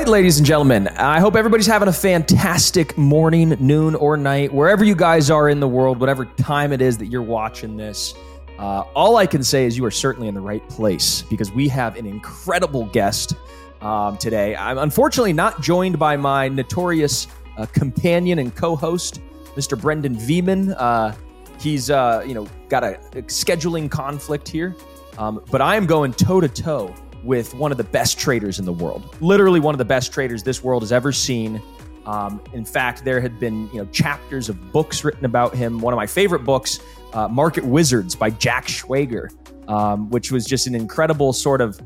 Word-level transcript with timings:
right, 0.00 0.08
ladies 0.08 0.38
and 0.38 0.46
gentlemen, 0.46 0.88
I 0.88 1.20
hope 1.20 1.36
everybody's 1.36 1.66
having 1.66 1.88
a 1.88 1.92
fantastic 1.92 2.96
morning, 2.96 3.54
noon, 3.60 3.94
or 3.94 4.16
night, 4.16 4.50
wherever 4.50 4.82
you 4.82 4.94
guys 4.94 5.30
are 5.30 5.50
in 5.50 5.60
the 5.60 5.68
world, 5.68 6.00
whatever 6.00 6.24
time 6.24 6.72
it 6.72 6.80
is 6.80 6.96
that 6.98 7.08
you're 7.08 7.20
watching 7.20 7.76
this. 7.76 8.14
Uh, 8.58 8.84
all 8.94 9.18
I 9.18 9.26
can 9.26 9.44
say 9.44 9.66
is 9.66 9.76
you 9.76 9.84
are 9.84 9.90
certainly 9.90 10.26
in 10.26 10.34
the 10.34 10.40
right 10.40 10.66
place 10.70 11.20
because 11.28 11.52
we 11.52 11.68
have 11.68 11.96
an 11.96 12.06
incredible 12.06 12.86
guest 12.86 13.34
um, 13.82 14.16
today. 14.16 14.56
I'm 14.56 14.78
unfortunately 14.78 15.34
not 15.34 15.60
joined 15.60 15.98
by 15.98 16.16
my 16.16 16.48
notorious 16.48 17.26
uh, 17.58 17.66
companion 17.66 18.38
and 18.38 18.56
co-host, 18.56 19.20
Mr. 19.54 19.78
Brendan 19.78 20.16
Veman. 20.16 20.72
Uh, 20.78 21.14
he's 21.58 21.90
uh, 21.90 22.24
you 22.26 22.32
know 22.32 22.48
got 22.70 22.84
a, 22.84 22.98
a 23.12 23.22
scheduling 23.24 23.90
conflict 23.90 24.48
here, 24.48 24.74
um, 25.18 25.44
but 25.50 25.60
I 25.60 25.76
am 25.76 25.84
going 25.84 26.14
toe 26.14 26.40
to 26.40 26.48
toe 26.48 26.94
with 27.24 27.54
one 27.54 27.70
of 27.72 27.78
the 27.78 27.84
best 27.84 28.18
traders 28.18 28.58
in 28.58 28.64
the 28.64 28.72
world. 28.72 29.16
Literally 29.20 29.60
one 29.60 29.74
of 29.74 29.78
the 29.78 29.84
best 29.84 30.12
traders 30.12 30.42
this 30.42 30.62
world 30.62 30.82
has 30.82 30.92
ever 30.92 31.12
seen. 31.12 31.60
Um, 32.06 32.42
in 32.54 32.64
fact, 32.64 33.04
there 33.04 33.20
had 33.20 33.38
been 33.38 33.68
you 33.72 33.78
know 33.78 33.86
chapters 33.86 34.48
of 34.48 34.72
books 34.72 35.04
written 35.04 35.24
about 35.24 35.54
him. 35.54 35.80
One 35.80 35.92
of 35.92 35.96
my 35.96 36.06
favorite 36.06 36.44
books, 36.44 36.80
uh, 37.12 37.28
Market 37.28 37.64
Wizards 37.64 38.14
by 38.14 38.30
Jack 38.30 38.66
Schwager, 38.66 39.28
um, 39.68 40.10
which 40.10 40.32
was 40.32 40.46
just 40.46 40.66
an 40.66 40.74
incredible 40.74 41.32
sort 41.32 41.60
of 41.60 41.80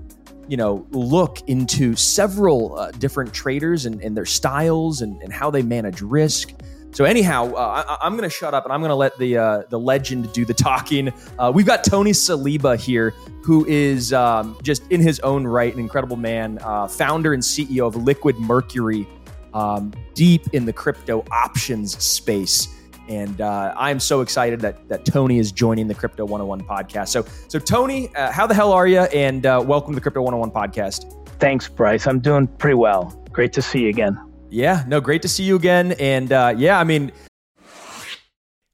you 0.48 0.56
know 0.56 0.86
look 0.90 1.40
into 1.48 1.96
several 1.96 2.78
uh, 2.78 2.90
different 2.92 3.32
traders 3.32 3.86
and, 3.86 4.00
and, 4.02 4.16
their 4.16 4.26
styles 4.26 5.00
and, 5.00 5.20
and 5.22 5.32
how 5.32 5.50
they 5.50 5.62
manage 5.62 6.00
risk. 6.00 6.52
So 6.94 7.04
anyhow, 7.04 7.52
uh, 7.54 7.98
I, 8.00 8.06
am 8.06 8.12
going 8.12 8.22
to 8.22 8.34
shut 8.34 8.54
up 8.54 8.62
and 8.62 8.72
I'm 8.72 8.80
going 8.80 8.90
to 8.90 8.94
let 8.94 9.18
the 9.18 9.36
uh, 9.36 9.62
the 9.68 9.80
legend 9.80 10.32
do 10.32 10.44
the 10.44 10.54
talking. 10.54 11.12
Uh, 11.40 11.50
we've 11.52 11.66
got 11.66 11.82
Tony 11.82 12.12
Saliba 12.12 12.78
here, 12.78 13.10
who 13.42 13.66
is 13.66 14.12
um, 14.12 14.56
just 14.62 14.88
in 14.92 15.00
his 15.00 15.19
own 15.20 15.44
right 15.44 15.74
an 15.74 15.80
incredible 15.80 16.14
man, 16.14 16.60
uh, 16.62 16.86
founder 16.86 17.34
and 17.34 17.42
CEO 17.42 17.84
of 17.88 17.96
Liquid 17.96 18.38
Mercury, 18.38 19.08
um, 19.54 19.92
deep 20.14 20.42
in 20.52 20.66
the 20.66 20.72
crypto 20.72 21.24
options 21.32 22.00
space. 22.00 22.69
And 23.08 23.41
uh, 23.41 23.74
I'm 23.76 23.98
so 23.98 24.20
excited 24.20 24.60
that 24.60 24.88
that 24.88 25.04
Tony 25.04 25.41
is 25.41 25.50
joining 25.50 25.88
the 25.88 25.94
Crypto 25.94 26.24
101 26.24 26.62
podcast. 26.62 27.08
So, 27.08 27.26
so 27.48 27.58
Tony, 27.58 28.14
uh, 28.14 28.30
how 28.30 28.47
the 28.47 28.54
hell 28.54 28.70
are 28.70 28.86
you? 28.86 29.00
And 29.00 29.42
welcome 29.42 29.94
to 29.94 29.97
the 29.97 30.00
Crypto 30.00 30.22
101 30.22 30.52
podcast. 30.52 31.12
Thanks, 31.41 31.69
Bryce. 31.69 32.06
I'm 32.06 32.20
doing 32.20 32.47
pretty 32.47 32.76
well. 32.76 33.20
Great 33.32 33.52
to 33.54 33.62
see 33.62 33.80
you 33.80 33.88
again. 33.88 34.33
Yeah, 34.55 34.84
no, 34.86 35.00
great 35.00 35.20
to 35.22 35.28
see 35.28 35.42
you 35.42 35.56
again. 35.56 35.97
And 35.98 36.30
uh, 36.30 36.55
yeah, 36.56 36.78
I 36.78 36.84
mean, 36.84 37.10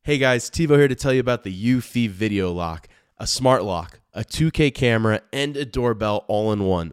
hey 0.02 0.18
guys, 0.18 0.50
TiVo 0.50 0.76
here 0.76 0.88
to 0.88 0.94
tell 0.94 1.14
you 1.14 1.20
about 1.20 1.42
the 1.42 1.74
Eufy 1.74 2.06
Video 2.06 2.52
Lock, 2.52 2.86
a 3.16 3.26
smart 3.26 3.64
lock, 3.64 3.98
a 4.12 4.20
2K 4.20 4.74
camera, 4.74 5.22
and 5.32 5.56
a 5.56 5.64
doorbell 5.64 6.26
all 6.28 6.52
in 6.52 6.64
one. 6.64 6.92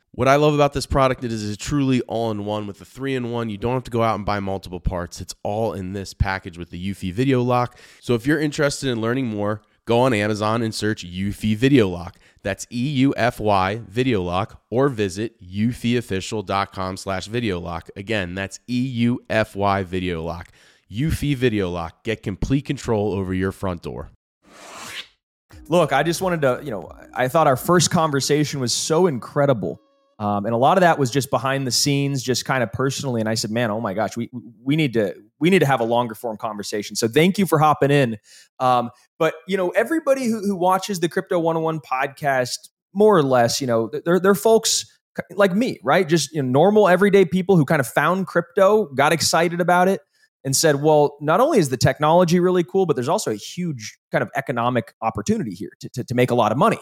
What 0.13 0.27
I 0.27 0.35
love 0.35 0.53
about 0.53 0.73
this 0.73 0.85
product 0.85 1.23
is 1.23 1.49
it's 1.49 1.63
truly 1.63 2.01
all 2.01 2.31
in 2.31 2.43
one 2.43 2.67
with 2.67 2.79
the 2.79 2.85
three 2.85 3.15
in 3.15 3.31
one. 3.31 3.49
You 3.49 3.57
don't 3.57 3.75
have 3.75 3.85
to 3.85 3.91
go 3.91 4.03
out 4.03 4.15
and 4.15 4.25
buy 4.25 4.41
multiple 4.41 4.81
parts. 4.81 5.21
It's 5.21 5.33
all 5.41 5.71
in 5.71 5.93
this 5.93 6.13
package 6.13 6.57
with 6.57 6.69
the 6.69 6.91
Eufy 6.91 7.13
Video 7.13 7.41
Lock. 7.41 7.77
So 8.01 8.13
if 8.13 8.27
you're 8.27 8.39
interested 8.39 8.89
in 8.89 8.99
learning 8.99 9.27
more, 9.27 9.61
go 9.85 10.01
on 10.01 10.13
Amazon 10.13 10.63
and 10.63 10.75
search 10.75 11.05
Eufy 11.05 11.55
Video 11.55 11.87
Lock. 11.87 12.17
That's 12.43 12.67
E-U-F-Y 12.69 13.83
Video 13.87 14.21
Lock 14.21 14.61
or 14.69 14.89
visit 14.89 15.41
eufyofficial.com 15.41 16.97
slash 16.97 17.27
video 17.27 17.61
lock. 17.61 17.89
Again, 17.95 18.35
that's 18.35 18.59
E-U-F-Y 18.67 19.83
Video 19.83 20.23
Lock. 20.23 20.49
Eufy 20.91 21.37
Video 21.37 21.69
Lock. 21.69 22.03
Get 22.03 22.21
complete 22.21 22.65
control 22.65 23.13
over 23.13 23.33
your 23.33 23.53
front 23.53 23.81
door. 23.81 24.09
Look, 25.69 25.93
I 25.93 26.03
just 26.03 26.21
wanted 26.21 26.41
to, 26.41 26.59
you 26.61 26.71
know, 26.71 26.91
I 27.13 27.29
thought 27.29 27.47
our 27.47 27.55
first 27.55 27.91
conversation 27.91 28.59
was 28.59 28.73
so 28.73 29.07
incredible 29.07 29.79
um, 30.21 30.45
and 30.45 30.53
a 30.53 30.57
lot 30.57 30.77
of 30.77 30.81
that 30.81 30.99
was 30.99 31.09
just 31.09 31.31
behind 31.31 31.65
the 31.65 31.71
scenes, 31.71 32.21
just 32.21 32.45
kind 32.45 32.61
of 32.61 32.71
personally. 32.71 33.21
And 33.21 33.27
I 33.27 33.33
said, 33.33 33.49
man, 33.49 33.71
oh 33.71 33.81
my 33.81 33.95
gosh, 33.95 34.15
we 34.15 34.29
we 34.63 34.75
need 34.75 34.93
to 34.93 35.15
we 35.39 35.49
need 35.49 35.59
to 35.59 35.65
have 35.65 35.79
a 35.79 35.83
longer 35.83 36.13
form 36.13 36.37
conversation. 36.37 36.95
So 36.95 37.07
thank 37.07 37.39
you 37.39 37.47
for 37.47 37.57
hopping 37.57 37.89
in. 37.89 38.19
Um, 38.59 38.91
but 39.17 39.33
you 39.47 39.57
know, 39.57 39.69
everybody 39.69 40.25
who, 40.25 40.39
who 40.45 40.55
watches 40.55 40.99
the 40.99 41.09
Crypto 41.09 41.39
101 41.39 41.79
podcast, 41.79 42.69
more 42.93 43.17
or 43.17 43.23
less, 43.23 43.59
you 43.59 43.65
know, 43.65 43.89
they're 44.05 44.19
they're 44.19 44.35
folks 44.35 44.85
like 45.31 45.55
me, 45.55 45.79
right? 45.83 46.07
Just 46.07 46.31
you 46.33 46.43
know, 46.43 46.49
normal 46.49 46.87
everyday 46.87 47.25
people 47.25 47.57
who 47.57 47.65
kind 47.65 47.79
of 47.79 47.87
found 47.87 48.27
crypto, 48.27 48.93
got 48.93 49.13
excited 49.13 49.59
about 49.59 49.87
it, 49.87 50.01
and 50.43 50.55
said, 50.55 50.83
well, 50.83 51.17
not 51.19 51.39
only 51.39 51.57
is 51.57 51.69
the 51.69 51.77
technology 51.77 52.39
really 52.39 52.63
cool, 52.63 52.85
but 52.85 52.95
there's 52.95 53.09
also 53.09 53.31
a 53.31 53.35
huge 53.35 53.97
kind 54.11 54.21
of 54.21 54.29
economic 54.35 54.93
opportunity 55.01 55.55
here 55.55 55.71
to, 55.79 55.89
to, 55.89 56.03
to 56.03 56.13
make 56.13 56.29
a 56.29 56.35
lot 56.35 56.51
of 56.51 56.59
money. 56.59 56.79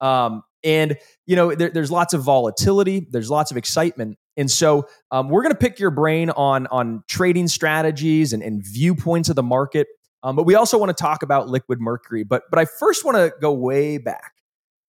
Um, 0.00 0.42
and, 0.62 0.96
you 1.26 1.36
know, 1.36 1.54
there, 1.54 1.70
there's 1.70 1.90
lots 1.90 2.14
of 2.14 2.22
volatility, 2.22 3.06
there's 3.10 3.30
lots 3.30 3.50
of 3.50 3.56
excitement. 3.56 4.18
And 4.36 4.50
so 4.50 4.88
um, 5.10 5.28
we're 5.28 5.42
going 5.42 5.54
to 5.54 5.58
pick 5.58 5.78
your 5.78 5.90
brain 5.90 6.30
on, 6.30 6.66
on 6.68 7.02
trading 7.08 7.48
strategies 7.48 8.32
and, 8.32 8.42
and 8.42 8.62
viewpoints 8.64 9.28
of 9.28 9.36
the 9.36 9.42
market. 9.42 9.88
Um, 10.22 10.36
but 10.36 10.44
we 10.44 10.54
also 10.54 10.78
want 10.78 10.96
to 10.96 11.02
talk 11.02 11.22
about 11.22 11.48
liquid 11.48 11.80
mercury. 11.80 12.24
But, 12.24 12.44
but 12.50 12.58
I 12.58 12.64
first 12.64 13.04
want 13.04 13.16
to 13.16 13.32
go 13.40 13.52
way 13.52 13.98
back. 13.98 14.32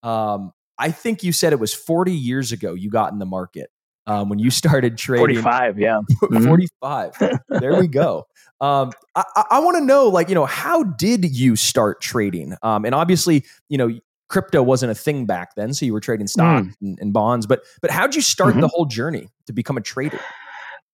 Um, 0.04 0.52
I 0.78 0.92
think 0.92 1.24
you 1.24 1.32
said 1.32 1.54
it 1.54 1.60
was 1.60 1.74
40 1.74 2.12
years 2.12 2.52
ago 2.52 2.74
you 2.74 2.90
got 2.90 3.14
in 3.14 3.20
the 3.20 3.26
market 3.26 3.70
um, 4.08 4.30
when 4.30 4.40
you 4.40 4.50
started 4.52 4.98
trading. 4.98 5.42
45, 5.42 5.80
yeah. 5.80 6.02
Mm-hmm. 6.24 6.46
45. 6.46 7.14
there 7.50 7.80
we 7.80 7.88
go. 7.88 8.26
Um, 8.60 8.92
I, 9.16 9.24
I 9.52 9.60
want 9.60 9.78
to 9.78 9.84
know, 9.84 10.08
like, 10.08 10.30
you 10.30 10.36
know, 10.36 10.46
how 10.46 10.84
did 10.84 11.36
you 11.36 11.56
start 11.56 12.00
trading? 12.00 12.56
Um, 12.62 12.86
and 12.86 12.94
obviously, 12.94 13.44
you 13.70 13.78
know, 13.78 13.90
crypto 14.32 14.64
wasn't 14.64 14.92
a 14.92 14.96
thing 14.96 15.26
back 15.26 15.56
then, 15.56 15.74
so 15.74 15.86
you 15.86 15.94
were 15.94 16.00
trading 16.00 16.26
stocks 16.26 16.68
mm. 16.68 16.74
and, 16.82 17.00
and, 17.00 17.14
bonds. 17.14 17.46
But 17.46 17.64
but 17.82 17.92
how'd 17.92 18.16
you 18.16 18.22
start 18.22 18.52
mm-hmm. 18.52 18.62
the 18.62 18.70
whole 18.70 18.86
journey 18.86 19.28
to 19.46 19.54
become 19.54 19.78
a 19.78 19.82
trader? 19.82 20.20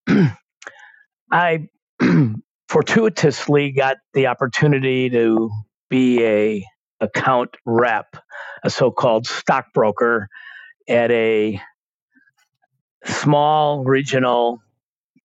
I 1.32 1.68
fortuitously 2.68 3.72
got 3.72 3.98
the 4.12 4.26
opportunity 4.26 5.08
to 5.10 5.50
be 5.88 6.24
a 6.24 6.64
account 7.00 7.56
rep, 7.64 8.16
a 8.64 8.70
so-called 8.70 9.26
stockbroker 9.26 10.28
at 10.88 11.10
a 11.12 11.60
small 13.04 13.84
regional 13.84 14.60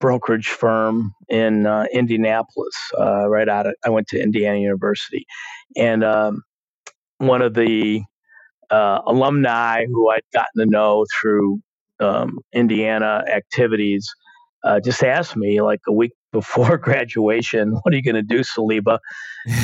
brokerage 0.00 0.48
firm 0.48 1.12
in 1.28 1.66
uh, 1.66 1.86
Indianapolis. 1.92 2.74
Uh, 2.98 3.28
right 3.28 3.48
out 3.48 3.66
of, 3.66 3.74
I 3.84 3.90
went 3.90 4.06
to 4.08 4.22
Indiana 4.22 4.58
University, 4.58 5.26
and 5.76 6.04
um, 6.04 6.42
one 7.18 7.42
of 7.42 7.54
the 7.54 8.02
uh, 8.70 9.00
alumni 9.06 9.84
who 9.86 10.10
I'd 10.10 10.22
gotten 10.32 10.60
to 10.60 10.66
know 10.66 11.04
through 11.20 11.60
um, 12.00 12.38
Indiana 12.52 13.24
activities 13.28 14.12
uh, 14.64 14.80
just 14.80 15.04
asked 15.04 15.36
me 15.36 15.60
like 15.60 15.80
a 15.86 15.92
week 15.92 16.12
before 16.32 16.78
graduation, 16.78 17.70
"What 17.70 17.94
are 17.94 17.96
you 17.96 18.02
going 18.02 18.16
to 18.16 18.22
do, 18.22 18.40
Saliba?" 18.40 18.98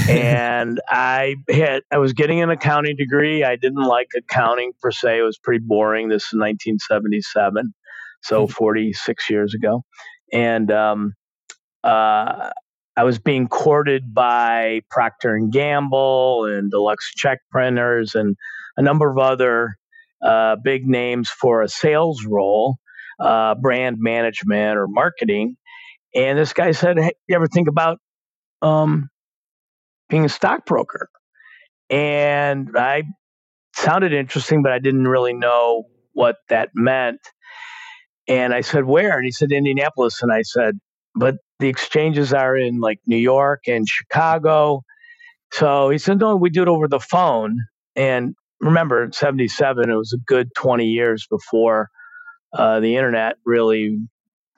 and 0.08 0.81
I 0.88 1.37
had 1.49 1.82
I 1.91 1.99
was 1.99 2.12
getting 2.12 2.43
an 2.43 2.50
accounting 2.50 2.97
degree. 2.97 3.43
I 3.43 3.56
didn't 3.56 3.82
like 3.82 4.08
accounting 4.17 4.73
per 4.81 4.93
se; 4.93 5.19
it 5.19 5.23
was 5.23 5.38
pretty 5.38 5.64
boring. 5.67 6.08
This 6.08 6.25
is 6.25 6.38
1977, 6.38 7.75
so 8.23 8.44
mm-hmm. 8.44 8.52
46 8.52 9.31
years 9.31 9.55
ago, 9.55 9.82
and 10.32 10.70
um, 10.70 11.14
uh, 11.82 12.50
I 12.97 13.05
was 13.05 13.19
being 13.19 13.49
courted 13.49 14.14
by 14.14 14.82
Procter 14.91 15.35
and 15.35 15.50
Gamble 15.50 16.44
and 16.44 16.70
Deluxe 16.70 17.12
check 17.17 17.38
printers 17.50 18.14
and 18.14 18.37
a 18.77 18.83
number 18.83 19.11
of 19.11 19.19
other 19.19 19.77
uh, 20.25 20.57
big 20.63 20.87
names 20.87 21.31
for 21.31 21.63
a 21.63 21.69
sales 21.69 22.25
role, 22.27 22.77
uh, 23.19 23.55
brand 23.55 23.97
management 23.99 24.79
or 24.79 24.87
marketing. 24.89 25.57
And 26.15 26.39
this 26.39 26.53
guy 26.53 26.73
said, 26.73 26.99
"Hey, 26.99 27.13
you 27.29 27.37
ever 27.37 27.47
think 27.47 27.69
about 27.69 27.99
um, 28.63 29.09
being 30.09 30.25
a 30.25 30.29
stockbroker?" 30.29 31.09
And 31.89 32.71
I 32.77 33.05
sounded 33.75 34.13
interesting, 34.13 34.63
but 34.63 34.73
I 34.73 34.79
didn't 34.79 35.09
really 35.09 35.33
know 35.35 35.85
what 36.13 36.37
that 36.49 36.71
meant. 36.75 37.21
And 38.29 38.53
I 38.53 38.61
said, 38.61 38.85
"Where?" 38.85 39.17
And 39.17 39.25
he 39.25 39.33
said, 39.33 39.53
"Indianapolis." 39.53 40.23
And 40.23 40.33
I 40.33 40.43
said, 40.43 40.79
"But 41.15 41.37
the 41.59 41.69
exchanges 41.69 42.33
are 42.33 42.57
in 42.57 42.81
like 42.81 42.99
New 43.07 43.17
York 43.17 43.63
and 43.69 43.89
Chicago." 43.89 44.83
So 45.53 45.91
he 45.91 45.99
said, 45.99 46.19
"No, 46.19 46.37
we 46.37 46.51
do 46.51 46.63
it 46.63 46.69
over 46.69 46.89
the 46.89 47.01
phone." 47.01 47.57
And 47.97 48.35
remember, 48.61 49.05
in 49.05 49.12
'77, 49.12 49.91
it 49.91 49.95
was 49.95 50.12
a 50.12 50.19
good 50.27 50.51
20 50.57 50.87
years 50.87 51.27
before 51.29 51.91
uh, 52.53 52.81
the 52.81 52.97
internet 52.97 53.37
really 53.45 53.99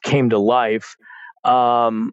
came 0.03 0.31
to 0.31 0.39
life. 0.39 0.97
Um, 1.45 2.13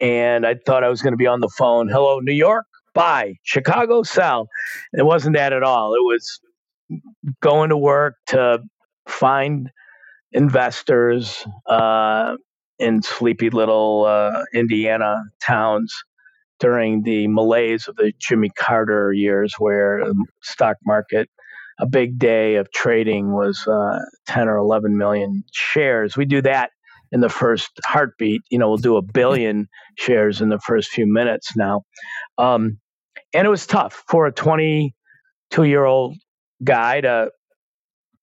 and 0.00 0.46
I 0.46 0.54
thought 0.54 0.84
I 0.84 0.88
was 0.88 1.02
going 1.02 1.12
to 1.12 1.18
be 1.18 1.26
on 1.26 1.40
the 1.40 1.50
phone. 1.56 1.88
Hello, 1.88 2.20
New 2.20 2.34
York. 2.34 2.66
Bye. 2.94 3.34
Chicago. 3.42 4.02
Sell. 4.02 4.48
It 4.92 5.04
wasn't 5.04 5.36
that 5.36 5.52
at 5.52 5.62
all. 5.62 5.94
It 5.94 6.04
was 6.04 6.40
going 7.40 7.70
to 7.70 7.76
work 7.76 8.16
to 8.28 8.60
find 9.08 9.70
investors 10.32 11.46
uh, 11.66 12.36
in 12.78 13.02
sleepy 13.02 13.50
little 13.50 14.04
uh, 14.04 14.42
Indiana 14.52 15.24
towns 15.42 15.94
during 16.60 17.02
the 17.02 17.26
malaise 17.28 17.88
of 17.88 17.96
the 17.96 18.12
Jimmy 18.18 18.50
Carter 18.56 19.12
years, 19.12 19.54
where 19.58 20.04
the 20.04 20.14
stock 20.42 20.76
market, 20.84 21.28
a 21.80 21.86
big 21.86 22.18
day 22.18 22.56
of 22.56 22.70
trading 22.72 23.32
was 23.32 23.66
uh, 23.66 23.98
10 24.26 24.48
or 24.48 24.56
11 24.56 24.96
million 24.96 25.44
shares. 25.52 26.16
We 26.16 26.24
do 26.24 26.40
that 26.42 26.70
in 27.12 27.20
the 27.20 27.28
first 27.28 27.70
heartbeat. 27.84 28.42
You 28.50 28.58
know, 28.58 28.68
we'll 28.68 28.78
do 28.78 28.96
a 28.96 29.02
billion 29.02 29.68
shares 29.98 30.40
in 30.40 30.48
the 30.48 30.60
first 30.60 30.90
few 30.90 31.06
minutes 31.06 31.56
now. 31.56 31.82
Um, 32.38 32.78
and 33.32 33.46
it 33.46 33.50
was 33.50 33.66
tough 33.66 34.04
for 34.08 34.26
a 34.26 34.32
22 34.32 35.64
year 35.64 35.84
old 35.84 36.16
guy 36.62 37.00
to 37.00 37.30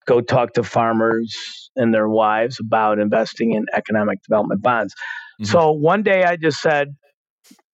go 0.06 0.20
talk 0.20 0.54
to 0.54 0.62
farmers 0.62 1.70
and 1.76 1.94
their 1.94 2.08
wives 2.08 2.58
about 2.58 2.98
investing 2.98 3.52
in 3.52 3.66
economic 3.72 4.22
development 4.22 4.62
bonds. 4.62 4.94
Mm-hmm. 5.40 5.50
So 5.50 5.72
one 5.72 6.02
day 6.02 6.24
I 6.24 6.36
just 6.36 6.60
said, 6.60 6.94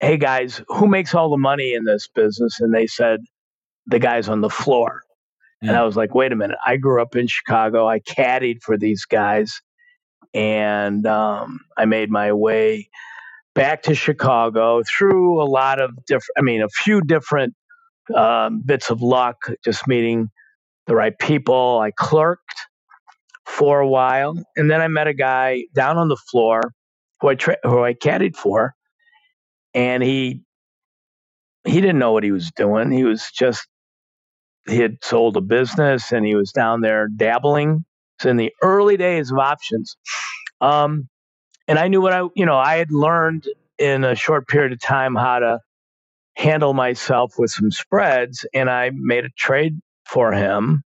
Hey 0.00 0.16
guys, 0.16 0.62
who 0.68 0.86
makes 0.86 1.14
all 1.14 1.30
the 1.30 1.36
money 1.36 1.74
in 1.74 1.84
this 1.84 2.08
business? 2.08 2.60
And 2.60 2.72
they 2.74 2.86
said, 2.86 3.20
The 3.86 3.98
guys 3.98 4.28
on 4.28 4.40
the 4.40 4.50
floor. 4.50 5.02
Mm-hmm. 5.62 5.68
And 5.68 5.76
I 5.76 5.84
was 5.84 5.96
like, 5.96 6.14
Wait 6.14 6.32
a 6.32 6.36
minute. 6.36 6.58
I 6.64 6.76
grew 6.76 7.02
up 7.02 7.16
in 7.16 7.26
Chicago. 7.26 7.88
I 7.88 8.00
caddied 8.00 8.62
for 8.62 8.78
these 8.78 9.04
guys. 9.04 9.60
And 10.34 11.06
um, 11.06 11.60
I 11.76 11.86
made 11.86 12.10
my 12.10 12.32
way 12.32 12.88
back 13.54 13.82
to 13.82 13.94
Chicago 13.94 14.82
through 14.84 15.42
a 15.42 15.46
lot 15.46 15.80
of 15.80 15.90
different, 16.06 16.30
I 16.38 16.42
mean, 16.42 16.62
a 16.62 16.68
few 16.68 17.00
different 17.00 17.54
um, 18.14 18.62
bits 18.64 18.90
of 18.90 19.02
luck, 19.02 19.36
just 19.64 19.88
meeting 19.88 20.30
the 20.86 20.94
right 20.94 21.18
people. 21.18 21.80
I 21.80 21.90
clerked 21.90 22.54
for 23.46 23.80
a 23.80 23.88
while, 23.88 24.34
and 24.56 24.70
then 24.70 24.80
I 24.80 24.88
met 24.88 25.08
a 25.08 25.14
guy 25.14 25.64
down 25.74 25.96
on 25.96 26.08
the 26.08 26.16
floor 26.16 26.60
who 27.20 27.28
I 27.28 27.34
tra- 27.34 27.58
who 27.64 27.82
I 27.82 27.94
caddied 27.94 28.36
for, 28.36 28.74
and 29.74 30.02
he 30.02 30.42
he 31.64 31.80
didn't 31.80 31.98
know 31.98 32.12
what 32.12 32.24
he 32.24 32.32
was 32.32 32.50
doing. 32.52 32.90
He 32.90 33.04
was 33.04 33.30
just 33.32 33.66
he 34.68 34.78
had 34.78 34.98
sold 35.02 35.36
a 35.36 35.40
business 35.40 36.12
and 36.12 36.24
he 36.26 36.34
was 36.34 36.52
down 36.52 36.80
there 36.80 37.08
dabbling. 37.08 37.84
So 38.20 38.30
in 38.30 38.36
the 38.36 38.52
early 38.62 38.96
days 38.96 39.30
of 39.30 39.38
options, 39.38 39.96
um, 40.60 41.08
and 41.66 41.78
I 41.78 41.88
knew 41.88 42.00
what 42.00 42.12
I 42.12 42.22
you 42.34 42.46
know 42.46 42.56
I 42.56 42.76
had 42.76 42.90
learned 42.90 43.46
in 43.78 44.04
a 44.04 44.14
short 44.14 44.48
period 44.48 44.72
of 44.72 44.80
time 44.80 45.14
how 45.14 45.38
to 45.38 45.60
handle 46.36 46.72
myself 46.72 47.34
with 47.38 47.50
some 47.50 47.70
spreads, 47.70 48.46
and 48.54 48.70
I 48.70 48.90
made 48.94 49.24
a 49.24 49.30
trade 49.36 49.80
for 50.06 50.32
him, 50.32 50.82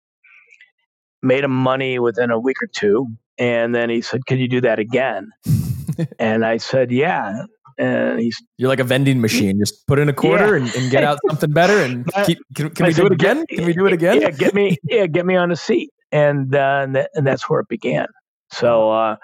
made 1.22 1.44
him 1.44 1.52
money 1.52 1.98
within 1.98 2.30
a 2.30 2.38
week 2.38 2.62
or 2.62 2.66
two. 2.66 3.06
And 3.38 3.74
then 3.74 3.90
he 3.90 4.02
said, 4.02 4.26
Can 4.26 4.38
you 4.38 4.48
do 4.48 4.60
that 4.62 4.78
again? 4.78 5.30
and 6.18 6.44
I 6.44 6.56
said, 6.56 6.90
Yeah. 6.90 7.44
And 7.78 8.20
he's 8.20 8.42
You're 8.56 8.68
like 8.68 8.80
a 8.80 8.84
vending 8.84 9.20
machine. 9.20 9.58
Just 9.58 9.86
put 9.86 9.98
in 9.98 10.08
a 10.08 10.12
quarter 10.12 10.56
yeah. 10.56 10.64
and, 10.64 10.74
and, 10.74 10.90
get 10.90 11.04
out 11.04 11.18
something 11.28 11.52
better. 11.52 11.78
And 11.78 12.06
keep, 12.26 12.38
can, 12.54 12.70
can 12.70 12.86
we 12.86 12.92
said, 12.92 13.02
do 13.02 13.06
it 13.06 13.12
again? 13.12 13.44
Can 13.46 13.66
we 13.66 13.74
do 13.74 13.86
it 13.86 13.92
again? 13.92 14.20
Yeah, 14.20 14.30
get 14.30 14.54
me, 14.54 14.78
yeah, 14.84 15.06
get 15.06 15.26
me 15.26 15.36
on 15.36 15.50
the 15.50 15.56
seat. 15.56 15.90
And 16.12 16.54
uh, 16.54 16.80
and, 16.84 16.94
th- 16.94 17.08
and 17.14 17.26
that's 17.26 17.50
where 17.50 17.60
it 17.60 17.68
began. 17.68 18.06
So 18.50 18.90
uh, 18.92 19.16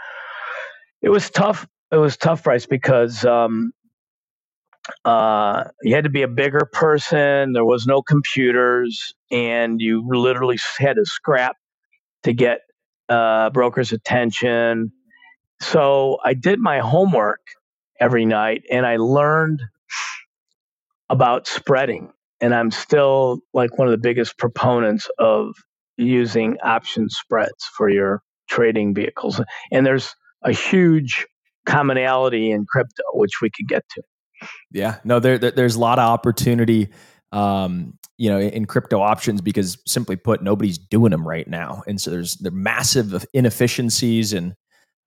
it 1.00 1.08
was 1.08 1.30
tough. 1.30 1.66
It 1.90 1.96
was 1.96 2.16
tough, 2.16 2.42
Bryce, 2.44 2.66
because 2.66 3.24
um, 3.24 3.72
uh, 5.04 5.64
you 5.82 5.94
had 5.94 6.04
to 6.04 6.10
be 6.10 6.22
a 6.22 6.28
bigger 6.28 6.68
person. 6.72 7.52
There 7.52 7.64
was 7.64 7.86
no 7.86 8.02
computers, 8.02 9.14
and 9.30 9.80
you 9.80 10.06
literally 10.08 10.58
had 10.78 10.96
to 10.96 11.04
scrap 11.04 11.56
to 12.24 12.32
get 12.32 12.60
uh, 13.08 13.50
brokers' 13.50 13.92
attention. 13.92 14.92
So 15.60 16.18
I 16.24 16.34
did 16.34 16.58
my 16.58 16.80
homework 16.80 17.40
every 18.02 18.24
night, 18.24 18.64
and 18.68 18.84
I 18.84 18.96
learned 18.96 19.62
about 21.08 21.46
spreading. 21.46 22.12
And 22.40 22.52
I'm 22.52 22.72
still 22.72 23.38
like 23.54 23.78
one 23.78 23.86
of 23.86 23.92
the 23.92 23.98
biggest 23.98 24.36
proponents 24.38 25.08
of 25.20 25.54
using 25.96 26.58
option 26.64 27.08
spreads 27.08 27.64
for 27.76 27.88
your 27.88 28.20
trading 28.50 28.92
vehicles. 28.92 29.40
And 29.70 29.86
there's 29.86 30.16
a 30.42 30.50
huge 30.50 31.24
commonality 31.64 32.50
in 32.50 32.66
crypto, 32.68 33.04
which 33.12 33.40
we 33.40 33.50
could 33.50 33.68
get 33.68 33.84
to. 33.90 34.02
Yeah, 34.72 34.96
no, 35.04 35.20
there, 35.20 35.38
there 35.38 35.52
there's 35.52 35.76
a 35.76 35.80
lot 35.80 36.00
of 36.00 36.10
opportunity, 36.10 36.88
um, 37.30 37.96
you 38.18 38.28
know, 38.28 38.40
in 38.40 38.64
crypto 38.64 39.00
options 39.00 39.40
because 39.40 39.78
simply 39.86 40.16
put, 40.16 40.42
nobody's 40.42 40.78
doing 40.78 41.12
them 41.12 41.26
right 41.26 41.46
now, 41.46 41.84
and 41.86 42.00
so 42.00 42.10
there's 42.10 42.34
there 42.38 42.50
massive 42.50 43.24
inefficiencies 43.32 44.32
and. 44.32 44.54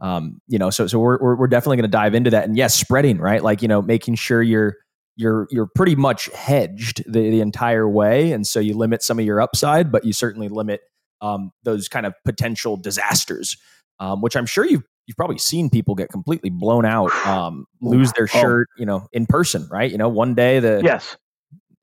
Um, 0.05 0.39
you 0.47 0.59
know, 0.59 0.69
so 0.69 0.85
so 0.85 0.99
we're 0.99 1.17
we're, 1.19 1.35
we're 1.35 1.47
definitely 1.47 1.77
going 1.77 1.89
to 1.89 1.97
dive 1.97 2.13
into 2.13 2.29
that, 2.29 2.43
and 2.43 2.55
yes, 2.55 2.75
spreading 2.75 3.17
right, 3.17 3.43
like 3.43 3.63
you 3.63 3.67
know, 3.67 3.81
making 3.81 4.13
sure 4.15 4.43
you're 4.43 4.77
you're 5.15 5.47
you're 5.49 5.65
pretty 5.65 5.95
much 5.95 6.27
hedged 6.27 7.03
the, 7.11 7.31
the 7.31 7.41
entire 7.41 7.89
way, 7.89 8.31
and 8.31 8.45
so 8.45 8.59
you 8.59 8.75
limit 8.75 9.01
some 9.01 9.17
of 9.17 9.25
your 9.25 9.41
upside, 9.41 9.91
but 9.91 10.05
you 10.05 10.13
certainly 10.13 10.47
limit 10.47 10.81
um, 11.21 11.51
those 11.63 11.87
kind 11.87 12.05
of 12.05 12.13
potential 12.23 12.77
disasters, 12.77 13.57
um, 13.99 14.21
which 14.21 14.35
I'm 14.35 14.45
sure 14.45 14.63
you've 14.63 14.83
you've 15.07 15.17
probably 15.17 15.39
seen 15.39 15.71
people 15.71 15.95
get 15.95 16.09
completely 16.09 16.51
blown 16.51 16.85
out, 16.85 17.11
um, 17.25 17.65
lose 17.81 18.13
their 18.13 18.25
oh. 18.25 18.39
shirt, 18.41 18.67
you 18.77 18.85
know, 18.85 19.07
in 19.11 19.25
person, 19.25 19.67
right? 19.71 19.89
You 19.89 19.97
know, 19.97 20.09
one 20.09 20.35
day 20.35 20.59
the 20.59 20.81
yes. 20.83 21.17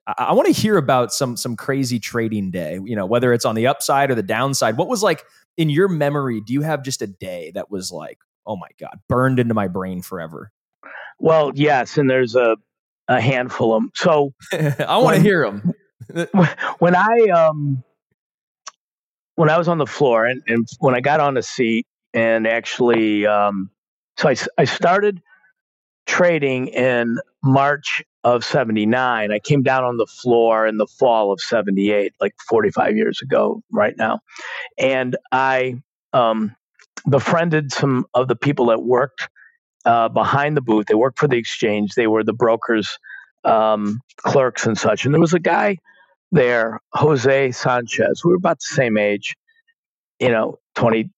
I, 0.06 0.26
I 0.28 0.32
want 0.34 0.46
to 0.46 0.52
hear 0.52 0.76
about 0.76 1.12
some 1.12 1.36
some 1.36 1.56
crazy 1.56 1.98
trading 1.98 2.52
day. 2.52 2.78
You 2.84 2.94
know, 2.94 3.06
whether 3.06 3.32
it's 3.32 3.44
on 3.44 3.56
the 3.56 3.66
upside 3.66 4.12
or 4.12 4.14
the 4.14 4.22
downside. 4.22 4.76
What 4.76 4.86
was 4.86 5.02
like 5.02 5.24
in 5.56 5.70
your 5.70 5.88
memory? 5.88 6.40
Do 6.40 6.52
you 6.52 6.62
have 6.62 6.82
just 6.82 7.02
a 7.02 7.06
day 7.06 7.52
that 7.54 7.70
was 7.70 7.90
like, 7.92 8.18
oh 8.46 8.56
my 8.56 8.68
god, 8.78 8.98
burned 9.08 9.38
into 9.38 9.54
my 9.54 9.68
brain 9.68 10.02
forever? 10.02 10.50
Well, 11.18 11.52
yes, 11.54 11.98
and 11.98 12.08
there's 12.08 12.34
a 12.34 12.56
a 13.08 13.20
handful 13.20 13.74
of 13.74 13.82
them. 13.82 13.90
So 13.94 14.32
I 14.52 14.98
want 14.98 15.16
to 15.16 15.22
hear 15.22 15.44
them. 15.44 15.72
when 16.78 16.96
I 16.96 17.28
um 17.34 17.82
when 19.34 19.48
I 19.48 19.58
was 19.58 19.68
on 19.68 19.78
the 19.78 19.86
floor 19.86 20.26
and, 20.26 20.42
and 20.46 20.66
when 20.78 20.94
I 20.94 21.00
got 21.00 21.20
on 21.20 21.34
the 21.34 21.42
seat 21.42 21.86
and 22.12 22.46
actually, 22.46 23.26
um, 23.26 23.70
so 24.18 24.28
I, 24.28 24.36
I 24.58 24.64
started 24.64 25.22
trading 26.06 26.68
in 26.68 27.18
March 27.42 28.02
of 28.24 28.44
79. 28.44 29.32
I 29.32 29.38
came 29.38 29.62
down 29.62 29.84
on 29.84 29.96
the 29.96 30.06
floor 30.06 30.66
in 30.66 30.76
the 30.76 30.86
fall 30.86 31.32
of 31.32 31.40
78, 31.40 32.12
like 32.20 32.34
45 32.48 32.96
years 32.96 33.20
ago, 33.22 33.62
right 33.72 33.94
now. 33.96 34.20
And 34.78 35.16
I 35.32 35.82
um, 36.12 36.54
befriended 37.08 37.72
some 37.72 38.06
of 38.14 38.28
the 38.28 38.36
people 38.36 38.66
that 38.66 38.82
worked 38.82 39.28
uh, 39.84 40.08
behind 40.08 40.56
the 40.56 40.60
booth. 40.60 40.86
They 40.86 40.94
worked 40.94 41.18
for 41.18 41.28
the 41.28 41.36
exchange, 41.36 41.94
they 41.94 42.06
were 42.06 42.22
the 42.22 42.32
brokers, 42.32 42.98
um, 43.44 44.00
clerks, 44.18 44.66
and 44.66 44.78
such. 44.78 45.04
And 45.04 45.12
there 45.12 45.20
was 45.20 45.34
a 45.34 45.40
guy 45.40 45.78
there, 46.30 46.80
Jose 46.94 47.52
Sanchez. 47.52 48.22
We 48.24 48.30
were 48.30 48.36
about 48.36 48.58
the 48.58 48.74
same 48.74 48.96
age, 48.96 49.34
you 50.20 50.30
know, 50.30 50.58
20, 50.76 51.10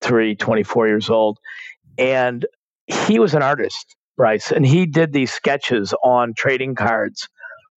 23, 0.00 0.34
24 0.34 0.88
years 0.88 1.10
old. 1.10 1.38
And 1.98 2.46
he 2.86 3.18
was 3.18 3.34
an 3.34 3.42
artist, 3.42 3.96
Bryce, 4.20 4.52
and 4.52 4.66
he 4.66 4.84
did 4.84 5.14
these 5.14 5.32
sketches 5.32 5.94
on 6.04 6.34
trading 6.36 6.74
cards 6.74 7.26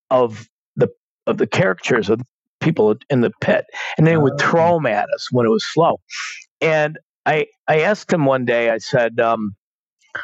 of 0.09 0.49
the 0.75 0.89
of 1.25 1.37
the 1.37 1.47
caricatures 1.47 2.09
of 2.09 2.19
people 2.59 2.95
in 3.09 3.21
the 3.21 3.31
pit, 3.39 3.63
and 3.97 4.05
they 4.05 4.17
would 4.17 4.37
throw 4.37 4.73
oh. 4.73 4.75
them 4.75 4.87
at 4.87 5.07
us 5.15 5.29
when 5.31 5.45
it 5.45 5.49
was 5.49 5.63
slow. 5.65 6.01
And 6.59 6.99
I 7.25 7.47
I 7.69 7.83
asked 7.83 8.11
him 8.11 8.25
one 8.25 8.43
day. 8.43 8.69
I 8.69 8.79
said, 8.79 9.21
um, 9.21 9.55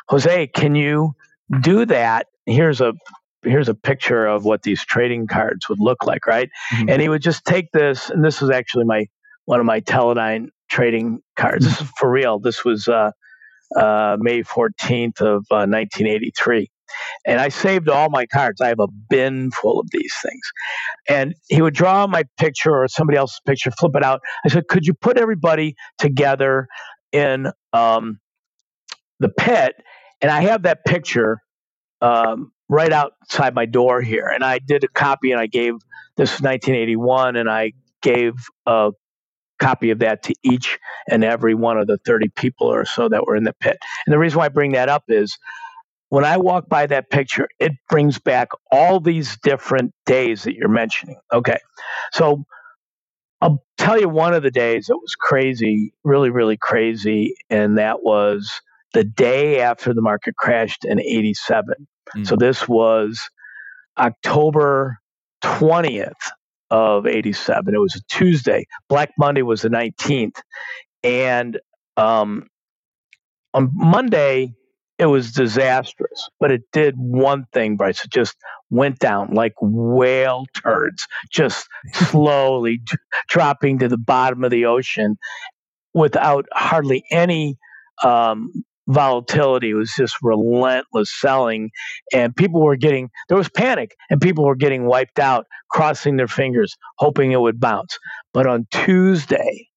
Jose, 0.09 0.47
can 0.47 0.75
you 0.75 1.13
do 1.61 1.85
that? 1.85 2.27
Here's 2.45 2.81
a 2.81 2.91
here's 3.43 3.69
a 3.69 3.73
picture 3.73 4.25
of 4.25 4.43
what 4.43 4.63
these 4.63 4.83
trading 4.83 5.25
cards 5.25 5.69
would 5.69 5.79
look 5.79 6.05
like, 6.05 6.27
right? 6.27 6.49
Mm-hmm. 6.73 6.89
And 6.89 7.01
he 7.01 7.07
would 7.07 7.21
just 7.21 7.45
take 7.45 7.71
this, 7.71 8.09
and 8.09 8.25
this 8.25 8.41
was 8.41 8.49
actually 8.49 8.83
my 8.83 9.05
one 9.45 9.61
of 9.61 9.65
my 9.65 9.79
Teledyne 9.79 10.49
trading 10.69 11.21
cards. 11.37 11.63
This 11.63 11.79
is 11.79 11.87
for 11.97 12.11
real. 12.11 12.39
This 12.39 12.65
was 12.65 12.89
uh, 12.89 13.11
uh, 13.75 14.17
May 14.19 14.43
14th 14.43 15.21
of 15.21 15.45
uh, 15.51 15.65
1983. 15.67 16.61
Uh, 16.61 16.65
and 17.25 17.39
I 17.39 17.49
saved 17.49 17.87
all 17.87 18.09
my 18.09 18.25
cards. 18.25 18.61
I 18.61 18.67
have 18.67 18.79
a 18.79 18.87
bin 18.87 19.51
full 19.51 19.79
of 19.79 19.87
these 19.91 20.13
things. 20.23 20.41
And 21.07 21.35
he 21.47 21.61
would 21.61 21.73
draw 21.73 22.07
my 22.07 22.23
picture 22.37 22.71
or 22.71 22.87
somebody 22.87 23.17
else's 23.17 23.39
picture, 23.45 23.71
flip 23.71 23.95
it 23.95 24.03
out. 24.03 24.21
I 24.45 24.49
said, 24.49 24.67
Could 24.67 24.85
you 24.85 24.93
put 24.93 25.17
everybody 25.17 25.75
together 25.97 26.67
in 27.11 27.51
um, 27.73 28.19
the 29.19 29.29
pit? 29.29 29.75
And 30.21 30.31
I 30.31 30.41
have 30.41 30.63
that 30.63 30.83
picture 30.85 31.39
um, 32.01 32.51
right 32.67 32.91
outside 32.91 33.53
my 33.53 33.65
door 33.65 34.01
here. 34.01 34.27
And 34.27 34.43
I 34.43 34.59
did 34.59 34.83
a 34.83 34.87
copy 34.87 35.31
and 35.31 35.39
I 35.39 35.47
gave 35.47 35.73
this 36.17 36.41
1981 36.41 37.35
and 37.35 37.49
I 37.49 37.73
gave 38.01 38.33
a 38.65 38.91
copy 39.59 39.91
of 39.91 39.99
that 39.99 40.23
to 40.23 40.33
each 40.43 40.79
and 41.09 41.23
every 41.23 41.53
one 41.53 41.77
of 41.77 41.87
the 41.87 41.97
30 42.05 42.29
people 42.29 42.67
or 42.67 42.85
so 42.85 43.09
that 43.09 43.25
were 43.25 43.35
in 43.35 43.43
the 43.43 43.53
pit. 43.59 43.77
And 44.05 44.13
the 44.13 44.19
reason 44.19 44.39
why 44.39 44.45
I 44.45 44.49
bring 44.49 44.71
that 44.71 44.89
up 44.89 45.03
is 45.07 45.37
when 46.09 46.25
I 46.25 46.37
walk 46.37 46.67
by 46.67 46.87
that 46.87 47.09
picture, 47.09 47.47
it 47.59 47.73
brings 47.87 48.17
back 48.17 48.49
all 48.71 48.99
these 48.99 49.37
different 49.37 49.93
days 50.05 50.43
that 50.43 50.55
you're 50.55 50.67
mentioning. 50.69 51.17
Okay. 51.31 51.59
So 52.11 52.45
I'll 53.41 53.63
tell 53.77 53.99
you 53.99 54.09
one 54.09 54.33
of 54.33 54.43
the 54.43 54.51
days 54.51 54.87
that 54.87 54.97
was 54.97 55.15
crazy, 55.15 55.93
really, 56.03 56.29
really 56.29 56.57
crazy. 56.57 57.35
And 57.49 57.77
that 57.77 58.03
was 58.03 58.61
the 58.93 59.03
day 59.03 59.61
after 59.61 59.93
the 59.93 60.01
market 60.01 60.35
crashed 60.35 60.83
in 60.83 60.99
87. 60.99 61.75
Mm-hmm. 61.75 62.23
So 62.23 62.35
this 62.35 62.67
was 62.67 63.29
October 63.97 64.97
20th 65.43 66.13
of 66.71 67.07
87. 67.07 67.73
It 67.73 67.79
was 67.79 67.95
a 67.95 68.01
Tuesday. 68.09 68.65
Black 68.89 69.11
Monday 69.17 69.41
was 69.41 69.61
the 69.61 69.69
19th. 69.69 70.37
And 71.03 71.59
um, 71.97 72.47
on 73.53 73.71
Monday, 73.73 74.53
it 74.97 75.07
was 75.07 75.31
disastrous, 75.31 76.29
but 76.39 76.51
it 76.51 76.61
did 76.73 76.95
one 76.97 77.45
thing, 77.53 77.77
Bryce. 77.77 78.03
It 78.05 78.11
just 78.11 78.35
went 78.69 78.99
down 78.99 79.33
like 79.33 79.53
whale 79.61 80.45
turds, 80.63 81.07
just 81.31 81.67
slowly 81.93 82.81
dropping 83.29 83.79
to 83.79 83.87
the 83.87 83.97
bottom 83.97 84.43
of 84.43 84.51
the 84.51 84.65
ocean 84.65 85.17
without 85.93 86.45
hardly 86.53 87.03
any 87.11 87.57
um, 88.03 88.51
volatility. 88.89 89.71
It 89.71 89.75
was 89.75 89.93
just 89.97 90.15
relentless 90.23 91.11
selling, 91.21 91.71
and 92.13 92.35
people 92.35 92.63
were 92.63 92.77
getting 92.77 93.09
there 93.29 93.37
was 93.37 93.49
panic, 93.49 93.93
and 94.11 94.21
people 94.21 94.45
were 94.45 94.57
getting 94.57 94.85
wiped 94.87 95.19
out, 95.19 95.47
crossing 95.71 96.17
their 96.17 96.29
fingers, 96.29 96.75
hoping 96.99 97.33
it 97.33 97.41
would 97.41 97.61
bounce. 97.61 97.99
But 98.33 98.47
on 98.47 98.67
Tuesday, 98.71 99.69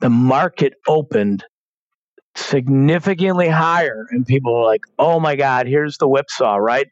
the 0.00 0.10
market 0.10 0.74
opened 0.88 1.44
significantly 2.36 3.48
higher, 3.48 4.06
and 4.10 4.26
people 4.26 4.54
were 4.54 4.66
like, 4.66 4.82
"Oh 4.98 5.20
my 5.20 5.36
God, 5.36 5.66
here's 5.68 5.98
the 5.98 6.08
whipsaw!" 6.08 6.56
Right, 6.56 6.88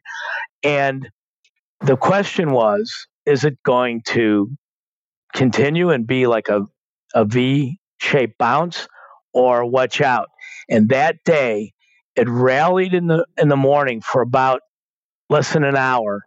and 0.63 1.09
the 1.81 1.97
question 1.97 2.51
was, 2.51 3.07
is 3.25 3.45
it 3.45 3.57
going 3.65 4.01
to 4.07 4.49
continue 5.33 5.91
and 5.91 6.07
be 6.07 6.27
like 6.27 6.49
a 6.49 6.65
a 7.15 7.25
V 7.25 7.79
shaped 8.01 8.37
bounce, 8.39 8.87
or 9.33 9.65
watch 9.65 10.01
out? 10.01 10.29
And 10.69 10.89
that 10.89 11.23
day, 11.23 11.73
it 12.15 12.27
rallied 12.27 12.93
in 12.93 13.07
the 13.07 13.25
in 13.37 13.47
the 13.47 13.55
morning 13.55 14.01
for 14.01 14.21
about 14.21 14.61
less 15.29 15.53
than 15.53 15.63
an 15.63 15.75
hour, 15.75 16.25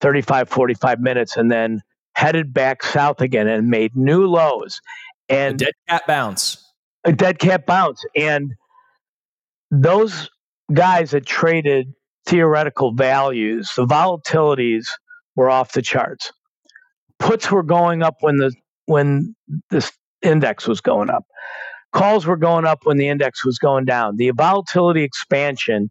35, 0.00 0.48
45 0.48 1.00
minutes, 1.00 1.36
and 1.36 1.50
then 1.50 1.82
headed 2.14 2.52
back 2.52 2.82
south 2.82 3.20
again 3.20 3.48
and 3.48 3.68
made 3.68 3.96
new 3.96 4.26
lows. 4.26 4.80
And 5.28 5.60
a 5.60 5.66
dead 5.66 5.74
cat 5.88 6.02
bounce. 6.06 6.64
A 7.04 7.12
dead 7.12 7.38
cat 7.38 7.64
bounce. 7.64 8.04
And 8.16 8.54
those 9.70 10.28
guys 10.72 11.12
that 11.12 11.26
traded 11.26 11.94
theoretical 12.26 12.92
values, 12.92 13.72
the 13.76 13.86
volatilities 13.86 14.86
were 15.36 15.48
off 15.48 15.72
the 15.72 15.82
charts. 15.82 16.32
Puts 17.18 17.50
were 17.50 17.62
going 17.62 18.02
up 18.02 18.16
when 18.20 18.36
the 18.36 18.52
when 18.86 19.34
this 19.70 19.92
index 20.22 20.66
was 20.66 20.80
going 20.80 21.10
up 21.10 21.24
calls 21.92 22.26
were 22.26 22.36
going 22.36 22.64
up 22.64 22.80
when 22.84 22.96
the 22.96 23.08
index 23.08 23.44
was 23.44 23.58
going 23.58 23.84
down. 23.84 24.16
The 24.16 24.30
volatility 24.30 25.02
expansion 25.02 25.90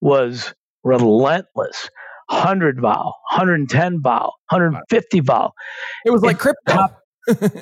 was 0.00 0.54
relentless. 0.84 1.90
100 2.28 2.80
vol, 2.80 3.16
110 3.30 4.02
vol, 4.02 4.34
150 4.50 5.20
vol. 5.20 5.54
It 6.04 6.10
was 6.10 6.22
like 6.22 6.36
it 6.36 6.40
crypto. 6.40 6.72
Topped, 6.72 7.02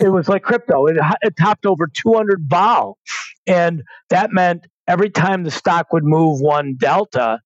it 0.02 0.12
was 0.12 0.28
like 0.28 0.42
crypto. 0.42 0.86
It, 0.86 0.96
it 1.22 1.36
topped 1.36 1.66
over 1.66 1.86
200 1.86 2.42
vol. 2.48 2.98
And 3.46 3.82
that 4.10 4.32
meant 4.32 4.66
every 4.88 5.10
time 5.10 5.44
the 5.44 5.52
stock 5.52 5.92
would 5.92 6.04
move 6.04 6.40
one 6.40 6.74
delta, 6.76 7.40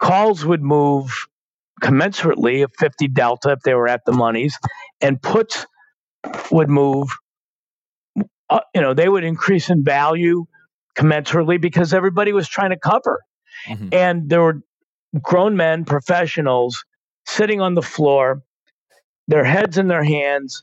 calls 0.00 0.44
would 0.44 0.62
move 0.62 1.26
commensurately 1.80 2.64
of 2.64 2.72
50 2.76 3.06
delta 3.08 3.50
if 3.52 3.60
they 3.60 3.74
were 3.74 3.88
at 3.88 4.04
the 4.04 4.12
monies, 4.12 4.58
and 5.00 5.22
puts 5.22 5.64
would 6.50 6.68
move 6.68 7.08
uh, 8.50 8.60
you 8.74 8.80
know, 8.80 8.94
they 8.94 9.08
would 9.08 9.24
increase 9.24 9.70
in 9.70 9.84
value 9.84 10.46
commensurately 10.96 11.60
because 11.60 11.92
everybody 11.92 12.32
was 12.32 12.48
trying 12.48 12.70
to 12.70 12.78
cover. 12.78 13.20
Mm-hmm. 13.66 13.88
And 13.92 14.28
there 14.28 14.40
were 14.40 14.62
grown 15.22 15.56
men, 15.56 15.84
professionals, 15.84 16.84
sitting 17.26 17.60
on 17.60 17.74
the 17.74 17.82
floor, 17.82 18.42
their 19.26 19.44
heads 19.44 19.78
in 19.78 19.88
their 19.88 20.04
hands, 20.04 20.62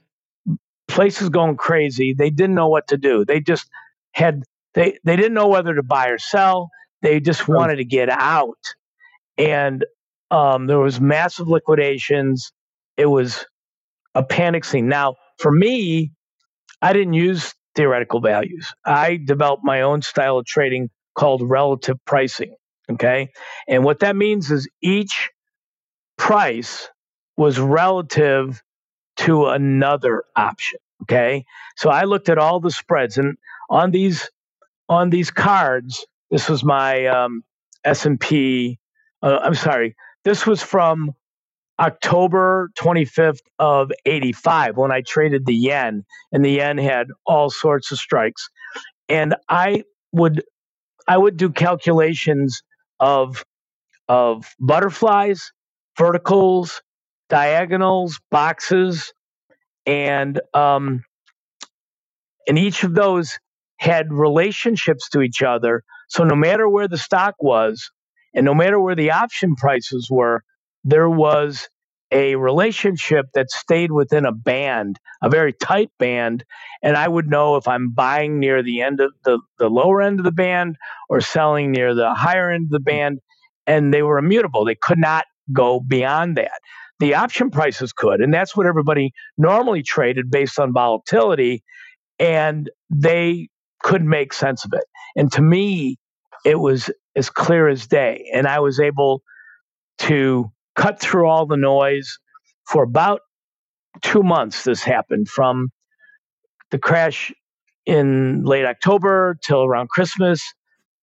places 0.87 1.29
going 1.29 1.57
crazy. 1.57 2.13
They 2.13 2.29
didn't 2.29 2.55
know 2.55 2.67
what 2.67 2.87
to 2.89 2.97
do. 2.97 3.25
They 3.25 3.39
just 3.39 3.69
had 4.13 4.43
they 4.73 4.97
they 5.03 5.15
didn't 5.15 5.33
know 5.33 5.47
whether 5.47 5.73
to 5.73 5.83
buy 5.83 6.07
or 6.07 6.17
sell. 6.17 6.69
They 7.01 7.19
just 7.19 7.47
wanted 7.47 7.77
to 7.77 7.85
get 7.85 8.09
out. 8.09 8.57
And 9.37 9.85
um, 10.31 10.67
there 10.67 10.79
was 10.79 10.99
massive 10.99 11.47
liquidations. 11.47 12.51
It 12.97 13.05
was 13.05 13.45
a 14.15 14.23
panic 14.23 14.65
scene. 14.65 14.87
Now, 14.87 15.15
for 15.37 15.51
me, 15.51 16.11
I 16.81 16.93
didn't 16.93 17.13
use 17.13 17.53
theoretical 17.75 18.21
values. 18.21 18.73
I 18.85 19.17
developed 19.23 19.63
my 19.63 19.81
own 19.81 20.01
style 20.01 20.37
of 20.37 20.45
trading 20.45 20.89
called 21.15 21.41
relative 21.43 21.97
pricing. 22.05 22.55
Okay. 22.91 23.29
And 23.67 23.83
what 23.83 23.99
that 23.99 24.15
means 24.15 24.51
is 24.51 24.67
each 24.81 25.31
price 26.17 26.89
was 27.37 27.59
relative 27.59 28.61
to 29.17 29.47
another 29.47 30.23
option. 30.35 30.79
Okay. 31.03 31.45
So 31.77 31.89
I 31.89 32.03
looked 32.03 32.29
at 32.29 32.37
all 32.37 32.59
the 32.59 32.71
spreads 32.71 33.17
and 33.17 33.37
on 33.69 33.91
these 33.91 34.29
on 34.87 35.09
these 35.09 35.31
cards, 35.31 36.05
this 36.29 36.47
was 36.47 36.63
my 36.63 37.07
um, 37.07 37.43
S&P. 37.83 38.77
Uh, 39.21 39.39
I'm 39.41 39.55
sorry. 39.55 39.95
This 40.23 40.45
was 40.45 40.61
from 40.61 41.15
October 41.79 42.71
25th 42.79 43.39
of 43.59 43.91
85 44.05 44.77
when 44.77 44.91
I 44.91 45.01
traded 45.01 45.45
the 45.45 45.55
yen 45.55 46.05
and 46.31 46.45
the 46.45 46.51
yen 46.51 46.77
had 46.77 47.07
all 47.25 47.49
sorts 47.49 47.91
of 47.91 47.99
strikes. 47.99 48.49
And 49.09 49.35
I 49.49 49.83
would 50.13 50.43
I 51.07 51.17
would 51.17 51.37
do 51.37 51.51
calculations 51.51 52.61
of 52.99 53.43
of 54.09 54.45
butterflies, 54.59 55.51
verticals, 55.97 56.81
diagonals, 57.29 58.19
boxes 58.31 59.13
and 59.85 60.41
um 60.53 61.03
and 62.47 62.57
each 62.57 62.83
of 62.83 62.95
those 62.95 63.39
had 63.79 64.13
relationships 64.13 65.09
to 65.09 65.21
each 65.21 65.43
other. 65.43 65.83
So 66.09 66.23
no 66.23 66.35
matter 66.35 66.69
where 66.69 66.87
the 66.87 66.97
stock 66.97 67.35
was 67.39 67.91
and 68.35 68.45
no 68.45 68.53
matter 68.53 68.79
where 68.79 68.95
the 68.95 69.11
option 69.11 69.55
prices 69.55 70.09
were 70.11 70.43
there 70.85 71.09
was 71.09 71.67
a 72.11 72.35
relationship 72.35 73.25
that 73.33 73.49
stayed 73.51 73.91
within 73.91 74.25
a 74.25 74.31
band, 74.31 74.99
a 75.21 75.29
very 75.29 75.51
tight 75.51 75.89
band, 75.97 76.45
and 76.83 76.95
I 76.95 77.07
would 77.07 77.27
know 77.27 77.55
if 77.57 77.67
I'm 77.67 77.91
buying 77.91 78.39
near 78.39 78.63
the 78.63 78.81
end 78.81 79.01
of 79.01 79.11
the, 79.25 79.39
the 79.57 79.69
lower 79.69 80.01
end 80.01 80.19
of 80.19 80.25
the 80.25 80.31
band 80.31 80.77
or 81.09 81.19
selling 81.19 81.71
near 81.71 81.95
the 81.95 82.13
higher 82.13 82.51
end 82.51 82.65
of 82.67 82.69
the 82.69 82.79
band, 82.79 83.19
and 83.65 83.93
they 83.93 84.03
were 84.03 84.19
immutable. 84.19 84.63
They 84.63 84.75
could 84.75 84.99
not 84.99 85.25
go 85.51 85.81
beyond 85.81 86.37
that. 86.37 86.61
The 86.99 87.15
option 87.15 87.49
prices 87.49 87.91
could, 87.91 88.21
and 88.21 88.33
that's 88.33 88.55
what 88.55 88.67
everybody 88.67 89.11
normally 89.37 89.83
traded 89.83 90.31
based 90.31 90.59
on 90.59 90.71
volatility, 90.71 91.63
and 92.19 92.69
they 92.91 93.49
could 93.81 94.03
make 94.03 94.31
sense 94.31 94.63
of 94.63 94.71
it. 94.73 94.85
And 95.15 95.31
to 95.33 95.41
me, 95.41 95.97
it 96.45 96.59
was 96.59 96.91
as 97.15 97.29
clear 97.31 97.67
as 97.67 97.87
day, 97.87 98.29
and 98.33 98.47
I 98.47 98.59
was 98.59 98.79
able 98.79 99.23
to 99.99 100.51
cut 100.75 100.99
through 100.99 101.27
all 101.27 101.45
the 101.45 101.57
noise. 101.57 102.17
For 102.67 102.83
about 102.83 103.21
two 104.01 104.23
months, 104.23 104.63
this 104.63 104.83
happened 104.83 105.27
from 105.29 105.69
the 106.71 106.79
crash 106.79 107.33
in 107.85 108.43
late 108.43 108.65
October 108.65 109.37
till 109.43 109.63
around 109.63 109.89
Christmas 109.89 110.41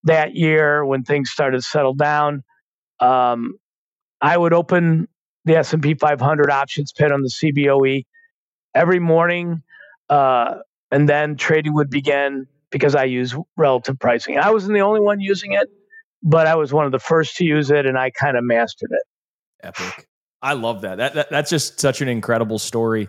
that 0.05 0.35
year 0.35 0.85
when 0.85 1.05
things 1.05 1.31
started 1.31 1.59
to 1.59 1.63
settle 1.63 1.95
down. 1.95 2.43
Um, 3.01 3.55
I 4.21 4.37
would 4.37 4.53
open 4.53 5.09
the 5.45 5.57
S&P 5.57 5.95
500 5.95 6.51
options 6.51 6.93
pit 6.93 7.13
on 7.13 7.23
the 7.23 7.31
CBOE 7.31 8.05
every 8.75 8.99
morning. 8.99 9.63
Uh, 10.09 10.57
and 10.91 11.09
then 11.09 11.37
trading 11.37 11.75
would 11.75 11.91
begin 11.91 12.47
because 12.71 12.95
I 12.95 13.05
use 13.05 13.35
relative 13.57 13.99
pricing. 13.99 14.39
I 14.39 14.51
wasn't 14.51 14.75
the 14.75 14.81
only 14.81 15.01
one 15.01 15.21
using 15.21 15.53
it, 15.53 15.69
but 16.23 16.47
I 16.47 16.57
was 16.57 16.73
one 16.73 16.87
of 16.87 16.93
the 16.93 16.99
first 16.99 17.37
to 17.37 17.45
use 17.45 17.71
it, 17.71 17.87
and 17.87 17.99
I 17.99 18.11
kind 18.11 18.37
of 18.37 18.45
mastered 18.45 18.91
it. 18.93 19.03
Epic. 19.63 20.09
I 20.43 20.55
love 20.55 20.81
that. 20.83 20.97
That, 20.97 21.15
that. 21.15 21.31
That's 21.31 21.51
just 21.51 21.81
such 21.81 22.01
an 22.01 22.09
incredible 22.09 22.59
story. 22.59 23.09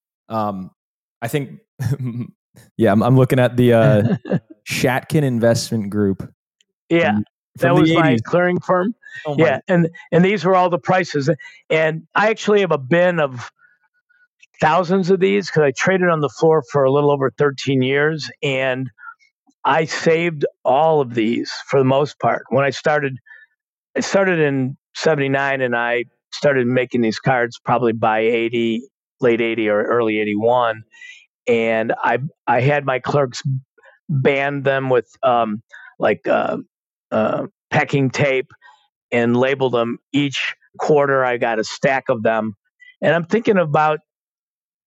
Um, 0.31 0.71
I 1.21 1.27
think, 1.27 1.59
yeah, 2.77 2.91
I'm, 2.91 3.03
I'm, 3.03 3.17
looking 3.17 3.39
at 3.39 3.57
the 3.57 3.73
uh, 3.73 4.17
Shatkin 4.69 5.23
Investment 5.23 5.89
Group. 5.89 6.31
Yeah, 6.89 7.11
from, 7.11 7.23
from 7.59 7.75
that 7.75 7.81
was 7.81 7.89
80s. 7.91 7.95
my 7.95 8.17
clearing 8.23 8.59
firm. 8.59 8.95
Oh 9.25 9.35
my. 9.35 9.45
Yeah, 9.45 9.59
and 9.67 9.89
and 10.11 10.23
these 10.23 10.45
were 10.45 10.55
all 10.55 10.69
the 10.69 10.79
prices. 10.79 11.29
And 11.69 12.07
I 12.15 12.29
actually 12.29 12.61
have 12.61 12.71
a 12.71 12.77
bin 12.77 13.19
of 13.19 13.51
thousands 14.61 15.09
of 15.09 15.19
these 15.19 15.47
because 15.47 15.63
I 15.63 15.71
traded 15.71 16.09
on 16.09 16.21
the 16.21 16.29
floor 16.29 16.63
for 16.71 16.83
a 16.83 16.91
little 16.91 17.11
over 17.11 17.31
13 17.37 17.81
years, 17.81 18.31
and 18.41 18.89
I 19.65 19.85
saved 19.85 20.45
all 20.63 21.01
of 21.01 21.13
these 21.13 21.51
for 21.67 21.79
the 21.79 21.85
most 21.85 22.19
part. 22.19 22.43
When 22.49 22.63
I 22.63 22.69
started, 22.69 23.17
I 23.97 23.99
started 23.99 24.39
in 24.39 24.77
'79, 24.95 25.61
and 25.61 25.75
I 25.75 26.05
started 26.31 26.67
making 26.67 27.01
these 27.01 27.19
cards 27.19 27.59
probably 27.63 27.91
by 27.91 28.19
80 28.19 28.87
late 29.21 29.41
80 29.41 29.69
or 29.69 29.83
early 29.83 30.19
81 30.19 30.83
and 31.47 31.93
i 32.03 32.19
i 32.47 32.61
had 32.61 32.85
my 32.85 32.99
clerks 32.99 33.41
band 34.09 34.65
them 34.65 34.89
with 34.89 35.09
um, 35.23 35.63
like 35.97 36.27
uh, 36.27 36.57
uh, 37.11 37.47
packing 37.69 38.09
tape 38.09 38.51
and 39.11 39.37
label 39.37 39.69
them 39.69 39.99
each 40.11 40.55
quarter 40.79 41.23
i 41.23 41.37
got 41.37 41.59
a 41.59 41.63
stack 41.63 42.09
of 42.09 42.23
them 42.23 42.55
and 43.01 43.13
i'm 43.13 43.25
thinking 43.25 43.57
about 43.57 43.99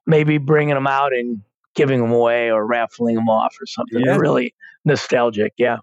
maybe 0.07 0.39
bringing 0.39 0.75
them 0.75 0.87
out 0.87 1.13
and 1.13 1.41
giving 1.75 2.01
them 2.01 2.13
away 2.13 2.51
or 2.51 2.67
raffling 2.67 3.17
them 3.17 3.29
off 3.29 3.57
or 3.61 3.67
something. 3.67 4.03
Yeah. 4.05 4.17
Really 4.17 4.55
nostalgic 4.85 5.53
yeah. 5.57 5.79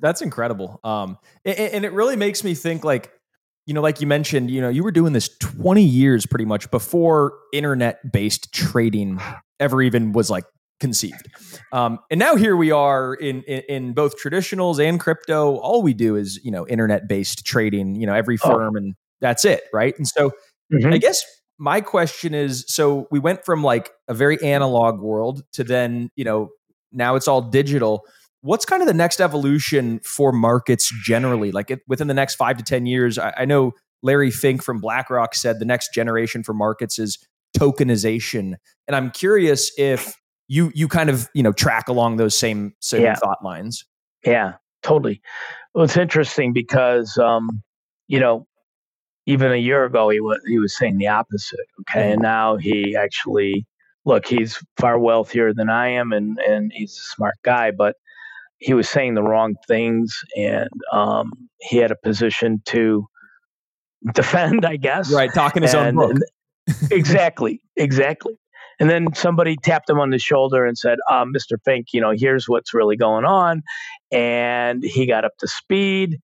That's 0.00 0.22
incredible. 0.22 0.80
Um 0.84 1.18
and, 1.44 1.58
and 1.58 1.84
it 1.84 1.92
really 1.92 2.16
makes 2.16 2.44
me 2.44 2.54
think 2.54 2.84
like 2.84 3.12
you 3.66 3.74
know, 3.74 3.80
like 3.80 4.00
you 4.00 4.06
mentioned, 4.06 4.50
you 4.50 4.60
know, 4.60 4.68
you 4.68 4.84
were 4.84 4.92
doing 4.92 5.12
this 5.12 5.28
20 5.38 5.82
years 5.82 6.26
pretty 6.26 6.44
much 6.44 6.70
before 6.70 7.32
internet 7.52 8.12
based 8.12 8.52
trading 8.52 9.20
ever 9.58 9.80
even 9.80 10.12
was 10.12 10.30
like 10.30 10.44
conceived. 10.80 11.28
Um, 11.72 11.98
and 12.10 12.18
now 12.18 12.36
here 12.36 12.56
we 12.56 12.70
are 12.70 13.14
in, 13.14 13.42
in, 13.44 13.62
in 13.68 13.92
both 13.94 14.20
traditionals 14.22 14.86
and 14.86 15.00
crypto. 15.00 15.56
All 15.56 15.82
we 15.82 15.94
do 15.94 16.16
is 16.16 16.40
you 16.44 16.50
know 16.50 16.66
internet 16.66 17.08
based 17.08 17.44
trading. 17.46 17.94
You 17.94 18.06
know, 18.06 18.14
every 18.14 18.38
oh. 18.44 18.48
firm, 18.48 18.74
oh. 18.74 18.78
and 18.78 18.94
that's 19.20 19.44
it, 19.44 19.62
right? 19.72 19.96
And 19.96 20.06
so, 20.06 20.30
mm-hmm. 20.72 20.92
I 20.92 20.98
guess 20.98 21.24
my 21.58 21.80
question 21.80 22.34
is: 22.34 22.64
so 22.68 23.08
we 23.10 23.18
went 23.18 23.44
from 23.44 23.62
like 23.62 23.92
a 24.08 24.14
very 24.14 24.40
analog 24.42 25.00
world 25.00 25.42
to 25.54 25.64
then 25.64 26.10
you 26.16 26.24
know 26.24 26.50
now 26.92 27.16
it's 27.16 27.28
all 27.28 27.40
digital 27.40 28.04
what's 28.44 28.66
kind 28.66 28.82
of 28.82 28.86
the 28.86 28.94
next 28.94 29.20
evolution 29.20 30.00
for 30.00 30.30
markets 30.30 30.92
generally? 31.02 31.50
Like 31.50 31.70
it, 31.70 31.80
within 31.88 32.08
the 32.08 32.14
next 32.14 32.34
five 32.34 32.58
to 32.58 32.62
ten 32.62 32.84
years 32.86 33.18
I, 33.18 33.32
I, 33.38 33.44
know 33.46 33.72
larry 34.02 34.30
fink 34.30 34.62
from 34.62 34.80
blackrock 34.80 35.34
said 35.34 35.58
the 35.58 35.64
next 35.64 35.94
generation 35.94 36.42
for 36.42 36.52
markets 36.52 36.98
is 36.98 37.18
tokenization. 37.56 38.54
And 38.86 38.94
i'm 38.94 39.10
curious 39.10 39.72
if 39.78 40.20
you 40.46 40.70
you 40.74 40.88
kind 40.88 41.08
of 41.08 41.28
you 41.34 41.42
know 41.42 41.52
track 41.52 41.88
along 41.88 42.16
those 42.16 42.36
same 42.36 42.74
same 42.80 43.02
yeah. 43.02 43.14
thought 43.14 43.42
lines. 43.42 43.84
Yeah 44.24 44.54
totally. 44.82 45.22
Well 45.74 45.84
it's 45.84 45.96
interesting 45.96 46.52
because 46.52 47.16
um 47.16 47.62
you 48.08 48.20
know 48.20 48.46
even 49.26 49.52
a 49.52 49.56
year 49.56 49.86
ago 49.86 50.10
he 50.10 50.20
was 50.20 50.38
he 50.46 50.58
was 50.58 50.76
saying 50.76 50.98
the 50.98 51.08
opposite 51.08 51.60
okay? 51.80 52.00
Mm-hmm. 52.00 52.12
and 52.12 52.22
now 52.22 52.56
he 52.56 52.94
actually 52.94 53.66
look 54.04 54.26
he's 54.26 54.62
far 54.76 54.98
wealthier 54.98 55.54
than 55.54 55.70
i 55.70 55.88
am 55.88 56.12
and 56.12 56.38
and 56.40 56.70
he's 56.74 56.92
a 56.92 57.14
smart 57.14 57.36
guy 57.42 57.70
but 57.70 57.96
he 58.64 58.72
was 58.72 58.88
saying 58.88 59.12
the 59.12 59.22
wrong 59.22 59.56
things, 59.68 60.18
and 60.36 60.70
um, 60.90 61.30
he 61.60 61.76
had 61.76 61.90
a 61.90 61.96
position 61.96 62.62
to 62.64 63.06
defend, 64.14 64.64
I 64.64 64.76
guess. 64.76 65.12
Right, 65.12 65.30
talking 65.34 65.62
his 65.62 65.74
and, 65.74 65.98
own 65.98 66.14
book. 66.14 66.22
exactly, 66.90 67.60
exactly. 67.76 68.38
And 68.80 68.88
then 68.88 69.14
somebody 69.14 69.56
tapped 69.62 69.90
him 69.90 70.00
on 70.00 70.08
the 70.08 70.18
shoulder 70.18 70.64
and 70.64 70.78
said, 70.78 70.96
uh, 71.10 71.26
"Mr. 71.26 71.58
Fink, 71.62 71.88
you 71.92 72.00
know, 72.00 72.12
here's 72.16 72.48
what's 72.48 72.72
really 72.72 72.96
going 72.96 73.26
on," 73.26 73.62
and 74.10 74.82
he 74.82 75.06
got 75.06 75.26
up 75.26 75.36
to 75.40 75.46
speed 75.46 76.18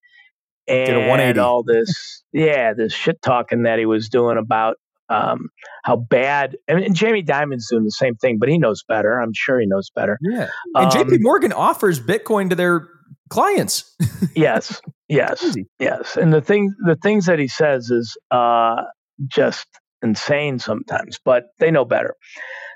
and 0.67 1.19
did 1.19 1.37
all 1.37 1.61
this, 1.61 2.23
yeah, 2.33 2.73
this 2.73 2.91
shit 2.91 3.21
talking 3.21 3.63
that 3.63 3.77
he 3.77 3.85
was 3.85 4.09
doing 4.09 4.39
about 4.39 4.77
um, 5.11 5.49
how 5.83 5.97
bad. 5.97 6.55
Mean, 6.69 6.83
and 6.83 6.95
Jamie 6.95 7.21
Dimon's 7.21 7.67
doing 7.69 7.83
the 7.83 7.91
same 7.91 8.15
thing, 8.15 8.37
but 8.39 8.49
he 8.49 8.57
knows 8.57 8.83
better. 8.87 9.19
I'm 9.19 9.33
sure 9.33 9.59
he 9.59 9.65
knows 9.67 9.89
better. 9.93 10.17
Yeah. 10.21 10.47
And 10.75 10.85
um, 10.85 10.89
JP 10.89 11.17
Morgan 11.21 11.53
offers 11.53 11.99
Bitcoin 11.99 12.49
to 12.49 12.55
their 12.55 12.87
clients. 13.29 13.95
yes. 14.35 14.81
Yes. 15.09 15.57
Yes. 15.79 16.17
And 16.17 16.33
the 16.33 16.41
thing, 16.41 16.73
the 16.85 16.95
things 16.95 17.25
that 17.25 17.39
he 17.39 17.47
says 17.47 17.89
is 17.89 18.17
uh, 18.31 18.83
just 19.27 19.67
insane 20.01 20.59
sometimes, 20.59 21.19
but 21.23 21.45
they 21.59 21.71
know 21.71 21.85
better. 21.85 22.15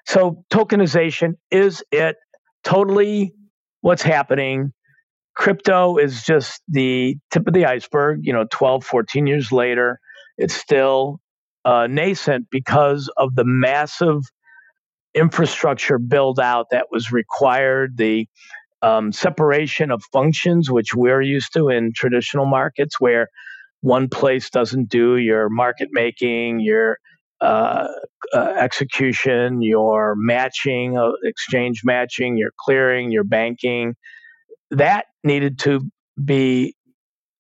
So 0.06 0.44
tokenization 0.52 1.34
is 1.50 1.84
it 1.92 2.18
totally 2.64 3.34
what's 3.82 4.04
happening? 4.04 4.74
Crypto 5.36 5.98
is 5.98 6.24
just 6.24 6.62
the 6.68 7.16
tip 7.32 7.48
of 7.48 7.54
the 7.54 7.66
iceberg. 7.66 8.20
You 8.24 8.34
know, 8.34 8.46
12, 8.52 8.84
14 8.84 9.28
years 9.28 9.52
later, 9.52 10.00
it's 10.38 10.54
still 10.54 11.20
uh, 11.66 11.88
nascent 11.88 12.48
because 12.52 13.10
of 13.18 13.36
the 13.36 13.44
massive 13.46 14.22
infrastructure 15.14 15.98
build 15.98 16.40
out 16.40 16.68
that 16.72 16.88
was 16.92 17.12
required, 17.12 17.98
the 17.98 18.28
um, 18.82 19.12
separation 19.12 19.90
of 19.92 20.04
functions, 20.14 20.70
which 20.70 20.94
we're 20.94 21.22
used 21.22 21.54
to 21.54 21.70
in 21.70 21.92
traditional 21.96 22.46
markets, 22.46 23.00
where 23.00 23.30
one 23.82 24.10
place 24.10 24.50
doesn't 24.50 24.90
do 24.90 25.18
your 25.18 25.50
market 25.50 25.90
making, 25.92 26.60
your 26.60 26.98
uh, 27.42 27.88
uh, 28.34 28.54
execution, 28.58 29.62
your 29.62 30.16
matching, 30.18 30.98
uh, 30.98 31.12
exchange 31.24 31.82
matching, 31.84 32.38
your 32.38 32.52
clearing, 32.60 33.12
your 33.12 33.24
banking. 33.24 33.96
That 34.72 35.06
needed 35.24 35.60
to 35.60 35.82
be 36.24 36.76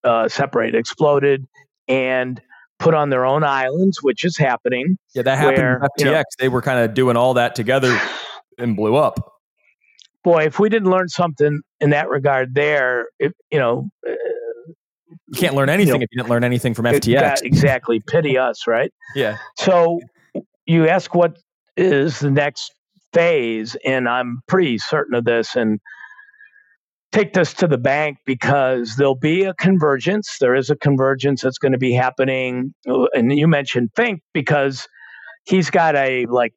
uh, 0.03 0.27
separated, 0.29 0.77
exploded, 0.77 1.45
and 1.87 2.41
put 2.79 2.93
on 2.93 3.09
their 3.09 3.25
own 3.25 3.43
islands, 3.43 3.99
which 4.01 4.23
is 4.23 4.37
happening. 4.37 4.97
Yeah, 5.13 5.23
that 5.23 5.37
happened 5.37 5.57
where, 5.57 5.79
FTX. 5.79 5.99
You 5.99 6.11
know, 6.11 6.23
they 6.39 6.49
were 6.49 6.61
kind 6.61 6.79
of 6.79 6.93
doing 6.93 7.17
all 7.17 7.35
that 7.35 7.55
together 7.55 7.99
and 8.57 8.75
blew 8.75 8.95
up. 8.95 9.33
Boy, 10.23 10.43
if 10.45 10.59
we 10.59 10.69
didn't 10.69 10.89
learn 10.89 11.07
something 11.07 11.61
in 11.79 11.91
that 11.91 12.09
regard 12.09 12.55
there, 12.55 13.07
it, 13.19 13.33
you 13.51 13.59
know, 13.59 13.89
uh, 14.07 14.13
you 15.27 15.39
can't 15.39 15.55
learn 15.55 15.69
anything 15.69 15.87
you 15.87 15.99
know, 15.99 16.03
if 16.03 16.09
you 16.11 16.17
didn't 16.21 16.29
learn 16.29 16.43
anything 16.43 16.73
from 16.73 16.85
FTX. 16.85 17.41
exactly. 17.43 18.01
Pity 18.07 18.37
us, 18.37 18.67
right? 18.67 18.91
Yeah. 19.15 19.37
So 19.57 19.99
you 20.65 20.87
ask 20.87 21.13
what 21.13 21.37
is 21.77 22.19
the 22.19 22.31
next 22.31 22.73
phase, 23.13 23.75
and 23.85 24.09
I'm 24.09 24.41
pretty 24.47 24.77
certain 24.77 25.15
of 25.15 25.25
this. 25.25 25.55
And 25.55 25.79
take 27.15 27.33
this 27.33 27.53
to 27.53 27.67
the 27.67 27.77
bank 27.77 28.17
because 28.25 28.95
there'll 28.97 29.15
be 29.15 29.43
a 29.45 29.53
convergence. 29.53 30.37
There 30.39 30.53
is 30.53 30.69
a 30.69 30.75
convergence 30.75 31.41
that's 31.41 31.57
going 31.57 31.71
to 31.71 31.77
be 31.77 31.93
happening. 31.93 32.73
And 32.85 33.31
you 33.37 33.47
mentioned 33.47 33.91
Fink 33.95 34.21
because 34.33 34.87
he's 35.45 35.69
got 35.69 35.95
a 35.95 36.25
like 36.25 36.53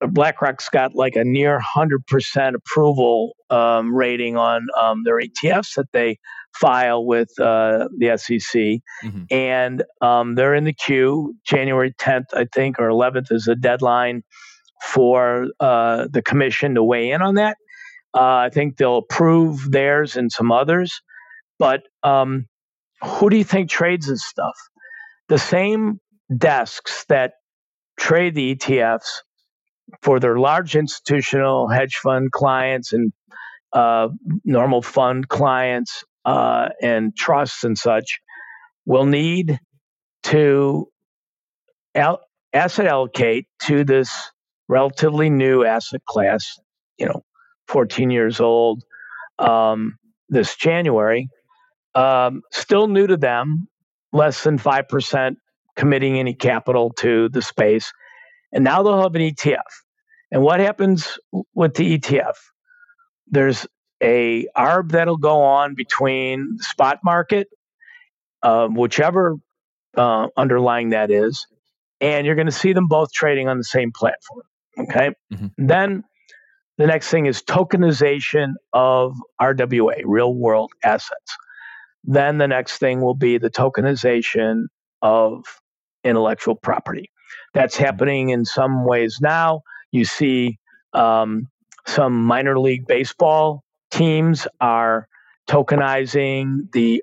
BlackRock's 0.00 0.68
got 0.68 0.94
like 0.94 1.16
a 1.16 1.24
near 1.24 1.58
100% 1.58 2.54
approval 2.54 3.34
um, 3.50 3.94
rating 3.94 4.36
on 4.36 4.66
um, 4.78 5.02
their 5.04 5.18
ETFs 5.18 5.74
that 5.74 5.90
they 5.92 6.18
file 6.54 7.04
with 7.04 7.28
uh, 7.40 7.88
the 7.98 8.16
SEC. 8.16 8.60
Mm-hmm. 9.04 9.24
And 9.30 9.82
um, 10.02 10.36
they're 10.36 10.54
in 10.54 10.64
the 10.64 10.72
queue. 10.72 11.34
January 11.44 11.92
10th, 11.98 12.26
I 12.32 12.46
think, 12.54 12.78
or 12.78 12.88
11th 12.88 13.32
is 13.32 13.44
the 13.44 13.56
deadline 13.56 14.22
for 14.84 15.46
uh, 15.58 16.06
the 16.10 16.22
commission 16.22 16.74
to 16.74 16.84
weigh 16.84 17.10
in 17.10 17.22
on 17.22 17.34
that. 17.34 17.56
Uh, 18.16 18.46
I 18.46 18.50
think 18.50 18.78
they'll 18.78 18.98
approve 18.98 19.70
theirs 19.70 20.16
and 20.16 20.32
some 20.32 20.50
others. 20.50 21.02
But 21.58 21.82
um, 22.02 22.46
who 23.02 23.28
do 23.28 23.36
you 23.36 23.44
think 23.44 23.68
trades 23.68 24.06
this 24.06 24.24
stuff? 24.24 24.56
The 25.28 25.38
same 25.38 26.00
desks 26.34 27.04
that 27.08 27.34
trade 27.98 28.34
the 28.34 28.56
ETFs 28.56 29.20
for 30.02 30.18
their 30.18 30.38
large 30.38 30.76
institutional 30.76 31.68
hedge 31.68 31.96
fund 31.96 32.32
clients 32.32 32.92
and 32.92 33.12
uh, 33.72 34.08
normal 34.44 34.82
fund 34.82 35.28
clients 35.28 36.02
uh, 36.24 36.70
and 36.82 37.14
trusts 37.16 37.64
and 37.64 37.76
such 37.76 38.18
will 38.86 39.04
need 39.04 39.60
to 40.22 40.88
al- 41.94 42.22
asset 42.52 42.86
allocate 42.86 43.46
to 43.62 43.84
this 43.84 44.10
relatively 44.68 45.28
new 45.30 45.64
asset 45.64 46.00
class, 46.06 46.58
you 46.98 47.06
know, 47.06 47.22
14 47.68 48.10
years 48.10 48.40
old 48.40 48.84
um, 49.38 49.98
this 50.28 50.56
January. 50.56 51.28
Um, 51.94 52.42
still 52.52 52.88
new 52.88 53.06
to 53.06 53.16
them, 53.16 53.68
less 54.12 54.44
than 54.44 54.58
5% 54.58 55.36
committing 55.76 56.18
any 56.18 56.34
capital 56.34 56.92
to 56.98 57.28
the 57.28 57.42
space. 57.42 57.92
And 58.52 58.64
now 58.64 58.82
they'll 58.82 59.02
have 59.02 59.14
an 59.14 59.22
ETF. 59.22 59.60
And 60.30 60.42
what 60.42 60.60
happens 60.60 61.18
with 61.54 61.74
the 61.74 61.98
ETF? 61.98 62.34
There's 63.28 63.66
a 64.02 64.46
ARB 64.56 64.92
that'll 64.92 65.16
go 65.16 65.42
on 65.42 65.74
between 65.74 66.56
the 66.56 66.64
spot 66.64 66.98
market, 67.04 67.48
uh, 68.42 68.68
whichever 68.68 69.36
uh, 69.96 70.28
underlying 70.36 70.90
that 70.90 71.10
is, 71.10 71.46
and 72.00 72.26
you're 72.26 72.34
going 72.34 72.46
to 72.46 72.52
see 72.52 72.72
them 72.72 72.88
both 72.88 73.12
trading 73.12 73.48
on 73.48 73.58
the 73.58 73.64
same 73.64 73.92
platform. 73.92 74.42
Okay. 74.78 75.10
Mm-hmm. 75.32 75.66
Then 75.66 76.04
the 76.78 76.86
next 76.86 77.10
thing 77.10 77.26
is 77.26 77.42
tokenization 77.42 78.54
of 78.72 79.16
RWA, 79.40 80.02
real 80.04 80.34
world 80.34 80.72
assets. 80.84 81.36
Then 82.04 82.38
the 82.38 82.48
next 82.48 82.78
thing 82.78 83.00
will 83.00 83.14
be 83.14 83.38
the 83.38 83.50
tokenization 83.50 84.64
of 85.02 85.44
intellectual 86.04 86.54
property. 86.56 87.10
That's 87.54 87.76
happening 87.76 88.30
in 88.30 88.44
some 88.44 88.84
ways 88.86 89.18
now. 89.20 89.62
You 89.90 90.04
see 90.04 90.58
um, 90.92 91.48
some 91.86 92.24
minor 92.24 92.58
league 92.58 92.86
baseball 92.86 93.64
teams 93.90 94.46
are 94.60 95.08
tokenizing 95.48 96.70
the 96.72 97.02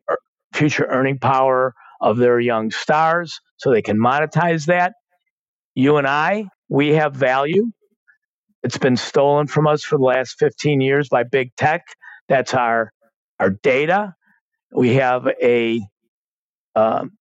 future 0.53 0.85
earning 0.89 1.19
power 1.19 1.73
of 2.01 2.17
their 2.17 2.39
young 2.39 2.71
stars 2.71 3.39
so 3.57 3.71
they 3.71 3.81
can 3.81 3.97
monetize 3.97 4.65
that. 4.67 4.93
You 5.75 5.97
and 5.97 6.07
I, 6.07 6.45
we 6.69 6.89
have 6.89 7.15
value. 7.15 7.71
It's 8.63 8.77
been 8.77 8.97
stolen 8.97 9.47
from 9.47 9.67
us 9.67 9.83
for 9.83 9.97
the 9.97 10.03
last 10.03 10.37
15 10.39 10.81
years 10.81 11.09
by 11.09 11.23
big 11.23 11.55
tech. 11.55 11.85
That's 12.29 12.53
our 12.53 12.93
our 13.39 13.49
data. 13.49 14.15
We 14.71 14.95
have 14.95 15.27
a 15.41 15.81
um, 16.75 17.11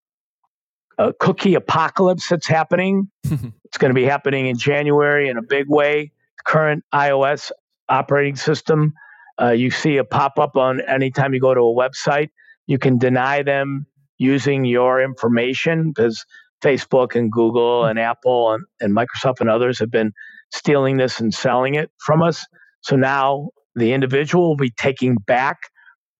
a 0.97 1.13
cookie 1.13 1.55
apocalypse 1.55 2.29
that's 2.29 2.47
happening. 2.47 3.09
it's 3.23 3.77
going 3.77 3.89
to 3.89 3.95
be 3.95 4.05
happening 4.05 4.47
in 4.47 4.57
January 4.57 5.29
in 5.29 5.37
a 5.37 5.41
big 5.41 5.67
way. 5.67 6.11
The 6.37 6.43
current 6.45 6.83
iOS 6.93 7.51
operating 7.89 8.35
system, 8.35 8.93
uh, 9.41 9.51
you 9.51 9.69
see 9.69 9.97
a 9.97 10.03
pop 10.03 10.39
up 10.39 10.55
on 10.55 10.81
anytime 10.81 11.33
you 11.33 11.39
go 11.39 11.53
to 11.53 11.61
a 11.61 11.75
website. 11.75 12.29
You 12.67 12.77
can 12.77 12.97
deny 12.97 13.43
them 13.43 13.85
using 14.17 14.63
your 14.63 15.01
information 15.01 15.91
because 15.91 16.25
Facebook 16.61 17.15
and 17.15 17.31
Google 17.31 17.85
and 17.85 17.99
Apple 17.99 18.53
and, 18.53 18.63
and 18.79 18.95
Microsoft 18.95 19.41
and 19.41 19.49
others 19.49 19.79
have 19.79 19.91
been 19.91 20.13
stealing 20.53 20.97
this 20.97 21.19
and 21.19 21.33
selling 21.33 21.75
it 21.75 21.91
from 22.05 22.21
us. 22.21 22.45
So 22.81 22.95
now 22.95 23.49
the 23.75 23.93
individual 23.93 24.49
will 24.49 24.55
be 24.55 24.71
taking 24.71 25.15
back 25.15 25.57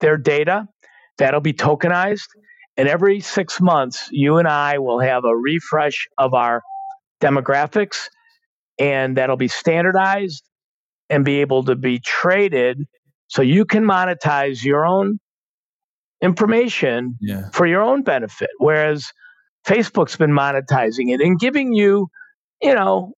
their 0.01 0.17
data. 0.17 0.65
That'll 1.17 1.41
be 1.41 1.53
tokenized. 1.53 2.27
And 2.75 2.87
every 2.87 3.19
six 3.19 3.61
months, 3.61 4.09
you 4.11 4.37
and 4.37 4.47
I 4.47 4.79
will 4.79 4.99
have 4.99 5.23
a 5.25 5.35
refresh 5.35 6.07
of 6.17 6.33
our 6.33 6.63
demographics, 7.21 8.07
and 8.79 9.15
that'll 9.15 9.37
be 9.37 9.47
standardized 9.47 10.43
and 11.09 11.23
be 11.23 11.41
able 11.41 11.63
to 11.65 11.75
be 11.75 11.99
traded 12.03 12.85
so 13.27 13.43
you 13.43 13.65
can 13.65 13.83
monetize 13.83 14.63
your 14.63 14.85
own 14.85 15.19
information 16.23 17.15
yeah. 17.21 17.49
for 17.51 17.67
your 17.67 17.81
own 17.81 18.01
benefit. 18.01 18.49
Whereas 18.57 19.11
Facebook's 19.67 20.15
been 20.17 20.31
monetizing 20.31 21.13
it 21.13 21.21
and 21.21 21.39
giving 21.39 21.73
you, 21.73 22.07
you 22.61 22.73
know, 22.73 23.13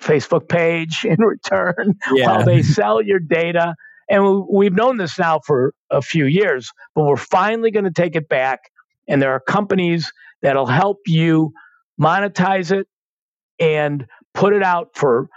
Facebook 0.00 0.48
page 0.48 1.04
in 1.04 1.20
return 1.20 1.98
yeah. 2.14 2.26
while 2.26 2.44
they 2.44 2.62
sell 2.62 3.02
your 3.02 3.18
data. 3.18 3.74
And 4.08 4.46
we've 4.50 4.72
known 4.72 4.96
this 4.96 5.18
now 5.18 5.40
for 5.44 5.74
a 5.90 6.00
few 6.00 6.24
years, 6.24 6.72
but 6.94 7.04
we're 7.04 7.16
finally 7.16 7.70
going 7.70 7.84
to 7.84 7.90
take 7.90 8.16
it 8.16 8.28
back. 8.28 8.60
And 9.06 9.20
there 9.20 9.32
are 9.32 9.40
companies 9.40 10.12
that'll 10.40 10.66
help 10.66 10.98
you 11.06 11.52
monetize 12.00 12.70
it 12.70 12.86
and 13.58 14.06
put 14.34 14.54
it 14.54 14.62
out 14.62 14.90
for 14.94 15.28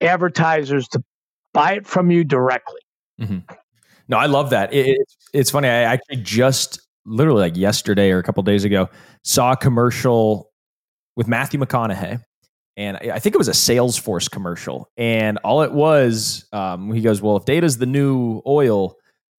advertisers 0.00 0.88
to 0.88 1.02
buy 1.52 1.74
it 1.74 1.86
from 1.86 2.10
you 2.10 2.24
directly. 2.24 2.80
Mm-hmm. 3.20 3.38
No, 4.08 4.16
I 4.16 4.26
love 4.26 4.50
that. 4.50 4.72
It, 4.72 4.98
it's, 4.98 5.16
it's 5.32 5.50
funny. 5.50 5.68
I 5.68 5.82
actually 5.82 6.16
just 6.16 6.80
literally 7.04 7.40
like 7.40 7.56
yesterday 7.56 8.10
or 8.10 8.18
a 8.18 8.22
couple 8.22 8.42
days 8.42 8.64
ago 8.64 8.88
saw 9.22 9.52
a 9.52 9.56
commercial 9.56 10.50
with 11.16 11.28
Matthew 11.28 11.60
McConaughey. 11.60 12.22
And 12.76 12.98
I 12.98 13.18
think 13.18 13.34
it 13.34 13.38
was 13.38 13.48
a 13.48 13.52
Salesforce 13.52 14.30
commercial. 14.30 14.90
And 14.98 15.38
all 15.38 15.62
it 15.62 15.72
was, 15.72 16.44
um, 16.52 16.92
he 16.92 17.00
goes, 17.00 17.22
Well, 17.22 17.36
if 17.38 17.46
data's 17.46 17.78
the 17.78 17.86
new 17.86 18.42
oil, 18.46 18.96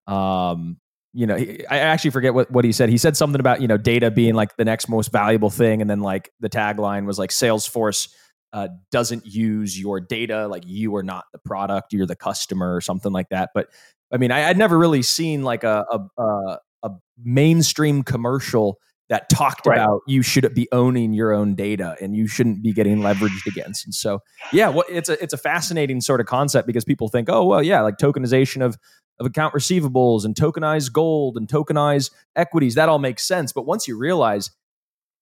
um, 0.08 0.78
you 1.14 1.26
know, 1.26 1.36
I 1.36 1.80
actually 1.80 2.12
forget 2.12 2.34
what, 2.34 2.52
what 2.52 2.66
he 2.66 2.72
said. 2.72 2.90
He 2.90 2.98
said 2.98 3.18
something 3.18 3.40
about, 3.40 3.62
you 3.62 3.68
know, 3.68 3.78
data 3.78 4.12
being 4.12 4.36
like 4.36 4.56
the 4.56 4.66
next 4.66 4.90
most 4.90 5.12
valuable 5.12 5.50
thing. 5.50 5.82
And 5.82 5.90
then 5.90 6.02
like 6.02 6.32
the 6.40 6.50
tagline 6.50 7.06
was 7.06 7.18
like 7.18 7.32
Salesforce 7.32 8.10
uh, 8.54 8.70
doesn't 8.92 9.26
use 9.26 9.80
your 9.80 10.00
data. 10.00 10.48
Like 10.48 10.64
you 10.66 10.96
are 10.96 11.04
not 11.04 11.26
the 11.32 11.40
product, 11.40 11.94
you're 11.94 12.06
the 12.06 12.16
customer 12.16 12.76
or 12.76 12.82
something 12.82 13.12
like 13.12 13.30
that. 13.30 13.50
But 13.54 13.70
I 14.12 14.18
mean, 14.18 14.32
I, 14.32 14.48
would 14.48 14.58
never 14.58 14.78
really 14.78 15.02
seen 15.02 15.44
like 15.44 15.64
a, 15.64 15.86
a, 15.92 16.22
a, 16.22 16.60
a 16.84 16.92
mainstream 17.24 18.04
commercial 18.04 18.80
that 19.10 19.30
talked 19.30 19.66
right. 19.66 19.78
about 19.78 20.02
you 20.06 20.22
should 20.22 20.54
be 20.54 20.68
owning 20.72 21.14
your 21.14 21.34
own 21.34 21.56
data 21.56 21.96
and 22.02 22.16
you 22.16 22.28
shouldn't 22.28 22.62
be 22.62 22.74
getting 22.74 22.98
leveraged 23.00 23.46
against. 23.48 23.86
And 23.86 23.96
so, 23.96 24.20
yeah, 24.52 24.70
well, 24.70 24.84
it's 24.90 25.10
a 25.10 25.22
it's 25.24 25.34
a 25.34 25.38
fascinating 25.38 26.02
sort 26.02 26.20
of 26.20 26.28
concept 26.28 26.68
because 26.68 26.84
people 26.84 27.08
think, 27.08 27.30
oh 27.30 27.46
well, 27.46 27.64
yeah, 27.64 27.82
like 27.82 27.98
tokenization 27.98 28.64
of 28.64 28.78
of 29.20 29.26
account 29.26 29.54
receivables 29.54 30.26
and 30.26 30.36
tokenized 30.36 30.92
gold 30.94 31.38
and 31.38 31.48
tokenized 31.48 32.12
equities, 32.36 32.76
that 32.76 32.90
all 32.90 33.00
makes 33.00 33.26
sense. 33.26 33.52
But 33.52 33.66
once 33.66 33.88
you 33.88 33.98
realize 33.98 34.52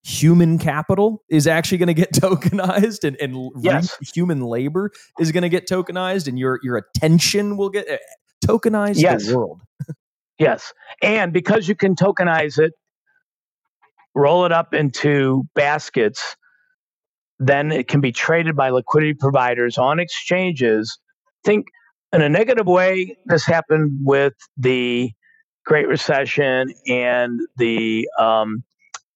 human 0.04 0.60
capital 0.60 1.24
is 1.30 1.48
actually 1.48 1.80
going 1.80 1.88
to 1.88 1.94
get 1.94 2.12
tokenized 2.14 3.04
and, 3.04 3.18
and 3.20 3.52
yes. 3.60 3.98
human 4.14 4.42
labor 4.42 4.92
is 5.20 5.32
going 5.32 5.44
to 5.44 5.50
get 5.50 5.68
tokenized 5.68 6.28
and 6.28 6.38
your 6.38 6.60
your 6.64 6.78
attention 6.78 7.58
will 7.58 7.70
get 7.70 7.88
eh, 7.88 7.98
tokenized 8.46 9.02
yes. 9.02 9.28
the 9.28 9.38
world. 9.38 9.62
yes. 10.40 10.74
And 11.02 11.34
because 11.34 11.68
you 11.68 11.76
can 11.76 11.96
tokenize 11.96 12.60
it, 12.60 12.74
roll 14.16 14.46
it 14.46 14.52
up 14.52 14.74
into 14.74 15.44
baskets, 15.54 16.36
then 17.38 17.72
it 17.72 17.88
can 17.88 18.02
be 18.02 18.12
traded 18.12 18.56
by 18.56 18.70
liquidity 18.70 19.14
providers 19.14 19.78
on 19.78 20.00
exchanges. 20.00 20.98
Think 21.44 21.68
in 22.14 22.22
a 22.22 22.30
negative 22.30 22.66
way, 22.66 23.18
this 23.26 23.46
happened 23.46 24.00
with 24.04 24.34
the 24.58 25.12
Great 25.66 25.88
Recession 25.88 26.74
and 26.88 27.40
the 27.58 28.08
um, 28.20 28.64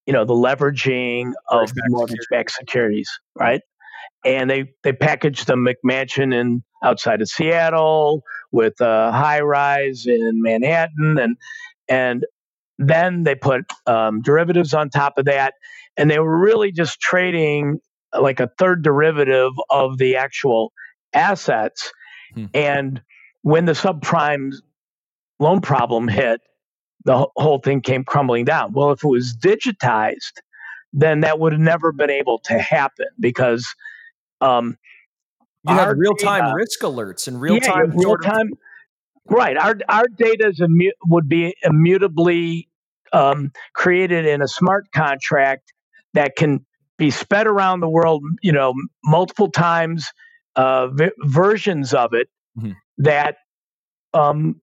you 0.05 0.13
know 0.13 0.25
the 0.25 0.33
leveraging 0.33 1.31
of 1.49 1.71
mortgage-backed 1.87 2.51
securities, 2.51 3.09
right? 3.35 3.61
And 4.25 4.49
they 4.49 4.73
they 4.83 4.91
packaged 4.91 5.47
the 5.47 5.55
McMansion 5.55 6.33
in 6.33 6.63
outside 6.83 7.21
of 7.21 7.29
Seattle 7.29 8.23
with 8.51 8.81
a 8.81 9.11
high 9.11 9.41
rise 9.41 10.05
in 10.07 10.41
Manhattan, 10.41 11.17
and 11.19 11.37
and 11.87 12.25
then 12.79 13.23
they 13.23 13.35
put 13.35 13.65
um, 13.85 14.21
derivatives 14.21 14.73
on 14.73 14.89
top 14.89 15.17
of 15.17 15.25
that, 15.25 15.53
and 15.97 16.09
they 16.09 16.17
were 16.17 16.39
really 16.39 16.71
just 16.71 16.99
trading 16.99 17.79
like 18.17 18.39
a 18.39 18.49
third 18.57 18.81
derivative 18.81 19.51
of 19.69 19.97
the 19.97 20.15
actual 20.15 20.71
assets. 21.13 21.91
Hmm. 22.33 22.45
And 22.53 23.01
when 23.41 23.65
the 23.65 23.73
subprime 23.73 24.53
loan 25.39 25.61
problem 25.61 26.07
hit, 26.07 26.39
the 27.03 27.27
whole 27.35 27.59
thing 27.59 27.81
came 27.81 28.03
crumbling 28.03 28.45
down. 28.45 28.73
Well, 28.73 28.91
if 28.91 29.03
it 29.03 29.07
was 29.07 29.35
digitized, 29.35 30.41
then 30.93 31.21
that 31.21 31.39
would 31.39 31.51
have 31.53 31.61
never 31.61 31.91
been 31.91 32.09
able 32.09 32.39
to 32.45 32.57
happen 32.57 33.07
because 33.19 33.67
um, 34.41 34.77
you 35.67 35.75
have 35.75 35.97
real 35.97 36.15
time 36.15 36.53
risk 36.55 36.79
alerts 36.81 37.27
and 37.27 37.41
real 37.41 37.59
time 37.59 37.91
real 37.97 38.17
time. 38.17 38.51
Right, 39.25 39.57
our 39.57 39.77
our 39.87 40.07
data 40.07 40.47
is 40.47 40.59
immu- 40.59 40.91
would 41.05 41.29
be 41.29 41.55
immutably 41.61 42.68
um, 43.13 43.51
created 43.73 44.25
in 44.25 44.41
a 44.41 44.47
smart 44.47 44.91
contract 44.93 45.73
that 46.13 46.35
can 46.35 46.65
be 46.97 47.11
sped 47.11 47.47
around 47.47 47.79
the 47.79 47.89
world, 47.89 48.23
you 48.41 48.51
know, 48.51 48.73
multiple 49.03 49.49
times, 49.49 50.11
uh, 50.55 50.87
v- 50.87 51.11
versions 51.19 51.93
of 51.93 52.13
it 52.13 52.27
mm-hmm. 52.57 52.71
that 52.97 53.37
um, 54.13 54.61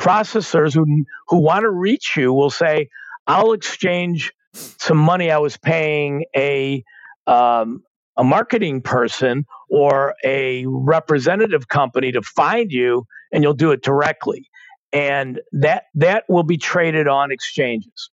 processors 0.00 0.74
who 0.74 0.84
who 1.28 1.38
want 1.38 1.62
to 1.62 1.70
reach 1.70 2.14
you 2.16 2.32
will 2.32 2.50
say, 2.50 2.88
"I'll 3.26 3.52
exchange 3.52 4.32
some 4.54 4.98
money 4.98 5.30
I 5.30 5.38
was 5.38 5.56
paying 5.56 6.24
a 6.36 6.84
um, 7.26 7.82
a 8.16 8.24
marketing 8.24 8.82
person 8.82 9.46
or 9.70 10.14
a 10.24 10.66
representative 10.66 11.68
company 11.68 12.12
to 12.12 12.22
find 12.22 12.72
you 12.72 13.06
and 13.32 13.42
you'll 13.42 13.54
do 13.54 13.70
it 13.70 13.82
directly 13.82 14.48
and 14.92 15.40
that 15.52 15.84
that 15.94 16.24
will 16.28 16.42
be 16.42 16.56
traded 16.56 17.08
on 17.08 17.30
exchanges. 17.30 18.10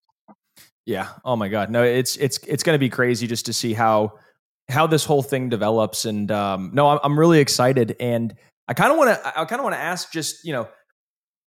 Yeah. 0.86 1.10
Oh 1.24 1.36
my 1.36 1.48
god. 1.48 1.70
No 1.70 1.84
it's 1.84 2.16
it's 2.18 2.38
it's 2.48 2.64
going 2.64 2.76
to 2.76 2.80
be 2.80 2.90
crazy 2.90 3.28
just 3.28 3.46
to 3.48 3.54
see 3.54 3.74
how 3.74 4.14
how 4.70 4.88
this 4.88 5.06
whole 5.06 5.24
thing 5.24 5.50
develops. 5.50 6.06
And 6.06 6.32
um 6.32 6.72
no 6.74 6.90
i'm, 6.90 7.00
I'm 7.04 7.20
really 7.20 7.40
excited. 7.40 7.96
And 8.00 8.36
i 8.68 8.74
kind 8.74 8.92
of 8.92 8.98
want 8.98 9.10
to 9.16 9.40
i 9.40 9.46
kind 9.46 9.60
of 9.60 9.64
want 9.64 9.76
to 9.76 9.82
ask 9.82 10.12
just 10.12 10.44
you 10.44 10.54
know 10.54 10.68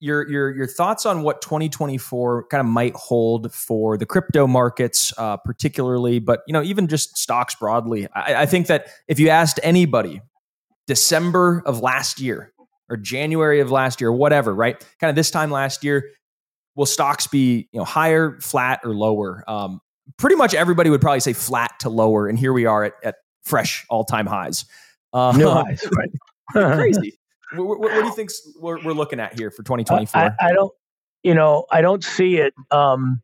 your 0.00 0.28
your 0.28 0.54
your 0.54 0.66
thoughts 0.66 1.06
on 1.06 1.22
what 1.22 1.42
2024 1.42 2.46
kind 2.46 2.60
of 2.60 2.66
might 2.66 2.94
hold 2.94 3.52
for 3.52 3.96
the 3.96 4.06
crypto 4.06 4.46
markets, 4.46 5.12
uh, 5.18 5.36
particularly, 5.38 6.18
but 6.18 6.40
you 6.46 6.52
know 6.52 6.62
even 6.62 6.86
just 6.86 7.16
stocks 7.16 7.54
broadly. 7.54 8.08
I, 8.14 8.42
I 8.42 8.46
think 8.46 8.68
that 8.68 8.88
if 9.08 9.18
you 9.18 9.28
asked 9.28 9.58
anybody, 9.62 10.20
December 10.86 11.62
of 11.66 11.80
last 11.80 12.20
year 12.20 12.52
or 12.88 12.96
January 12.96 13.60
of 13.60 13.70
last 13.70 14.00
year, 14.00 14.12
whatever, 14.12 14.54
right? 14.54 14.78
Kind 15.00 15.10
of 15.10 15.16
this 15.16 15.30
time 15.30 15.50
last 15.50 15.84
year, 15.84 16.10
will 16.74 16.86
stocks 16.86 17.26
be 17.26 17.68
you 17.72 17.78
know 17.78 17.84
higher, 17.84 18.38
flat, 18.40 18.80
or 18.84 18.94
lower? 18.94 19.44
Um, 19.48 19.80
pretty 20.16 20.36
much 20.36 20.54
everybody 20.54 20.90
would 20.90 21.00
probably 21.00 21.20
say 21.20 21.32
flat 21.32 21.72
to 21.80 21.90
lower, 21.90 22.28
and 22.28 22.38
here 22.38 22.52
we 22.52 22.66
are 22.66 22.84
at, 22.84 22.94
at 23.04 23.16
fresh 23.44 23.84
all 23.88 24.04
time 24.04 24.26
highs. 24.26 24.64
Uh, 25.12 25.32
New 25.36 25.48
highs, 25.48 25.86
right? 25.96 26.76
crazy. 26.76 27.14
What, 27.50 27.66
what, 27.66 27.80
what 27.80 28.00
do 28.02 28.04
you 28.04 28.14
think 28.14 28.28
we're, 28.60 28.78
we're, 28.84 28.92
looking 28.92 29.20
at 29.20 29.38
here 29.38 29.50
for 29.50 29.62
2024? 29.62 30.20
I, 30.20 30.32
I, 30.38 30.52
don't, 30.52 30.70
you 31.22 31.32
know, 31.32 31.64
I 31.72 31.80
don't 31.80 32.04
see 32.04 32.36
it 32.36 32.52
um, 32.70 33.22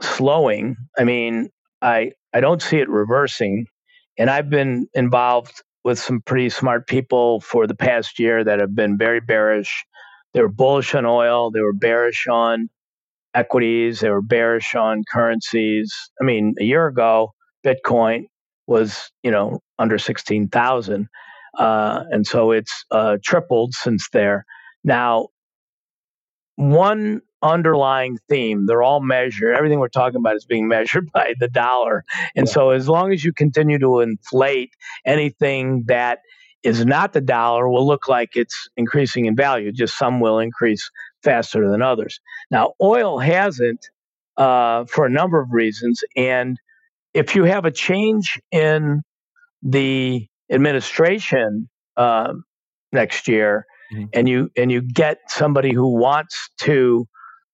slowing. 0.00 0.76
I 0.96 1.02
mean, 1.02 1.50
I 1.82 2.12
I 2.32 2.38
don't 2.38 2.62
see 2.62 2.76
it 2.76 2.88
reversing, 2.88 3.66
and 4.16 4.30
I've 4.30 4.48
been 4.48 4.86
involved 4.94 5.64
with 5.84 5.98
some 5.98 6.20
pretty 6.20 6.48
smart 6.50 6.86
people 6.86 7.40
for 7.40 7.66
the 7.66 7.74
past 7.74 8.18
year 8.18 8.44
that 8.44 8.60
have 8.60 8.74
been 8.74 8.98
very 8.98 9.20
bearish. 9.20 9.84
They 10.34 10.42
were 10.42 10.48
bullish 10.48 10.94
on 10.94 11.06
oil. 11.06 11.50
They 11.50 11.60
were 11.60 11.72
bearish 11.72 12.26
on 12.28 12.68
equities. 13.34 14.00
They 14.00 14.10
were 14.10 14.22
bearish 14.22 14.74
on 14.74 15.04
currencies. 15.10 15.94
I 16.20 16.24
mean, 16.24 16.54
a 16.60 16.64
year 16.64 16.86
ago, 16.86 17.32
Bitcoin 17.64 18.26
was 18.66 19.10
you 19.22 19.30
know 19.30 19.60
under 19.78 19.98
sixteen 19.98 20.48
thousand. 20.48 21.08
Uh, 21.58 22.04
and 22.10 22.26
so 22.26 22.52
it's 22.52 22.84
uh, 22.92 23.16
tripled 23.24 23.74
since 23.74 24.08
there. 24.12 24.44
Now, 24.84 25.28
one 26.56 27.22
underlying 27.42 28.18
theme, 28.28 28.66
they're 28.66 28.82
all 28.82 29.00
measured. 29.00 29.56
Everything 29.56 29.78
we're 29.80 29.88
talking 29.88 30.16
about 30.16 30.36
is 30.36 30.44
being 30.44 30.68
measured 30.76 31.10
by 31.12 31.34
the 31.38 31.48
dollar. 31.48 32.04
And 32.36 32.46
yeah. 32.46 32.52
so, 32.52 32.70
as 32.70 32.88
long 32.88 33.12
as 33.12 33.24
you 33.24 33.32
continue 33.32 33.78
to 33.78 34.00
inflate 34.00 34.72
anything 35.04 35.84
that 35.86 36.20
is 36.62 36.84
not 36.84 37.12
the 37.12 37.20
dollar, 37.20 37.68
will 37.68 37.86
look 37.86 38.08
like 38.08 38.36
it's 38.36 38.68
increasing 38.76 39.26
in 39.26 39.34
value. 39.34 39.72
Just 39.72 39.96
some 39.96 40.20
will 40.20 40.38
increase 40.38 40.90
faster 41.22 41.70
than 41.70 41.82
others. 41.82 42.20
Now, 42.50 42.74
oil 42.82 43.18
hasn't 43.18 43.88
uh, 44.36 44.84
for 44.86 45.06
a 45.06 45.10
number 45.10 45.40
of 45.40 45.52
reasons. 45.52 46.02
And 46.16 46.58
if 47.14 47.34
you 47.34 47.44
have 47.44 47.64
a 47.64 47.70
change 47.70 48.40
in 48.50 49.02
the 49.62 50.26
administration 50.50 51.68
uh, 51.96 52.32
next 52.92 53.28
year, 53.28 53.66
mm-hmm. 53.92 54.06
and 54.12 54.28
you 54.28 54.50
and 54.56 54.72
you 54.72 54.80
get 54.80 55.18
somebody 55.28 55.72
who 55.72 55.98
wants 55.98 56.50
to 56.62 57.06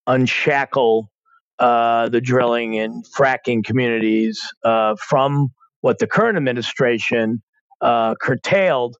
unshackle 0.07 1.11
uh, 1.59 2.09
the 2.09 2.21
drilling 2.21 2.79
and 2.79 3.05
fracking 3.17 3.65
communities 3.65 4.41
uh, 4.65 4.95
from 5.09 5.49
what 5.81 5.99
the 5.99 6.07
current 6.07 6.37
administration 6.37 7.43
uh, 7.81 8.15
curtailed, 8.21 8.97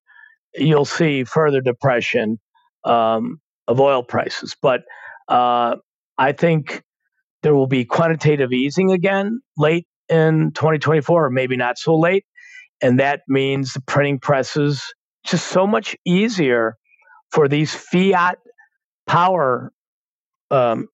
you'll 0.55 0.85
see 0.85 1.23
further 1.23 1.61
depression 1.61 2.39
um, 2.83 3.39
of 3.67 3.79
oil 3.79 4.03
prices. 4.03 4.55
But 4.61 4.81
uh, 5.27 5.75
I 6.17 6.31
think 6.31 6.83
there 7.43 7.53
will 7.53 7.67
be 7.67 7.85
quantitative 7.85 8.51
easing 8.51 8.91
again 8.91 9.39
late 9.57 9.85
in 10.09 10.51
2024, 10.53 11.25
or 11.25 11.29
maybe 11.29 11.57
not 11.57 11.77
so 11.77 11.97
late. 11.97 12.25
And 12.81 12.99
that 12.99 13.21
means 13.27 13.73
the 13.73 13.81
printing 13.81 14.19
presses 14.19 14.93
just 15.25 15.47
so 15.47 15.67
much 15.67 15.95
easier 16.05 16.75
for 17.31 17.47
these 17.47 17.73
fiat 17.73 18.37
power 19.05 19.71
um, 20.51 20.87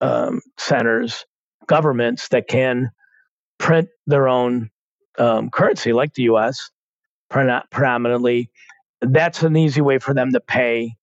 um, 0.00 0.40
centers, 0.56 1.24
governments 1.66 2.28
that 2.28 2.48
can 2.48 2.90
print 3.58 3.88
their 4.06 4.28
own 4.28 4.70
um, 5.18 5.50
currency, 5.50 5.92
like 5.92 6.14
the 6.14 6.22
U.S. 6.24 6.70
predominantly. 7.30 8.50
That's 9.00 9.42
an 9.42 9.56
easy 9.56 9.80
way 9.80 9.98
for 9.98 10.14
them 10.14 10.32
to 10.32 10.40
pay 10.40 10.94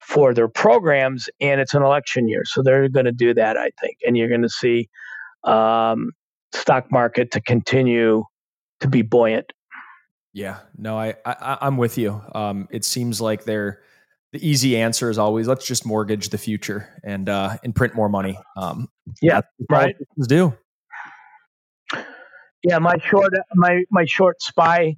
for 0.00 0.34
their 0.34 0.48
programs, 0.48 1.28
and 1.40 1.60
it's 1.60 1.74
an 1.74 1.82
election 1.82 2.28
year, 2.28 2.44
so 2.44 2.62
they're 2.62 2.88
going 2.88 3.06
to 3.06 3.12
do 3.12 3.34
that, 3.34 3.56
I 3.56 3.70
think, 3.80 3.98
and 4.06 4.16
you're 4.16 4.28
going 4.28 4.42
to 4.42 4.48
see 4.48 4.88
um, 5.44 6.12
stock 6.52 6.90
market 6.90 7.30
to 7.32 7.40
continue 7.40 8.24
to 8.80 8.88
be 8.88 9.02
buoyant. 9.02 9.52
Yeah, 10.32 10.58
no, 10.76 10.98
I, 10.98 11.14
I 11.24 11.66
am 11.66 11.76
with 11.76 11.98
you. 11.98 12.22
Um, 12.34 12.68
it 12.70 12.84
seems 12.84 13.20
like 13.20 13.44
they're 13.44 13.80
the 14.32 14.48
easy 14.48 14.76
answer 14.76 15.10
is 15.10 15.18
always 15.18 15.48
let's 15.48 15.66
just 15.66 15.84
mortgage 15.84 16.28
the 16.28 16.38
future 16.38 16.88
and 17.04 17.28
uh, 17.28 17.56
and 17.64 17.74
print 17.74 17.94
more 17.94 18.08
money. 18.08 18.38
Um, 18.56 18.88
yeah, 19.20 19.40
right. 19.68 19.96
Do 20.28 20.56
yeah, 22.62 22.78
my 22.78 22.96
short 22.98 23.32
my 23.54 23.84
my 23.90 24.04
short 24.04 24.42
spy 24.42 24.96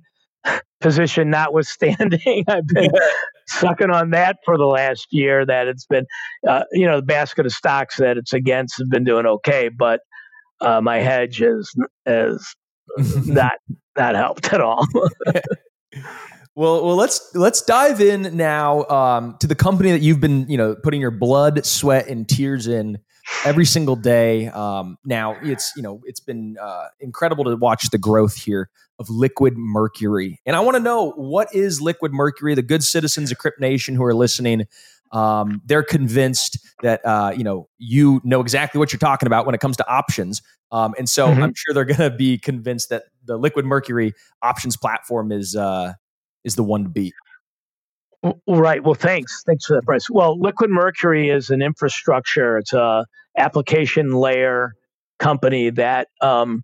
position 0.80 1.30
notwithstanding, 1.30 2.44
I've 2.48 2.66
been 2.66 2.90
sucking 3.46 3.90
on 3.90 4.10
that 4.10 4.38
for 4.44 4.58
the 4.58 4.66
last 4.66 5.08
year. 5.10 5.46
That 5.46 5.68
it's 5.68 5.86
been, 5.86 6.06
uh, 6.48 6.64
you 6.72 6.86
know, 6.86 6.96
the 6.96 7.06
basket 7.06 7.46
of 7.46 7.52
stocks 7.52 7.96
that 7.96 8.16
it's 8.16 8.32
against 8.32 8.78
has 8.78 8.88
been 8.88 9.04
doing 9.04 9.26
okay, 9.26 9.68
but 9.68 10.00
uh, 10.60 10.80
my 10.80 10.98
hedge 10.98 11.40
is 11.40 11.74
is 12.06 12.54
not 13.26 13.54
not 13.96 14.14
helped 14.14 14.52
at 14.52 14.60
all. 14.60 14.86
Well, 16.54 16.84
well, 16.84 16.96
let's 16.96 17.34
let's 17.34 17.62
dive 17.62 18.00
in 18.00 18.36
now 18.36 18.84
um, 18.84 19.36
to 19.40 19.46
the 19.46 19.54
company 19.54 19.90
that 19.92 20.02
you've 20.02 20.20
been, 20.20 20.48
you 20.50 20.58
know, 20.58 20.74
putting 20.74 21.00
your 21.00 21.10
blood, 21.10 21.64
sweat, 21.64 22.08
and 22.08 22.28
tears 22.28 22.66
in 22.66 22.98
every 23.44 23.64
single 23.64 23.96
day. 23.96 24.48
Um, 24.48 24.98
now 25.04 25.36
it's 25.42 25.72
you 25.76 25.82
know 25.82 26.02
it's 26.04 26.20
been 26.20 26.56
uh, 26.60 26.88
incredible 27.00 27.44
to 27.44 27.56
watch 27.56 27.88
the 27.90 27.98
growth 27.98 28.36
here 28.36 28.68
of 28.98 29.08
Liquid 29.08 29.54
Mercury, 29.56 30.40
and 30.44 30.54
I 30.54 30.60
want 30.60 30.76
to 30.76 30.82
know 30.82 31.12
what 31.12 31.54
is 31.54 31.80
Liquid 31.80 32.12
Mercury. 32.12 32.54
The 32.54 32.62
good 32.62 32.82
citizens 32.82 33.32
of 33.32 33.38
Crypt 33.38 33.58
Nation 33.58 33.94
who 33.94 34.04
are 34.04 34.14
listening, 34.14 34.66
um, 35.10 35.62
they're 35.64 35.82
convinced 35.82 36.58
that 36.82 37.00
uh, 37.06 37.32
you 37.34 37.44
know 37.44 37.70
you 37.78 38.20
know 38.24 38.42
exactly 38.42 38.78
what 38.78 38.92
you're 38.92 38.98
talking 38.98 39.26
about 39.26 39.46
when 39.46 39.54
it 39.54 39.60
comes 39.62 39.78
to 39.78 39.88
options, 39.88 40.42
um, 40.70 40.94
and 40.98 41.08
so 41.08 41.28
mm-hmm. 41.28 41.42
I'm 41.42 41.54
sure 41.54 41.72
they're 41.72 41.86
going 41.86 42.10
to 42.10 42.14
be 42.14 42.36
convinced 42.36 42.90
that 42.90 43.04
the 43.24 43.38
Liquid 43.38 43.64
Mercury 43.64 44.12
options 44.42 44.76
platform 44.76 45.32
is 45.32 45.56
uh, 45.56 45.94
is 46.44 46.56
the 46.56 46.64
one 46.64 46.84
to 46.84 46.90
beat. 46.90 47.14
Right. 48.48 48.84
Well, 48.84 48.94
thanks. 48.94 49.42
Thanks 49.46 49.66
for 49.66 49.76
that, 49.76 49.84
Bryce. 49.84 50.08
Well, 50.10 50.38
Liquid 50.40 50.70
Mercury 50.70 51.30
is 51.30 51.50
an 51.50 51.62
infrastructure. 51.62 52.58
It's 52.58 52.72
a 52.72 53.06
application 53.36 54.12
layer 54.12 54.74
company 55.18 55.70
that 55.70 56.08
um, 56.20 56.62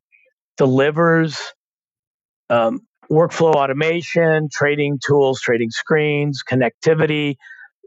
delivers 0.57 1.53
um, 2.51 2.81
workflow 3.11 3.55
automation, 3.55 4.49
trading 4.53 4.99
tools, 5.05 5.41
trading 5.41 5.71
screens, 5.71 6.43
connectivity, 6.49 7.37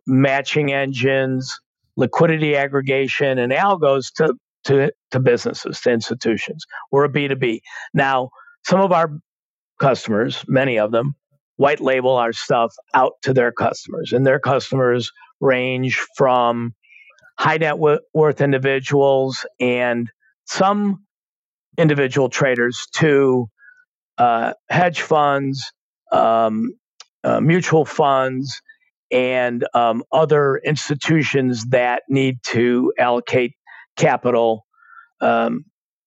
matching 0.08 0.74
engines, 0.74 1.60
liquidity 1.96 2.56
aggregation, 2.56 3.40
and 3.40 3.54
algos 3.54 4.14
to, 4.16 4.34
to, 4.66 4.92
to 5.12 5.20
businesses, 5.20 5.82
to 5.82 5.92
institutions. 5.92 6.66
We're 6.92 7.06
a 7.06 7.10
B2B. 7.10 7.62
Now, 7.94 8.32
some 8.66 8.82
of 8.82 8.92
our 8.92 9.12
customers, 9.80 10.44
many 10.48 10.80
of 10.80 10.92
them, 10.92 11.16
white 11.62 11.80
label 11.80 12.15
our 12.15 12.34
stuff 12.34 12.74
out 12.95 13.13
to 13.21 13.36
their 13.36 13.52
customers, 13.52 14.12
and 14.13 14.26
their 14.26 14.39
customers 14.39 15.12
range 15.39 15.95
from 16.17 16.74
high 17.38 17.58
net 17.58 17.78
worth 17.78 18.41
individuals 18.41 19.45
and 19.60 20.10
some 20.45 21.06
individual 21.78 22.30
traders 22.30 22.88
to 22.93 23.47
uh, 24.17 24.54
hedge 24.71 25.02
funds, 25.02 25.71
um, 26.12 26.71
uh, 27.24 27.39
mutual 27.39 27.86
funds, 27.86 28.60
and 29.12 29.63
um, 29.76 30.04
other 30.12 30.60
institutions 30.65 31.65
that 31.67 32.02
need 32.10 32.38
to 32.43 32.91
allocate 32.97 33.54
capital 33.97 34.65
um, 35.21 35.63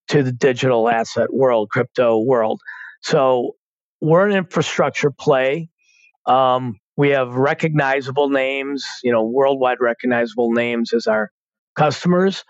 to 0.08 0.24
the 0.24 0.32
digital 0.32 0.88
asset 0.88 1.32
world, 1.32 1.68
crypto 1.70 2.18
world. 2.18 2.60
So 3.02 3.54
we're 4.04 4.26
an 4.28 4.36
infrastructure 4.36 5.10
play. 5.10 5.70
Um, 6.26 6.78
we 6.96 7.10
have 7.10 7.34
recognizable 7.34 8.28
names, 8.28 8.84
you 9.02 9.10
know, 9.10 9.24
worldwide 9.24 9.78
recognizable 9.80 10.52
names 10.52 10.92
as 10.92 11.06
our 11.06 11.30
customers. 11.74 12.44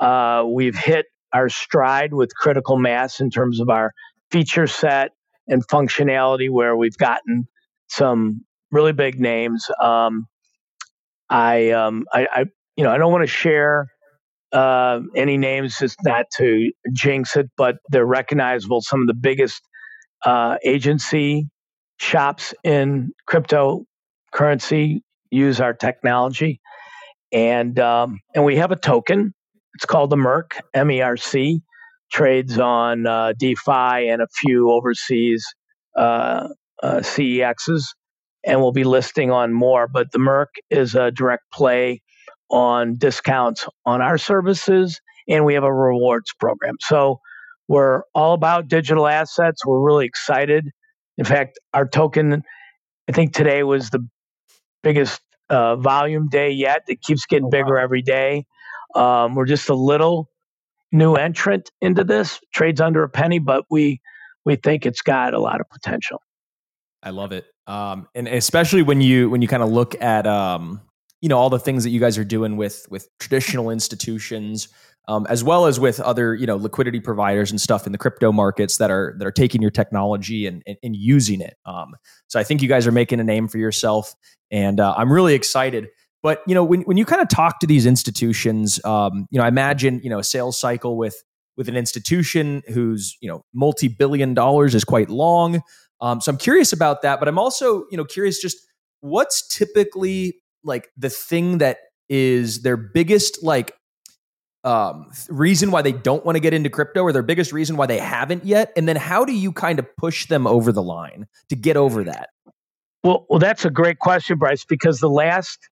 Uh, 0.00 0.44
we've 0.46 0.76
hit 0.76 1.06
our 1.32 1.48
stride 1.48 2.12
with 2.12 2.34
critical 2.34 2.76
mass 2.76 3.20
in 3.20 3.30
terms 3.30 3.60
of 3.60 3.68
our 3.68 3.92
feature 4.32 4.66
set 4.66 5.12
and 5.46 5.66
functionality 5.68 6.50
where 6.50 6.76
we've 6.76 6.98
gotten 6.98 7.46
some 7.88 8.44
really 8.72 8.92
big 8.92 9.20
names. 9.20 9.66
Um, 9.80 10.26
I, 11.30 11.70
um, 11.70 12.06
I, 12.12 12.26
I, 12.30 12.44
you 12.76 12.82
know, 12.82 12.90
I 12.90 12.98
don't 12.98 13.12
want 13.12 13.22
to 13.22 13.32
share 13.32 13.86
uh, 14.52 15.00
any 15.14 15.38
names 15.38 15.78
just 15.78 15.96
not 16.04 16.26
to 16.38 16.72
jinx 16.92 17.36
it, 17.36 17.50
but 17.56 17.76
they're 17.90 18.04
recognizable. 18.04 18.80
Some 18.80 19.00
of 19.00 19.06
the 19.06 19.14
biggest 19.14 19.62
uh, 20.24 20.56
agency 20.64 21.48
shops 21.98 22.54
in 22.64 23.12
cryptocurrency 23.28 25.00
use 25.30 25.60
our 25.60 25.74
technology, 25.74 26.60
and 27.32 27.78
um, 27.78 28.20
and 28.34 28.44
we 28.44 28.56
have 28.56 28.72
a 28.72 28.76
token. 28.76 29.34
It's 29.74 29.84
called 29.84 30.10
the 30.10 30.16
Merc 30.16 30.58
M 30.74 30.90
E 30.90 31.02
R 31.02 31.16
C. 31.16 31.62
Trades 32.10 32.58
on 32.58 33.06
uh, 33.06 33.34
DeFi 33.38 34.08
and 34.08 34.22
a 34.22 34.28
few 34.40 34.70
overseas 34.70 35.44
uh, 35.94 36.48
uh, 36.82 37.00
CEXs, 37.00 37.82
and 38.46 38.62
we'll 38.62 38.72
be 38.72 38.84
listing 38.84 39.30
on 39.30 39.52
more. 39.52 39.86
But 39.86 40.10
the 40.12 40.18
Merc 40.18 40.48
is 40.70 40.94
a 40.94 41.10
direct 41.10 41.42
play 41.52 42.00
on 42.50 42.96
discounts 42.96 43.66
on 43.84 44.00
our 44.00 44.16
services, 44.16 44.98
and 45.28 45.44
we 45.44 45.52
have 45.52 45.64
a 45.64 45.72
rewards 45.72 46.32
program. 46.40 46.76
So 46.80 47.20
we're 47.68 48.02
all 48.14 48.32
about 48.32 48.68
digital 48.68 49.06
assets. 49.06 49.64
We're 49.64 49.80
really 49.80 50.06
excited. 50.06 50.70
In 51.18 51.24
fact, 51.24 51.58
our 51.74 51.86
token, 51.86 52.42
I 53.08 53.12
think 53.12 53.34
today 53.34 53.62
was 53.62 53.90
the 53.90 54.08
biggest 54.82 55.20
uh, 55.50 55.76
volume 55.76 56.28
day 56.28 56.50
yet. 56.50 56.82
It 56.88 57.02
keeps 57.02 57.26
getting 57.26 57.46
oh, 57.46 57.50
bigger 57.50 57.78
every 57.78 58.02
day. 58.02 58.46
Um, 58.94 59.34
we're 59.34 59.46
just 59.46 59.68
a 59.68 59.74
little 59.74 60.30
new 60.92 61.14
entrant 61.14 61.70
into 61.80 62.04
this. 62.04 62.40
Trades 62.54 62.80
under 62.80 63.02
a 63.02 63.08
penny, 63.08 63.38
but 63.38 63.64
we 63.70 64.00
we 64.44 64.56
think 64.56 64.86
it's 64.86 65.02
got 65.02 65.34
a 65.34 65.38
lot 65.38 65.60
of 65.60 65.68
potential. 65.68 66.22
I 67.02 67.10
love 67.10 67.32
it, 67.32 67.46
um, 67.66 68.08
and 68.14 68.26
especially 68.26 68.82
when 68.82 69.00
you 69.00 69.28
when 69.28 69.42
you 69.42 69.48
kind 69.48 69.62
of 69.62 69.70
look 69.70 70.00
at 70.00 70.26
um, 70.26 70.80
you 71.20 71.28
know 71.28 71.38
all 71.38 71.50
the 71.50 71.58
things 71.58 71.84
that 71.84 71.90
you 71.90 72.00
guys 72.00 72.16
are 72.16 72.24
doing 72.24 72.56
with 72.56 72.86
with 72.90 73.08
traditional 73.18 73.70
institutions 73.70 74.68
um, 75.08 75.26
as 75.30 75.42
well 75.42 75.66
as 75.66 75.80
with 75.80 75.98
other 76.00 76.34
you 76.34 76.46
know 76.46 76.56
liquidity 76.56 77.00
providers 77.00 77.50
and 77.50 77.60
stuff 77.60 77.86
in 77.86 77.92
the 77.92 77.98
crypto 77.98 78.30
markets 78.30 78.76
that 78.76 78.90
are 78.90 79.16
that 79.18 79.26
are 79.26 79.32
taking 79.32 79.60
your 79.60 79.70
technology 79.70 80.46
and, 80.46 80.62
and, 80.66 80.76
and 80.82 80.94
using 80.94 81.40
it. 81.40 81.56
Um, 81.64 81.94
so 82.28 82.38
i 82.38 82.44
think 82.44 82.62
you 82.62 82.68
guys 82.68 82.86
are 82.86 82.92
making 82.92 83.18
a 83.18 83.24
name 83.24 83.48
for 83.48 83.58
yourself 83.58 84.14
and 84.50 84.78
uh, 84.78 84.94
i'm 84.96 85.12
really 85.12 85.34
excited. 85.34 85.88
But 86.22 86.42
you 86.46 86.54
know 86.54 86.64
when, 86.64 86.82
when 86.82 86.96
you 86.96 87.04
kind 87.04 87.22
of 87.22 87.28
talk 87.28 87.58
to 87.60 87.66
these 87.66 87.86
institutions 87.86 88.84
um, 88.84 89.26
you 89.30 89.38
know 89.38 89.44
i 89.44 89.48
imagine 89.48 90.00
you 90.04 90.10
know 90.10 90.18
a 90.18 90.24
sales 90.24 90.60
cycle 90.60 90.96
with 90.96 91.24
with 91.56 91.68
an 91.68 91.76
institution 91.76 92.62
whose 92.68 93.16
you 93.20 93.28
know 93.28 93.42
multi-billion 93.52 94.34
dollars 94.34 94.76
is 94.76 94.84
quite 94.84 95.10
long. 95.10 95.62
Um, 96.00 96.20
so 96.20 96.30
i'm 96.30 96.38
curious 96.38 96.72
about 96.72 97.02
that 97.02 97.18
but 97.18 97.26
i'm 97.26 97.38
also 97.38 97.86
you 97.90 97.96
know 97.96 98.04
curious 98.04 98.40
just 98.40 98.58
what's 99.00 99.46
typically 99.48 100.40
like 100.62 100.88
the 100.96 101.10
thing 101.10 101.58
that 101.58 101.78
is 102.08 102.62
their 102.62 102.76
biggest 102.76 103.42
like 103.42 103.72
um, 104.64 105.10
reason 105.28 105.70
why 105.70 105.82
they 105.82 105.92
don't 105.92 106.24
want 106.24 106.36
to 106.36 106.40
get 106.40 106.52
into 106.52 106.68
crypto 106.68 107.02
or 107.02 107.12
their 107.12 107.22
biggest 107.22 107.52
reason 107.52 107.76
why 107.76 107.86
they 107.86 107.98
haven't 107.98 108.44
yet 108.44 108.72
and 108.76 108.88
then 108.88 108.96
how 108.96 109.24
do 109.24 109.32
you 109.32 109.52
kind 109.52 109.78
of 109.78 109.96
push 109.96 110.26
them 110.26 110.46
over 110.46 110.72
the 110.72 110.82
line 110.82 111.26
to 111.48 111.56
get 111.56 111.76
over 111.76 112.04
that? 112.04 112.30
Well 113.04 113.26
well 113.28 113.38
that's 113.38 113.64
a 113.64 113.70
great 113.70 114.00
question 114.00 114.38
bryce 114.38 114.64
because 114.64 114.98
the 114.98 115.08
last 115.08 115.68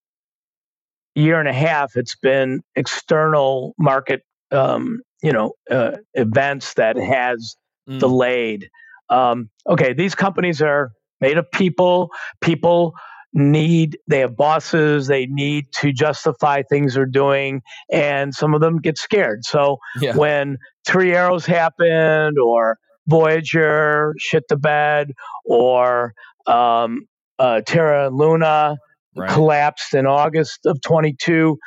year 1.14 1.40
and 1.40 1.48
a 1.48 1.52
half 1.52 1.96
it's 1.96 2.14
been 2.16 2.62
external 2.76 3.74
market 3.78 4.22
um, 4.52 5.00
you 5.22 5.32
know 5.32 5.52
uh, 5.70 5.96
events 6.14 6.74
that 6.74 6.96
has 6.96 7.56
mm. 7.88 7.98
delayed. 7.98 8.68
Um, 9.10 9.50
okay 9.68 9.92
these 9.92 10.14
companies 10.14 10.62
are 10.62 10.92
made 11.20 11.38
of 11.38 11.50
people. 11.50 12.10
People 12.40 12.94
need 13.36 13.98
they 14.08 14.20
have 14.20 14.34
bosses 14.34 15.06
they 15.06 15.26
need 15.26 15.70
to 15.70 15.92
justify 15.92 16.62
things 16.62 16.94
they're 16.94 17.04
doing 17.04 17.60
and 17.92 18.34
some 18.34 18.54
of 18.54 18.62
them 18.62 18.78
get 18.78 18.96
scared 18.96 19.44
so 19.44 19.76
yeah. 20.00 20.16
when 20.16 20.56
three 20.86 21.12
arrows 21.12 21.44
happened 21.44 22.38
or 22.38 22.78
voyager 23.06 24.14
shit 24.18 24.42
the 24.48 24.56
bed 24.56 25.12
or 25.44 26.14
um, 26.46 27.06
uh, 27.38 27.60
terra 27.66 28.08
luna 28.08 28.76
right. 29.14 29.30
collapsed 29.30 29.92
in 29.92 30.06
august 30.06 30.60
of 30.64 30.80
22 30.80 31.58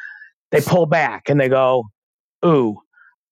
they 0.52 0.62
pull 0.62 0.88
back 0.88 1.30
and 1.30 1.40
they 1.40 1.50
go 1.50 1.84
ooh 2.44 2.78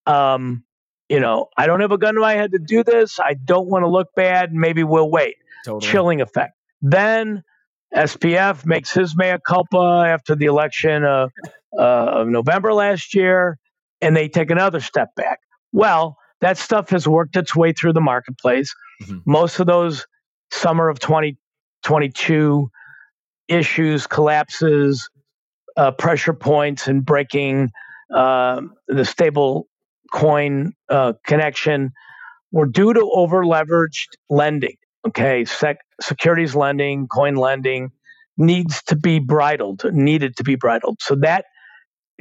um, 0.06 0.64
you 1.10 1.20
know 1.20 1.48
i 1.58 1.66
don't 1.66 1.82
have 1.82 1.92
a 1.92 1.98
gun 1.98 2.14
to 2.14 2.22
my 2.22 2.34
head 2.34 2.52
to 2.52 2.60
do 2.60 2.84
this 2.84 3.20
i 3.20 3.34
don't 3.34 3.68
want 3.68 3.84
to 3.84 3.90
look 3.90 4.10
bad 4.16 4.54
maybe 4.54 4.84
we'll 4.84 5.10
wait 5.10 5.36
totally. 5.66 5.92
chilling 5.92 6.22
effect 6.22 6.54
then 6.84 7.44
SBF 7.96 8.66
makes 8.66 8.94
his 8.94 9.16
mea 9.16 9.38
culpa 9.46 10.06
after 10.08 10.36
the 10.36 10.46
election 10.46 11.04
uh, 11.04 11.28
uh, 11.78 11.82
of 11.82 12.28
November 12.28 12.74
last 12.74 13.14
year, 13.14 13.58
and 14.02 14.16
they 14.16 14.28
take 14.28 14.52
another 14.52 14.80
step 14.80 15.10
back. 15.16 15.40
Well, 15.72 16.18
that 16.42 16.58
stuff 16.58 16.90
has 16.90 17.08
worked 17.08 17.36
its 17.36 17.56
way 17.56 17.74
through 17.74 17.94
the 17.94 18.02
marketplace. 18.02 18.74
Mm-hmm. 19.04 19.20
Most 19.26 19.60
of 19.60 19.68
those 19.68 20.06
summer 20.52 20.90
of 20.90 21.00
2022 21.00 22.70
issues, 23.48 24.08
collapses, 24.08 25.10
uh, 25.76 25.92
pressure 25.92 26.34
points, 26.34 26.88
and 26.88 27.06
breaking 27.06 27.70
uh, 28.14 28.62
the 28.88 29.06
stable 29.06 29.68
coin 30.12 30.74
uh, 30.90 31.14
connection 31.26 31.92
were 32.52 32.66
due 32.66 32.94
to 32.94 33.10
over 33.14 33.44
leveraged 33.44 34.10
lending. 34.30 34.76
Okay, 35.08 35.46
sec- 35.46 35.80
securities 36.02 36.56
lending, 36.56 37.08
coin 37.08 37.36
lending 37.36 37.92
needs 38.38 38.84
to 38.84 38.96
be 38.96 39.20
bridled, 39.20 39.84
needed 39.94 40.38
to 40.38 40.44
be 40.44 40.56
bridled. 40.56 40.98
So 41.02 41.16
that 41.22 41.46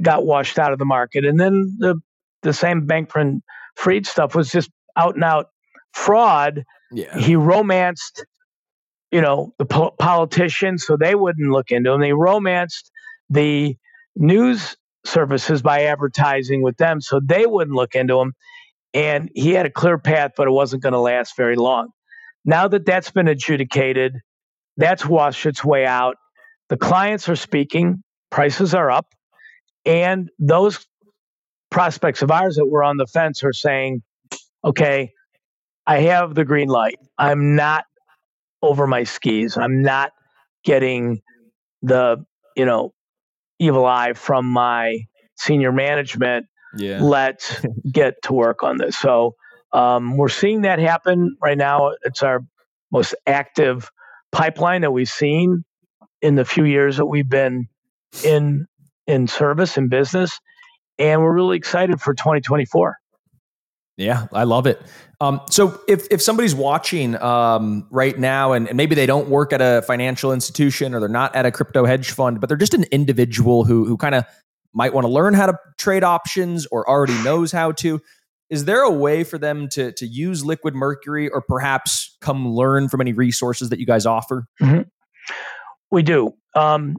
got 0.03 0.27
washed 0.27 0.59
out 0.59 0.73
of 0.73 0.79
the 0.79 0.85
market. 0.85 1.25
And 1.25 1.39
then 1.41 1.77
the 1.79 2.01
the 2.43 2.53
same 2.53 2.87
Bankman 2.87 3.41
Freed 3.77 4.07
stuff 4.07 4.35
was 4.35 4.51
just 4.51 4.71
out 4.97 5.15
and 5.17 5.25
out 5.25 5.47
fraud. 5.93 6.65
Yeah. 6.93 7.19
He 7.19 7.37
romanced, 7.37 8.25
you 9.11 9.21
know, 9.21 9.55
the 9.59 9.67
po- 9.67 9.95
politicians 9.99 10.87
so 10.87 10.97
they 10.97 11.15
wouldn't 11.15 11.51
look 11.51 11.71
into 11.71 11.93
him. 11.93 12.01
They 12.01 12.13
romanced 12.13 12.91
the 13.31 13.77
news 14.17 14.77
services 15.05 15.63
by 15.63 15.85
advertising 15.85 16.63
with 16.63 16.77
them 16.79 17.01
so 17.01 17.21
they 17.25 17.47
wouldn't 17.47 17.77
look 17.77 17.95
into 17.95 18.21
him. 18.21 18.35
And 18.95 19.31
he 19.35 19.53
had 19.53 19.67
a 19.67 19.71
clear 19.71 19.99
path, 19.99 20.33
but 20.37 20.49
it 20.49 20.53
wasn't 20.53 20.83
going 20.83 20.95
to 20.95 21.01
last 21.01 21.37
very 21.37 21.57
long. 21.57 21.91
Now 22.47 22.69
that 22.69 22.87
that's 22.87 23.11
been 23.11 23.29
adjudicated, 23.29 24.15
that's 24.77 25.05
washed 25.05 25.45
its 25.45 25.65
way 25.65 25.85
out. 25.85 26.17
The 26.69 26.77
clients 26.77 27.29
are 27.29 27.37
speaking, 27.37 28.03
prices 28.31 28.75
are 28.75 28.91
up, 28.91 29.07
and 29.85 30.31
those 30.39 30.87
prospects 31.71 32.23
of 32.23 32.31
ours 32.31 32.57
that 32.57 32.67
were 32.67 32.85
on 32.85 32.97
the 32.97 33.07
fence 33.07 33.43
are 33.45 33.53
saying, 33.53 34.03
okay, 34.65 35.11
I 35.87 35.99
have 36.01 36.35
the 36.35 36.45
green 36.45 36.69
light. 36.69 36.99
I'm 37.19 37.57
not 37.57 37.85
over 38.63 38.87
my 38.87 39.05
skis. 39.05 39.57
I'm 39.57 39.83
not 39.83 40.13
getting 40.65 41.21
the, 41.83 42.25
you 42.57 42.65
know, 42.65 42.93
evil 43.59 43.87
eye 43.87 44.13
from 44.13 44.47
my 44.47 44.99
senior 45.37 45.73
management. 45.73 46.47
Yeah. 46.77 47.01
Let's 47.01 47.65
get 47.91 48.15
to 48.25 48.33
work 48.33 48.63
on 48.63 48.79
this. 48.79 48.97
So 48.99 49.35
um, 49.77 50.17
we're 50.17 50.31
seeing 50.31 50.63
that 50.63 50.79
happen 50.79 51.37
right 51.41 51.59
now. 51.59 51.93
It's 52.03 52.23
our 52.23 52.41
most 52.91 53.15
active 53.27 53.91
pipeline 54.33 54.81
that 54.81 54.91
we've 54.91 55.09
seen 55.09 55.65
in 56.23 56.35
the 56.35 56.47
few 56.47 56.65
years 56.65 56.97
that 56.97 57.05
we've 57.05 57.29
been 57.29 57.69
in 58.25 58.67
in 59.07 59.29
service 59.29 59.77
and 59.77 59.91
business, 59.91 60.41
and 60.99 61.21
we're 61.21 61.35
really 61.35 61.59
excited 61.59 62.01
for 62.01 62.15
2024. 62.15 62.97
Yeah, 63.99 64.27
I 64.33 64.45
love 64.45 64.67
it. 64.67 64.81
Um, 65.21 65.43
so 65.51 65.79
if 65.87 66.07
if 66.11 66.23
somebody's 66.23 66.55
watching 66.55 67.15
um, 67.21 67.87
right 67.91 68.19
now 68.19 68.53
and, 68.53 68.69
and, 68.69 68.77
maybe 68.79 68.95
they 68.95 69.07
don't 69.07 69.29
work 69.29 69.53
at 69.53 69.61
a 69.61 69.83
financial 69.83 70.33
institution 70.33 70.95
or 70.95 71.01
they're 71.01 71.09
not 71.09 71.37
at 71.37 71.45
a 71.45 71.51
crypto 71.51 71.85
hedge 71.85 72.13
fund, 72.13 72.41
but 72.41 72.49
they're 72.49 72.57
just 72.57 72.75
an 72.75 72.85
individual 72.85 73.65
who 73.65 73.85
who 73.85 73.99
kind 73.99 74.15
of 74.15 74.25
might 74.73 74.93
want 74.93 75.07
to 75.07 75.11
learn 75.11 75.35
how 75.35 75.47
to 75.47 75.59
trade 75.79 76.05
options 76.05 76.67
or 76.67 76.89
already 76.89 77.17
knows 77.25 77.51
how 77.51 77.73
to, 77.73 78.01
is 78.51 78.65
there 78.65 78.83
a 78.83 78.91
way 78.91 79.25
for 79.25 79.39
them 79.39 79.69
to 79.71 79.93
to 79.93 80.07
use 80.07 80.45
liquid 80.45 80.75
mercury 80.75 81.29
or 81.29 81.43
perhaps 81.43 82.17
come 82.21 82.49
learn 82.49 82.89
from 82.89 83.01
any 83.01 83.13
resources 83.13 83.71
that 83.71 83.79
you 83.79 83.87
guys 83.87 84.07
offer? 84.07 84.47
Mm-hmm. 84.61 84.83
we 85.91 86.03
do. 86.03 86.33
Um, 86.55 86.97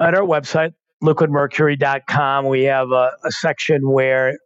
at 0.00 0.14
our 0.14 0.26
website 0.26 0.72
liquidmercury.com 1.02 2.46
we 2.46 2.62
have 2.64 2.92
a, 2.92 3.10
a 3.24 3.32
section 3.32 3.90
where 3.90 4.38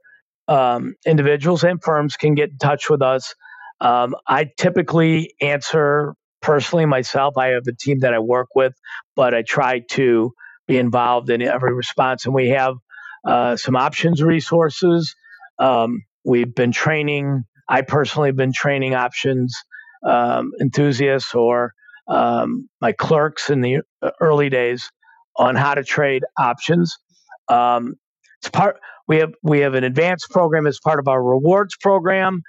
um, 0.49 0.95
individuals 1.07 1.65
and 1.65 1.83
firms 1.83 2.17
can 2.17 2.35
get 2.35 2.51
in 2.51 2.59
touch 2.59 2.89
with 2.89 3.03
us. 3.03 3.35
Um, 3.81 4.15
i 4.27 4.47
typically 4.57 5.35
answer 5.43 6.15
personally 6.41 6.87
myself. 6.87 7.37
I 7.37 7.49
have 7.49 7.65
a 7.67 7.73
team 7.73 7.99
that 8.01 8.15
i 8.15 8.19
work 8.19 8.49
with 8.55 8.73
but 9.15 9.35
i 9.35 9.43
try 9.43 9.81
to 9.91 10.33
be 10.67 10.79
involved 10.79 11.31
in 11.31 11.43
every 11.43 11.75
response. 11.75 12.25
And 12.25 12.35
we 12.35 12.49
have 12.49 12.75
uh, 13.25 13.57
some 13.57 13.77
options 13.77 14.23
resources. 14.23 15.15
Um, 15.59 16.03
We've 16.27 16.53
been 16.53 16.73
training. 16.73 17.45
I 17.69 17.83
personally 17.83 18.29
have 18.31 18.37
been 18.37 18.53
training 18.53 18.95
options 18.95 19.55
um, 20.05 20.53
enthusiasts 20.61 21.35
or 21.35 21.73
um, 22.09 22.69
my 22.81 22.93
clerks 22.93 23.49
in 23.49 23.61
the 23.61 23.79
uh, 24.03 24.11
early 24.21 24.49
days 24.49 24.91
on 25.37 25.55
how 25.55 25.75
to 25.75 25.85
trade 25.85 26.25
options. 26.39 26.97
Um, 27.49 27.95
it's 28.41 28.51
part 28.51 28.77
we 29.09 29.19
have 29.19 29.35
we 29.43 29.61
have 29.61 29.75
an 29.75 29.85
advanced 29.85 30.29
program 30.31 30.67
as 30.67 30.79
part 30.83 30.99
of 30.99 31.07
our 31.09 31.23
rewards 31.23 31.77
program, 31.81 32.43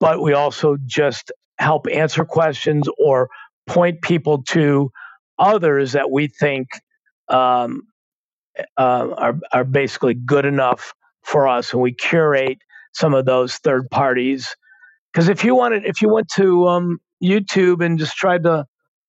but 0.00 0.20
we 0.20 0.32
also 0.32 0.76
just 0.84 1.30
help 1.58 1.86
answer 1.92 2.24
questions 2.24 2.88
or 2.98 3.28
point 3.68 4.02
people 4.02 4.42
to 4.42 4.90
others 5.38 5.92
that 5.92 6.10
we 6.10 6.26
think 6.26 6.68
um, 7.28 7.82
uh, 8.76 9.08
are 9.16 9.38
are 9.52 9.64
basically 9.64 10.14
good 10.14 10.44
enough 10.44 10.92
for 11.22 11.46
us, 11.46 11.72
and 11.72 11.80
we 11.80 11.92
curate 11.92 12.58
some 12.92 13.14
of 13.14 13.24
those 13.24 13.56
third 13.56 13.90
parties. 13.90 14.54
Because 15.12 15.28
if 15.28 15.44
you 15.44 15.54
wanted, 15.54 15.84
if 15.84 16.00
you 16.00 16.08
went 16.08 16.28
to 16.36 16.68
um, 16.68 16.98
YouTube 17.22 17.84
and 17.84 17.98
just 17.98 18.16
tried 18.16 18.44
to 18.44 18.66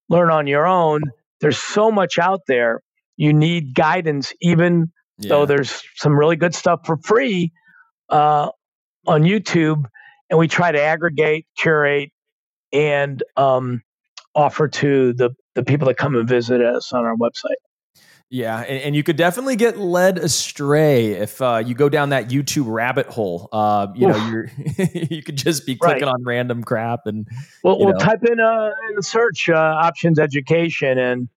learn 0.09 0.29
on 0.29 0.47
your 0.47 0.65
own, 0.65 1.01
there's 1.41 1.57
so 1.57 1.91
much 1.91 2.17
out 2.17 2.41
there. 2.47 2.81
You 3.15 3.33
need 3.33 3.75
guidance, 3.75 4.33
even 4.41 4.91
yeah. 5.17 5.29
though 5.29 5.45
there's 5.45 5.83
some 5.95 6.17
really 6.17 6.35
good 6.35 6.55
stuff 6.55 6.81
for 6.85 6.97
free 6.97 7.51
uh, 8.09 8.49
on 9.05 9.23
YouTube. 9.23 9.85
And 10.29 10.39
we 10.39 10.47
try 10.47 10.71
to 10.71 10.81
aggregate, 10.81 11.45
curate, 11.57 12.11
and 12.71 13.21
um, 13.37 13.83
offer 14.33 14.67
to 14.67 15.13
the 15.13 15.31
the 15.55 15.63
people 15.63 15.87
that 15.87 15.97
come 15.97 16.15
and 16.15 16.27
visit 16.27 16.61
us 16.61 16.91
on 16.93 17.05
our 17.05 17.15
website. 17.15 17.61
Yeah, 18.33 18.61
and, 18.61 18.81
and, 18.81 18.95
you 18.95 19.03
could 19.03 19.15
definitely 19.15 19.55
get 19.57 19.77
led 19.77 20.17
astray 20.17 21.11
if 21.11 21.39
uh, 21.39 21.61
you 21.63 21.75
go 21.75 21.87
down 21.87 22.09
that 22.09 22.29
YouTube 22.29 22.65
rabbit 22.65 23.05
hole. 23.05 23.47
Uh, 23.51 23.89
you 23.93 24.09
Oof. 24.09 24.17
know, 24.17 24.27
you're 24.27 24.49
you 25.11 25.21
could 25.21 25.37
just 25.37 25.67
be 25.67 25.75
clicking 25.75 26.07
right. 26.07 26.15
on 26.15 26.23
random 26.23 26.63
crap 26.63 27.01
and. 27.05 27.27
Well, 27.63 27.77
we'll 27.77 27.93
type 27.93 28.23
in 28.23 28.39
uh, 28.39 28.71
in 28.89 28.95
the 28.95 29.03
search 29.03 29.49
uh, 29.49 29.53
options 29.53 30.17
education, 30.17 30.97
and 30.97 31.29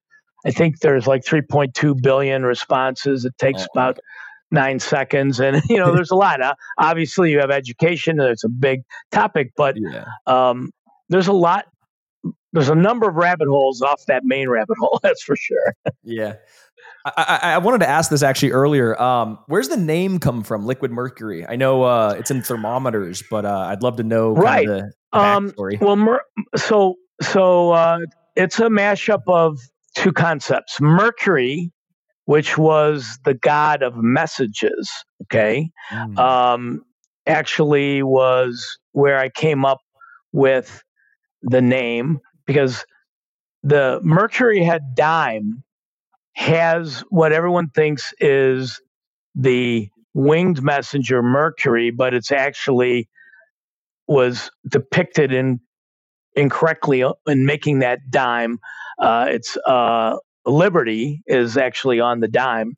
I 0.46 0.52
think 0.52 0.78
there's 0.78 1.06
like 1.06 1.22
3.2 1.22 2.00
billion 2.00 2.44
responses. 2.44 3.26
It 3.26 3.36
takes 3.36 3.64
oh, 3.64 3.66
about 3.74 3.98
nine 4.50 4.78
seconds, 4.78 5.38
and 5.38 5.60
you 5.68 5.76
know, 5.76 5.94
there's 5.94 6.10
a 6.10 6.16
lot. 6.16 6.40
Uh, 6.40 6.54
obviously, 6.78 7.30
you 7.30 7.40
have 7.40 7.50
education; 7.50 8.18
it's 8.20 8.44
a 8.44 8.48
big 8.48 8.84
topic, 9.12 9.52
but 9.54 9.76
yeah. 9.76 10.06
um, 10.26 10.70
there's 11.10 11.28
a 11.28 11.34
lot 11.34 11.66
there's 12.56 12.70
a 12.70 12.74
number 12.74 13.06
of 13.06 13.16
rabbit 13.16 13.48
holes 13.48 13.82
off 13.82 14.02
that 14.06 14.24
main 14.24 14.48
rabbit 14.48 14.76
hole. 14.78 14.98
That's 15.02 15.22
for 15.22 15.36
sure. 15.36 15.74
yeah. 16.02 16.36
I, 17.06 17.38
I, 17.42 17.52
I, 17.52 17.58
wanted 17.58 17.78
to 17.78 17.88
ask 17.88 18.10
this 18.10 18.22
actually 18.22 18.50
earlier. 18.50 19.00
Um, 19.00 19.38
where's 19.46 19.68
the 19.68 19.76
name 19.76 20.18
come 20.18 20.42
from? 20.42 20.66
Liquid 20.66 20.90
mercury. 20.90 21.46
I 21.46 21.54
know 21.54 21.84
uh, 21.84 22.16
it's 22.18 22.30
in 22.30 22.42
thermometers, 22.42 23.22
but 23.30 23.44
uh, 23.44 23.66
I'd 23.70 23.82
love 23.82 23.96
to 23.96 24.02
know 24.02 24.34
right. 24.34 24.66
the, 24.66 24.90
the 25.12 25.18
um, 25.18 25.52
well, 25.80 25.94
mer- 25.94 26.24
so 26.56 26.96
so 27.22 27.70
uh, 27.70 28.00
it's 28.34 28.58
a 28.58 28.64
mashup 28.64 29.22
of 29.28 29.60
two 29.94 30.12
concepts. 30.12 30.80
Mercury, 30.80 31.70
which 32.24 32.58
was 32.58 33.18
the 33.24 33.34
god 33.34 33.82
of 33.82 33.96
messages. 33.96 34.90
Okay, 35.22 35.70
mm. 35.92 36.18
um, 36.18 36.82
actually 37.26 38.02
was 38.02 38.78
where 38.92 39.18
I 39.18 39.28
came 39.28 39.64
up 39.64 39.78
with 40.32 40.82
the 41.42 41.62
name 41.62 42.18
because 42.46 42.84
the 43.62 44.00
Mercury 44.02 44.62
head 44.64 44.94
dime 44.94 45.62
has 46.36 47.00
what 47.08 47.32
everyone 47.32 47.70
thinks 47.70 48.12
is 48.20 48.80
the 49.34 49.88
winged 50.12 50.62
messenger 50.62 51.22
Mercury, 51.22 51.90
but 51.90 52.12
it's 52.12 52.30
actually 52.30 53.08
was 54.06 54.50
depicted 54.70 55.32
in 55.32 55.60
incorrectly 56.34 57.02
in 57.26 57.46
making 57.46 57.78
that 57.78 58.10
dime. 58.10 58.58
Uh, 58.98 59.26
it's 59.30 59.56
uh, 59.66 60.16
Liberty 60.44 61.22
is 61.26 61.56
actually 61.56 62.00
on 62.00 62.20
the 62.20 62.28
dime, 62.28 62.76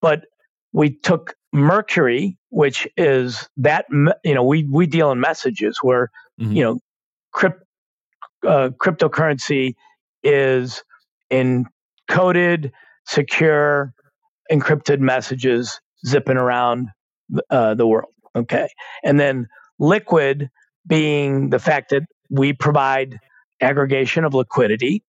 but 0.00 0.24
we 0.72 0.90
took 0.90 1.34
Mercury, 1.52 2.38
which 2.48 2.88
is 2.96 3.48
that 3.58 3.84
you 4.24 4.34
know 4.34 4.44
we 4.44 4.64
we 4.64 4.86
deal 4.86 5.12
in 5.12 5.20
messages 5.20 5.78
where 5.82 6.10
mm-hmm. 6.40 6.52
you 6.52 6.64
know 6.64 6.80
crypt, 7.32 7.62
uh, 8.46 8.70
cryptocurrency 8.82 9.74
is 10.22 10.82
encoded, 11.30 12.72
secure, 13.06 13.92
encrypted 14.50 15.00
messages 15.00 15.80
zipping 16.06 16.36
around 16.36 16.88
uh, 17.50 17.74
the 17.74 17.86
world. 17.86 18.12
Okay. 18.36 18.68
And 19.02 19.18
then 19.18 19.46
liquid 19.78 20.50
being 20.86 21.50
the 21.50 21.58
fact 21.58 21.90
that 21.90 22.02
we 22.30 22.52
provide 22.52 23.18
aggregation 23.60 24.24
of 24.24 24.34
liquidity. 24.34 25.02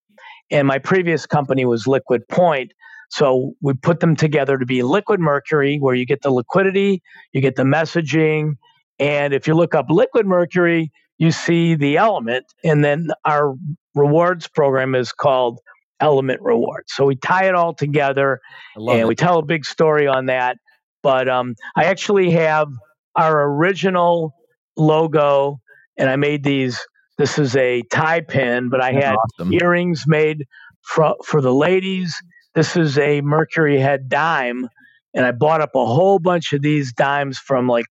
And 0.50 0.66
my 0.66 0.78
previous 0.78 1.26
company 1.26 1.64
was 1.64 1.86
Liquid 1.86 2.26
Point. 2.28 2.72
So 3.10 3.52
we 3.60 3.74
put 3.74 4.00
them 4.00 4.16
together 4.16 4.58
to 4.58 4.66
be 4.66 4.82
Liquid 4.82 5.20
Mercury, 5.20 5.78
where 5.78 5.94
you 5.94 6.06
get 6.06 6.22
the 6.22 6.30
liquidity, 6.30 7.02
you 7.32 7.40
get 7.40 7.56
the 7.56 7.64
messaging. 7.64 8.54
And 8.98 9.34
if 9.34 9.46
you 9.46 9.54
look 9.54 9.74
up 9.74 9.86
Liquid 9.90 10.26
Mercury, 10.26 10.90
you 11.18 11.30
see 11.30 11.74
the 11.74 11.96
element. 11.96 12.46
And 12.64 12.84
then 12.84 13.08
our 13.24 13.54
rewards 13.94 14.48
program 14.48 14.94
is 14.94 15.12
called 15.12 15.60
Element 16.00 16.40
Rewards. 16.42 16.92
So 16.94 17.04
we 17.06 17.16
tie 17.16 17.48
it 17.48 17.54
all 17.54 17.74
together 17.74 18.40
and 18.76 19.00
it. 19.00 19.06
we 19.06 19.14
tell 19.14 19.38
a 19.38 19.44
big 19.44 19.64
story 19.64 20.06
on 20.06 20.26
that. 20.26 20.58
But 21.02 21.28
um, 21.28 21.54
I 21.76 21.84
actually 21.84 22.30
have 22.32 22.68
our 23.14 23.44
original 23.44 24.34
logo, 24.76 25.60
and 25.96 26.10
I 26.10 26.16
made 26.16 26.42
these. 26.42 26.80
This 27.18 27.38
is 27.38 27.56
a 27.56 27.82
tie 27.90 28.20
pin, 28.20 28.68
but 28.68 28.82
I 28.82 28.92
That's 28.92 29.04
had 29.04 29.14
awesome. 29.14 29.52
earrings 29.52 30.04
made 30.06 30.46
for, 30.82 31.14
for 31.24 31.40
the 31.40 31.54
ladies. 31.54 32.14
This 32.54 32.76
is 32.76 32.98
a 32.98 33.20
Mercury 33.20 33.78
head 33.78 34.08
dime, 34.08 34.68
and 35.14 35.24
I 35.24 35.32
bought 35.32 35.60
up 35.60 35.74
a 35.74 35.86
whole 35.86 36.18
bunch 36.18 36.52
of 36.52 36.62
these 36.62 36.92
dimes 36.92 37.38
from 37.38 37.68
like 37.68 37.86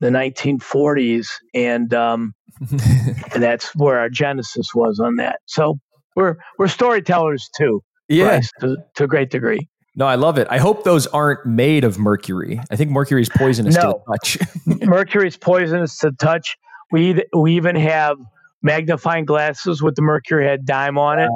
the 0.00 0.08
1940s, 0.08 1.28
and 1.54 1.92
um, 1.94 2.34
and 2.70 3.42
that's 3.42 3.74
where 3.76 3.98
our 3.98 4.10
genesis 4.10 4.74
was 4.74 4.98
on 4.98 5.16
that. 5.16 5.40
So 5.46 5.78
we're 6.16 6.36
we're 6.58 6.68
storytellers 6.68 7.48
too. 7.56 7.82
Yeah, 8.08 8.40
to, 8.60 8.76
to 8.96 9.04
a 9.04 9.06
great 9.06 9.30
degree. 9.30 9.68
No, 9.96 10.06
I 10.06 10.14
love 10.14 10.38
it. 10.38 10.46
I 10.50 10.58
hope 10.58 10.84
those 10.84 11.06
aren't 11.08 11.44
made 11.44 11.84
of 11.84 11.98
mercury. 11.98 12.60
I 12.70 12.76
think 12.76 12.90
mercury 12.90 13.22
is 13.22 13.28
poisonous 13.28 13.74
no. 13.76 13.92
to 13.92 13.98
touch. 14.06 14.38
mercury 14.86 15.28
is 15.28 15.36
poisonous 15.36 15.98
to 15.98 16.12
touch. 16.12 16.56
We 16.92 17.22
we 17.36 17.54
even 17.56 17.76
have 17.76 18.16
magnifying 18.62 19.24
glasses 19.24 19.82
with 19.82 19.96
the 19.96 20.02
mercury 20.02 20.44
head 20.44 20.64
dime 20.64 20.98
on 20.98 21.18
it, 21.18 21.30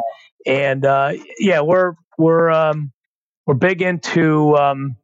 and 0.47 0.85
uh, 0.85 1.13
yeah, 1.39 1.61
we're 1.61 1.95
we're 2.19 2.51
um, 2.51 2.93
we're 3.47 3.55
big 3.55 3.83
into 3.83 4.57
um, 4.57 4.97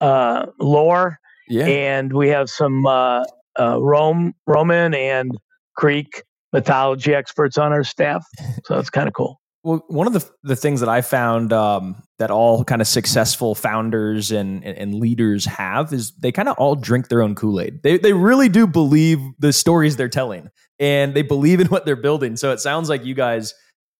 uh, 0.00 0.46
lore, 0.58 1.18
yeah. 1.48 1.66
and 1.66 2.12
we 2.12 2.28
have 2.28 2.50
some 2.50 2.86
uh, 2.86 3.22
uh 3.58 3.80
Rome 3.80 4.34
Roman 4.46 4.94
and 4.94 5.32
Greek 5.76 6.24
mythology 6.52 7.14
experts 7.14 7.58
on 7.58 7.72
our 7.72 7.84
staff. 7.84 8.24
So 8.64 8.78
it's 8.78 8.90
kind 8.90 9.08
of 9.08 9.14
cool. 9.14 9.40
Well, 9.62 9.84
one 9.88 10.06
of 10.06 10.14
the 10.14 10.26
the 10.42 10.56
things 10.56 10.80
that 10.80 10.88
I 10.88 11.02
found 11.02 11.52
um, 11.52 12.02
that 12.18 12.30
all 12.30 12.64
kind 12.64 12.80
of 12.80 12.88
successful 12.88 13.54
founders 13.54 14.30
and, 14.30 14.64
and, 14.64 14.76
and 14.78 14.94
leaders 14.94 15.44
have 15.44 15.92
is 15.92 16.12
they 16.12 16.32
kind 16.32 16.48
of 16.48 16.56
all 16.56 16.76
drink 16.76 17.08
their 17.08 17.20
own 17.20 17.34
Kool 17.34 17.60
Aid. 17.60 17.82
They 17.82 17.98
they 17.98 18.14
really 18.14 18.48
do 18.48 18.66
believe 18.66 19.18
the 19.38 19.52
stories 19.52 19.96
they're 19.96 20.08
telling, 20.08 20.48
and 20.78 21.12
they 21.12 21.20
believe 21.20 21.60
in 21.60 21.66
what 21.66 21.84
they're 21.84 21.94
building. 21.94 22.36
So 22.36 22.52
it 22.52 22.60
sounds 22.60 22.88
like 22.88 23.04
you 23.04 23.14
guys 23.14 23.52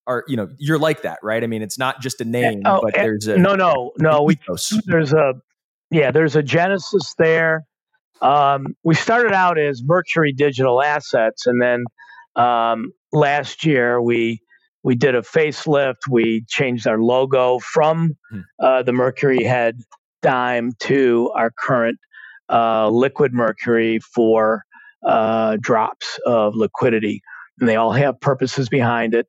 are 0.06 0.24
you 0.26 0.36
know 0.36 0.48
you're 0.58 0.78
like 0.78 1.02
that, 1.02 1.18
right? 1.22 1.44
I 1.44 1.46
mean, 1.46 1.60
it's 1.60 1.78
not 1.78 2.00
just 2.00 2.22
a 2.22 2.24
name, 2.24 2.62
oh, 2.64 2.80
but 2.82 2.94
there's 2.94 3.26
a 3.26 3.36
no, 3.36 3.54
no, 3.54 3.92
no. 3.98 4.22
We 4.22 4.38
there's 4.86 5.12
a 5.12 5.34
yeah, 5.90 6.10
there's 6.10 6.36
a 6.36 6.42
genesis 6.42 7.14
there. 7.18 7.66
Um, 8.22 8.76
we 8.82 8.94
started 8.94 9.32
out 9.32 9.58
as 9.58 9.82
Mercury 9.82 10.32
Digital 10.32 10.82
Assets, 10.82 11.46
and 11.46 11.60
then 11.60 11.84
um, 12.36 12.92
last 13.12 13.64
year, 13.64 14.00
we 14.00 14.40
we 14.82 14.94
did 14.94 15.14
a 15.14 15.22
facelift. 15.22 16.08
We 16.08 16.44
changed 16.48 16.86
our 16.86 17.00
logo 17.00 17.58
from 17.58 18.16
hmm. 18.30 18.40
uh, 18.62 18.82
the 18.82 18.92
Mercury 18.92 19.44
Head 19.44 19.80
dime 20.22 20.72
to 20.80 21.30
our 21.34 21.50
current 21.50 21.98
uh, 22.48 22.88
liquid 22.88 23.32
mercury 23.32 24.00
for 24.00 24.64
uh, 25.06 25.56
drops 25.60 26.18
of 26.26 26.54
liquidity, 26.54 27.22
and 27.58 27.68
they 27.68 27.76
all 27.76 27.92
have 27.92 28.20
purposes 28.20 28.68
behind 28.68 29.14
it. 29.14 29.26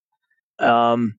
Um, 0.60 1.16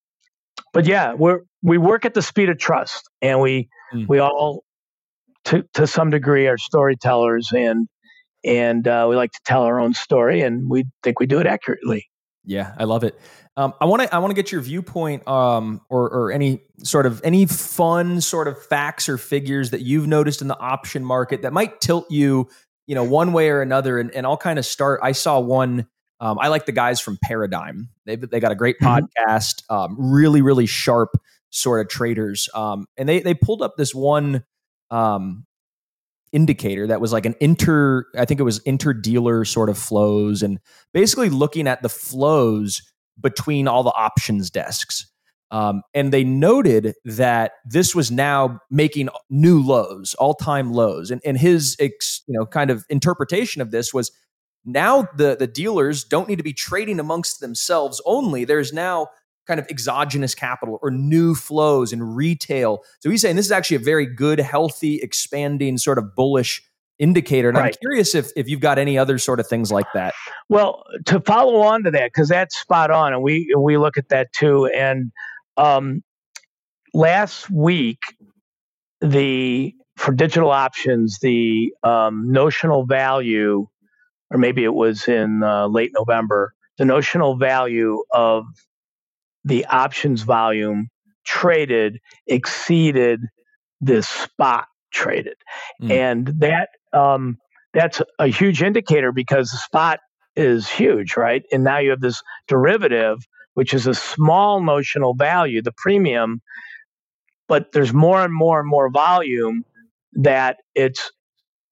but 0.72 0.86
yeah, 0.86 1.14
we're 1.14 1.40
we 1.62 1.78
work 1.78 2.04
at 2.04 2.14
the 2.14 2.22
speed 2.22 2.48
of 2.48 2.58
trust, 2.58 3.08
and 3.20 3.40
we 3.40 3.68
mm. 3.94 4.06
we 4.08 4.18
all 4.18 4.64
to 5.44 5.64
to 5.74 5.86
some 5.86 6.10
degree 6.10 6.46
are 6.46 6.58
storytellers, 6.58 7.50
and 7.52 7.88
and 8.44 8.86
uh, 8.86 9.06
we 9.08 9.16
like 9.16 9.32
to 9.32 9.40
tell 9.44 9.62
our 9.62 9.80
own 9.80 9.94
story, 9.94 10.40
and 10.42 10.68
we 10.70 10.86
think 11.02 11.20
we 11.20 11.26
do 11.26 11.38
it 11.38 11.46
accurately. 11.46 12.08
Yeah, 12.44 12.74
I 12.76 12.84
love 12.84 13.04
it. 13.04 13.18
Um, 13.56 13.74
I 13.80 13.84
want 13.84 14.02
to 14.02 14.14
I 14.14 14.18
want 14.18 14.30
to 14.30 14.34
get 14.34 14.50
your 14.50 14.60
viewpoint, 14.60 15.28
um, 15.28 15.80
or 15.88 16.10
or 16.10 16.32
any 16.32 16.62
sort 16.82 17.06
of 17.06 17.20
any 17.22 17.46
fun 17.46 18.20
sort 18.20 18.48
of 18.48 18.60
facts 18.64 19.08
or 19.08 19.18
figures 19.18 19.70
that 19.70 19.82
you've 19.82 20.06
noticed 20.06 20.42
in 20.42 20.48
the 20.48 20.58
option 20.58 21.04
market 21.04 21.42
that 21.42 21.52
might 21.52 21.80
tilt 21.80 22.10
you, 22.10 22.48
you 22.86 22.94
know, 22.94 23.04
one 23.04 23.32
way 23.32 23.50
or 23.50 23.60
another. 23.60 23.98
And, 23.98 24.10
and 24.12 24.26
I'll 24.26 24.36
kind 24.36 24.58
of 24.58 24.64
start. 24.64 25.00
I 25.02 25.12
saw 25.12 25.38
one 25.38 25.86
Um, 26.22 26.38
I 26.38 26.48
like 26.48 26.66
the 26.66 26.72
guys 26.72 27.00
from 27.00 27.18
Paradigm. 27.22 27.88
They 28.06 28.14
they 28.14 28.38
got 28.38 28.52
a 28.52 28.54
great 28.54 28.76
mm-hmm. 28.80 29.06
podcast. 29.06 29.62
Um, 29.68 29.96
really 29.98 30.40
really 30.40 30.66
sharp 30.66 31.10
sort 31.50 31.84
of 31.84 31.88
traders. 31.90 32.48
Um, 32.54 32.86
and 32.96 33.08
they 33.08 33.20
they 33.20 33.34
pulled 33.34 33.60
up 33.60 33.76
this 33.76 33.92
one 33.92 34.44
um, 34.90 35.44
indicator 36.32 36.86
that 36.86 37.00
was 37.00 37.12
like 37.12 37.26
an 37.26 37.34
inter 37.40 38.06
I 38.16 38.24
think 38.24 38.40
it 38.40 38.44
was 38.44 38.58
inter 38.60 38.92
dealer 38.92 39.44
sort 39.44 39.68
of 39.68 39.78
flows 39.78 40.42
and 40.42 40.58
basically 40.92 41.28
looking 41.28 41.68
at 41.68 41.82
the 41.82 41.88
flows 41.88 42.82
between 43.20 43.68
all 43.68 43.82
the 43.82 43.92
options 43.92 44.50
desks. 44.50 45.06
Um, 45.50 45.82
and 45.92 46.10
they 46.12 46.24
noted 46.24 46.94
that 47.04 47.52
this 47.66 47.94
was 47.94 48.10
now 48.10 48.58
making 48.70 49.10
new 49.28 49.62
lows, 49.62 50.14
all 50.14 50.32
time 50.32 50.72
lows. 50.72 51.10
And, 51.10 51.20
and 51.26 51.36
his 51.36 51.76
ex, 51.78 52.22
you 52.26 52.38
know 52.38 52.46
kind 52.46 52.70
of 52.70 52.84
interpretation 52.88 53.60
of 53.60 53.70
this 53.70 53.92
was 53.92 54.10
now 54.64 55.08
the 55.16 55.36
the 55.38 55.46
dealers 55.46 56.04
don't 56.04 56.28
need 56.28 56.36
to 56.36 56.42
be 56.42 56.54
trading 56.54 56.98
amongst 56.98 57.40
themselves 57.40 58.00
only. 58.06 58.44
There's 58.44 58.72
now 58.72 59.08
kind 59.46 59.58
of 59.58 59.66
exogenous 59.68 60.34
capital 60.34 60.78
or 60.82 60.90
new 60.90 61.34
flows 61.34 61.92
in 61.92 62.02
retail. 62.02 62.82
So 63.00 63.10
he's 63.10 63.22
saying 63.22 63.36
this 63.36 63.46
is 63.46 63.52
actually 63.52 63.76
a 63.76 63.80
very 63.80 64.06
good, 64.06 64.38
healthy, 64.38 64.96
expanding 64.96 65.78
sort 65.78 65.98
of 65.98 66.14
bullish 66.14 66.62
indicator. 66.98 67.48
And 67.48 67.58
right. 67.58 67.74
I'm 67.74 67.78
curious 67.80 68.14
if 68.14 68.30
if 68.36 68.48
you've 68.48 68.60
got 68.60 68.78
any 68.78 68.96
other 68.96 69.18
sort 69.18 69.40
of 69.40 69.46
things 69.48 69.72
like 69.72 69.86
that. 69.94 70.14
Well, 70.48 70.84
to 71.06 71.20
follow 71.20 71.60
on 71.62 71.82
to 71.84 71.90
that, 71.90 72.12
because 72.12 72.28
that's 72.28 72.56
spot 72.58 72.90
on, 72.90 73.12
and 73.12 73.22
we 73.22 73.52
we 73.58 73.76
look 73.76 73.98
at 73.98 74.08
that 74.10 74.32
too. 74.32 74.66
And 74.66 75.10
um, 75.56 76.02
last 76.94 77.50
week, 77.50 77.98
the 79.00 79.74
for 79.96 80.12
digital 80.12 80.50
options, 80.50 81.18
the 81.18 81.72
um, 81.82 82.30
notional 82.30 82.86
value, 82.86 83.66
or 84.30 84.38
maybe 84.38 84.64
it 84.64 84.74
was 84.74 85.08
in 85.08 85.42
uh, 85.42 85.66
late 85.66 85.90
November, 85.94 86.54
the 86.78 86.84
notional 86.84 87.36
value 87.36 88.02
of 88.12 88.44
the 89.44 89.64
options 89.66 90.22
volume 90.22 90.88
traded 91.24 91.98
exceeded 92.26 93.20
the 93.80 94.02
spot 94.02 94.66
traded, 94.92 95.36
mm. 95.80 95.90
and 95.90 96.28
that 96.38 96.68
um, 96.92 97.38
that's 97.72 98.02
a 98.18 98.26
huge 98.26 98.62
indicator 98.62 99.12
because 99.12 99.50
the 99.50 99.58
spot 99.58 100.00
is 100.36 100.68
huge, 100.68 101.16
right? 101.16 101.42
And 101.52 101.64
now 101.64 101.78
you 101.78 101.90
have 101.90 102.00
this 102.00 102.22
derivative, 102.48 103.18
which 103.54 103.74
is 103.74 103.86
a 103.86 103.94
small 103.94 104.62
notional 104.62 105.14
value, 105.14 105.62
the 105.62 105.72
premium, 105.76 106.40
but 107.48 107.72
there's 107.72 107.92
more 107.92 108.22
and 108.22 108.32
more 108.32 108.60
and 108.60 108.68
more 108.68 108.90
volume 108.90 109.64
that 110.14 110.58
it's 110.74 111.10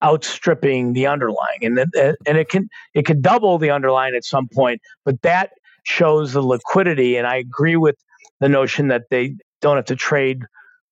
outstripping 0.03 0.95
the 0.95 1.07
underlying, 1.07 1.62
and 1.62 1.79
and 2.27 2.39
it 2.39 2.49
can 2.49 2.68
it 2.95 3.07
can 3.07 3.21
double 3.21 3.59
the 3.59 3.71
underlying 3.71 4.14
at 4.14 4.25
some 4.25 4.49
point, 4.53 4.81
but 5.05 5.21
that 5.23 5.51
shows 5.85 6.33
the 6.33 6.43
liquidity. 6.43 7.16
And 7.16 7.26
I 7.26 7.37
agree 7.37 7.76
with 7.76 7.97
the 8.41 8.49
notion 8.49 8.89
that 8.89 9.05
they 9.11 9.37
don't 9.61 9.76
have 9.76 9.87
to 9.87 9.97
trade, 9.97 10.43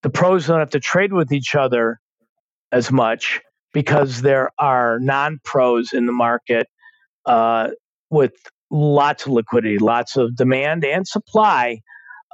the 0.03 0.11
pros 0.11 0.47
don't 0.47 0.61
have 0.61 0.71
to 0.71 0.81
trade 0.81 1.13
with 1.13 1.33
each 1.33 1.55
other 1.55 1.99
as 2.71 2.93
much 2.93 3.41
because 3.73 4.23
there 4.23 4.51
are 4.59 4.99
non 5.01 5.41
pros 5.45 5.93
in 5.93 6.07
the 6.07 6.13
market 6.13 6.69
uh, 7.27 7.71
with 8.11 8.33
lots 8.71 9.27
of 9.27 9.33
liquidity, 9.33 9.79
lots 9.79 10.17
of 10.17 10.37
demand 10.37 10.85
and 10.85 11.07
supply. 11.07 11.81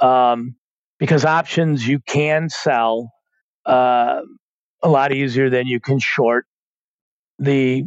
Um, 0.00 0.56
because 0.98 1.24
options 1.24 1.86
you 1.86 2.00
can 2.00 2.48
sell 2.48 3.12
uh, 3.66 4.20
a 4.82 4.88
lot 4.88 5.12
easier 5.12 5.50
than 5.50 5.66
you 5.66 5.80
can 5.80 5.98
short 5.98 6.46
the 7.38 7.84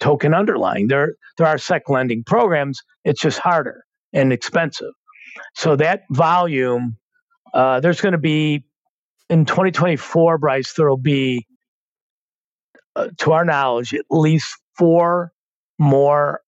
token 0.00 0.34
underlying. 0.34 0.88
There, 0.88 1.14
there 1.36 1.46
are 1.46 1.58
sec 1.58 1.88
lending 1.88 2.24
programs. 2.24 2.80
It's 3.04 3.20
just 3.20 3.38
harder 3.38 3.84
and 4.12 4.32
expensive. 4.32 4.92
So 5.54 5.76
that 5.76 6.02
volume, 6.10 6.96
uh, 7.54 7.80
there's 7.80 8.00
going 8.00 8.12
to 8.12 8.18
be 8.18 8.64
in 9.28 9.44
2024, 9.44 10.38
Bryce, 10.38 10.72
there 10.74 10.88
will 10.88 10.96
be, 10.96 11.46
uh, 12.96 13.08
to 13.18 13.32
our 13.32 13.44
knowledge, 13.44 13.94
at 13.94 14.04
least 14.10 14.56
four 14.76 15.32
more 15.78 16.40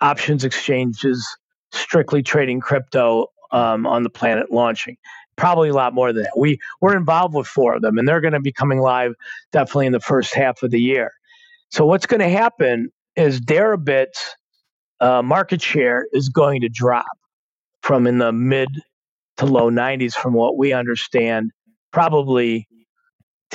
options 0.00 0.44
exchanges 0.44 1.26
strictly 1.72 2.22
trading 2.22 2.60
crypto 2.60 3.28
um, 3.52 3.86
on 3.86 4.02
the 4.02 4.10
planet 4.10 4.50
launching. 4.50 4.96
Probably 5.36 5.70
a 5.70 5.74
lot 5.74 5.94
more 5.94 6.12
than 6.12 6.24
that. 6.24 6.32
We 6.36 6.58
we're 6.80 6.96
involved 6.96 7.34
with 7.34 7.46
four 7.46 7.74
of 7.74 7.82
them, 7.82 7.96
and 7.96 8.06
they're 8.06 8.20
going 8.20 8.34
to 8.34 8.40
be 8.40 8.52
coming 8.52 8.80
live 8.80 9.14
definitely 9.50 9.86
in 9.86 9.92
the 9.92 10.00
first 10.00 10.34
half 10.34 10.62
of 10.62 10.70
the 10.70 10.80
year. 10.80 11.10
So 11.70 11.86
what's 11.86 12.04
going 12.04 12.20
to 12.20 12.28
happen 12.28 12.90
is 13.16 13.40
Deribit's 13.40 14.36
uh, 15.02 15.20
market 15.20 15.60
share 15.60 16.06
is 16.12 16.28
going 16.28 16.60
to 16.62 16.68
drop 16.68 17.04
from 17.82 18.06
in 18.06 18.18
the 18.18 18.32
mid 18.32 18.68
to 19.36 19.46
low 19.46 19.70
90s, 19.70 20.14
from 20.14 20.32
what 20.32 20.56
we 20.56 20.72
understand, 20.72 21.50
probably 21.90 22.68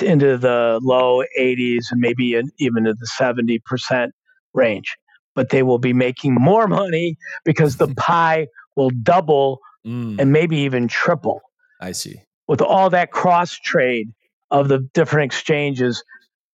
into 0.02 0.36
the 0.36 0.78
low 0.82 1.22
80s 1.38 1.86
and 1.90 2.00
maybe 2.00 2.34
in, 2.34 2.50
even 2.58 2.84
to 2.84 2.94
the 2.94 3.08
70% 3.18 4.10
range. 4.52 4.96
But 5.34 5.48
they 5.48 5.62
will 5.62 5.78
be 5.78 5.92
making 5.92 6.34
more 6.34 6.68
money 6.68 7.16
because 7.44 7.76
the 7.76 7.88
pie 7.96 8.48
will 8.76 8.90
double 8.90 9.60
mm. 9.86 10.20
and 10.20 10.30
maybe 10.30 10.58
even 10.58 10.86
triple. 10.86 11.40
I 11.80 11.92
see. 11.92 12.22
With 12.46 12.60
all 12.60 12.90
that 12.90 13.10
cross 13.10 13.58
trade 13.58 14.08
of 14.50 14.68
the 14.68 14.80
different 14.94 15.32
exchanges, 15.32 16.02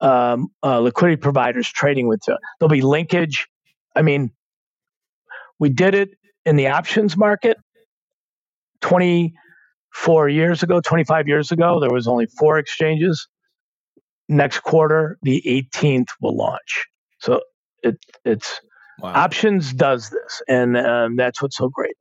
um, 0.00 0.48
uh, 0.62 0.78
liquidity 0.78 1.20
providers 1.20 1.68
trading 1.68 2.06
with, 2.06 2.20
you. 2.28 2.36
there'll 2.58 2.70
be 2.70 2.82
linkage. 2.82 3.48
I 3.96 4.02
mean, 4.02 4.30
we 5.58 5.68
did 5.68 5.94
it 5.94 6.10
in 6.44 6.56
the 6.56 6.68
options 6.68 7.16
market 7.16 7.56
24 8.80 10.28
years 10.28 10.62
ago, 10.62 10.80
25 10.80 11.28
years 11.28 11.52
ago. 11.52 11.80
There 11.80 11.90
was 11.90 12.06
only 12.06 12.26
four 12.26 12.58
exchanges. 12.58 13.28
Next 14.28 14.60
quarter, 14.60 15.18
the 15.22 15.42
18th 15.46 16.08
will 16.20 16.36
launch. 16.36 16.86
So 17.20 17.40
it, 17.82 17.98
it's 18.24 18.60
wow. 18.98 19.12
options 19.14 19.72
does 19.72 20.10
this, 20.10 20.42
and 20.48 20.76
um, 20.76 21.16
that's 21.16 21.42
what's 21.42 21.56
so 21.56 21.68
great. 21.68 21.96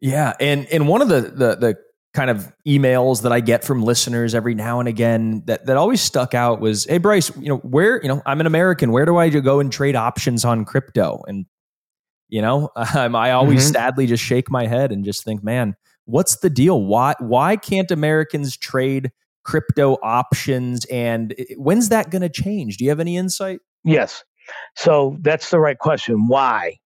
Yeah, 0.00 0.34
and 0.38 0.66
and 0.66 0.86
one 0.88 1.00
of 1.00 1.08
the 1.08 1.22
the 1.22 1.56
the 1.56 1.76
kind 2.14 2.30
of 2.30 2.52
emails 2.66 3.22
that 3.22 3.32
I 3.32 3.40
get 3.40 3.64
from 3.64 3.82
listeners 3.82 4.34
every 4.34 4.54
now 4.54 4.78
and 4.78 4.88
again 4.88 5.42
that, 5.46 5.66
that 5.66 5.76
always 5.76 6.00
stuck 6.00 6.32
out 6.32 6.60
was, 6.60 6.84
Hey 6.84 6.98
Bryce, 6.98 7.36
you 7.36 7.48
know, 7.48 7.56
where, 7.58 8.00
you 8.02 8.08
know, 8.08 8.22
I'm 8.24 8.40
an 8.40 8.46
American, 8.46 8.92
where 8.92 9.04
do 9.04 9.16
I 9.16 9.28
go 9.28 9.58
and 9.58 9.70
trade 9.70 9.96
options 9.96 10.44
on 10.44 10.64
crypto? 10.64 11.22
And 11.26 11.44
you 12.34 12.42
know, 12.42 12.68
um, 12.96 13.14
I 13.14 13.30
always 13.30 13.62
mm-hmm. 13.62 13.72
sadly 13.74 14.06
just 14.08 14.24
shake 14.24 14.50
my 14.50 14.66
head 14.66 14.90
and 14.90 15.04
just 15.04 15.22
think, 15.22 15.44
man, 15.44 15.76
what's 16.04 16.38
the 16.38 16.50
deal? 16.50 16.82
Why 16.82 17.14
why 17.20 17.54
can't 17.54 17.90
Americans 17.92 18.56
trade 18.56 19.12
crypto 19.44 19.98
options? 20.02 20.84
And 20.86 21.32
when's 21.56 21.90
that 21.90 22.10
going 22.10 22.22
to 22.22 22.28
change? 22.28 22.78
Do 22.78 22.84
you 22.84 22.90
have 22.90 22.98
any 22.98 23.16
insight? 23.16 23.60
Yes. 23.84 24.24
So 24.74 25.16
that's 25.20 25.50
the 25.50 25.60
right 25.60 25.78
question. 25.78 26.26
Why? 26.26 26.78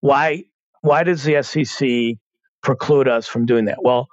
Why? 0.00 0.42
Why 0.80 1.04
does 1.04 1.22
the 1.22 1.40
SEC 1.40 2.18
preclude 2.64 3.06
us 3.06 3.28
from 3.28 3.46
doing 3.46 3.66
that? 3.66 3.78
Well, 3.82 4.08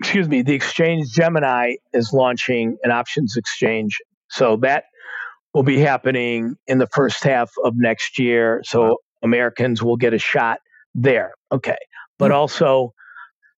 excuse 0.00 0.28
me, 0.28 0.42
the 0.42 0.54
exchange 0.54 1.10
Gemini 1.10 1.74
is 1.92 2.12
launching 2.12 2.76
an 2.84 2.92
options 2.92 3.36
exchange. 3.36 3.98
So 4.30 4.58
that 4.58 4.84
will 5.54 5.64
be 5.64 5.78
happening 5.78 6.54
in 6.68 6.78
the 6.78 6.88
first 6.94 7.24
half 7.24 7.50
of 7.64 7.74
next 7.76 8.18
year. 8.18 8.62
So 8.64 8.98
Americans 9.24 9.82
will 9.82 9.96
get 9.96 10.14
a 10.14 10.18
shot 10.18 10.60
there. 10.94 11.32
Okay. 11.50 11.76
But 12.18 12.30
mm-hmm. 12.30 12.36
also, 12.36 12.94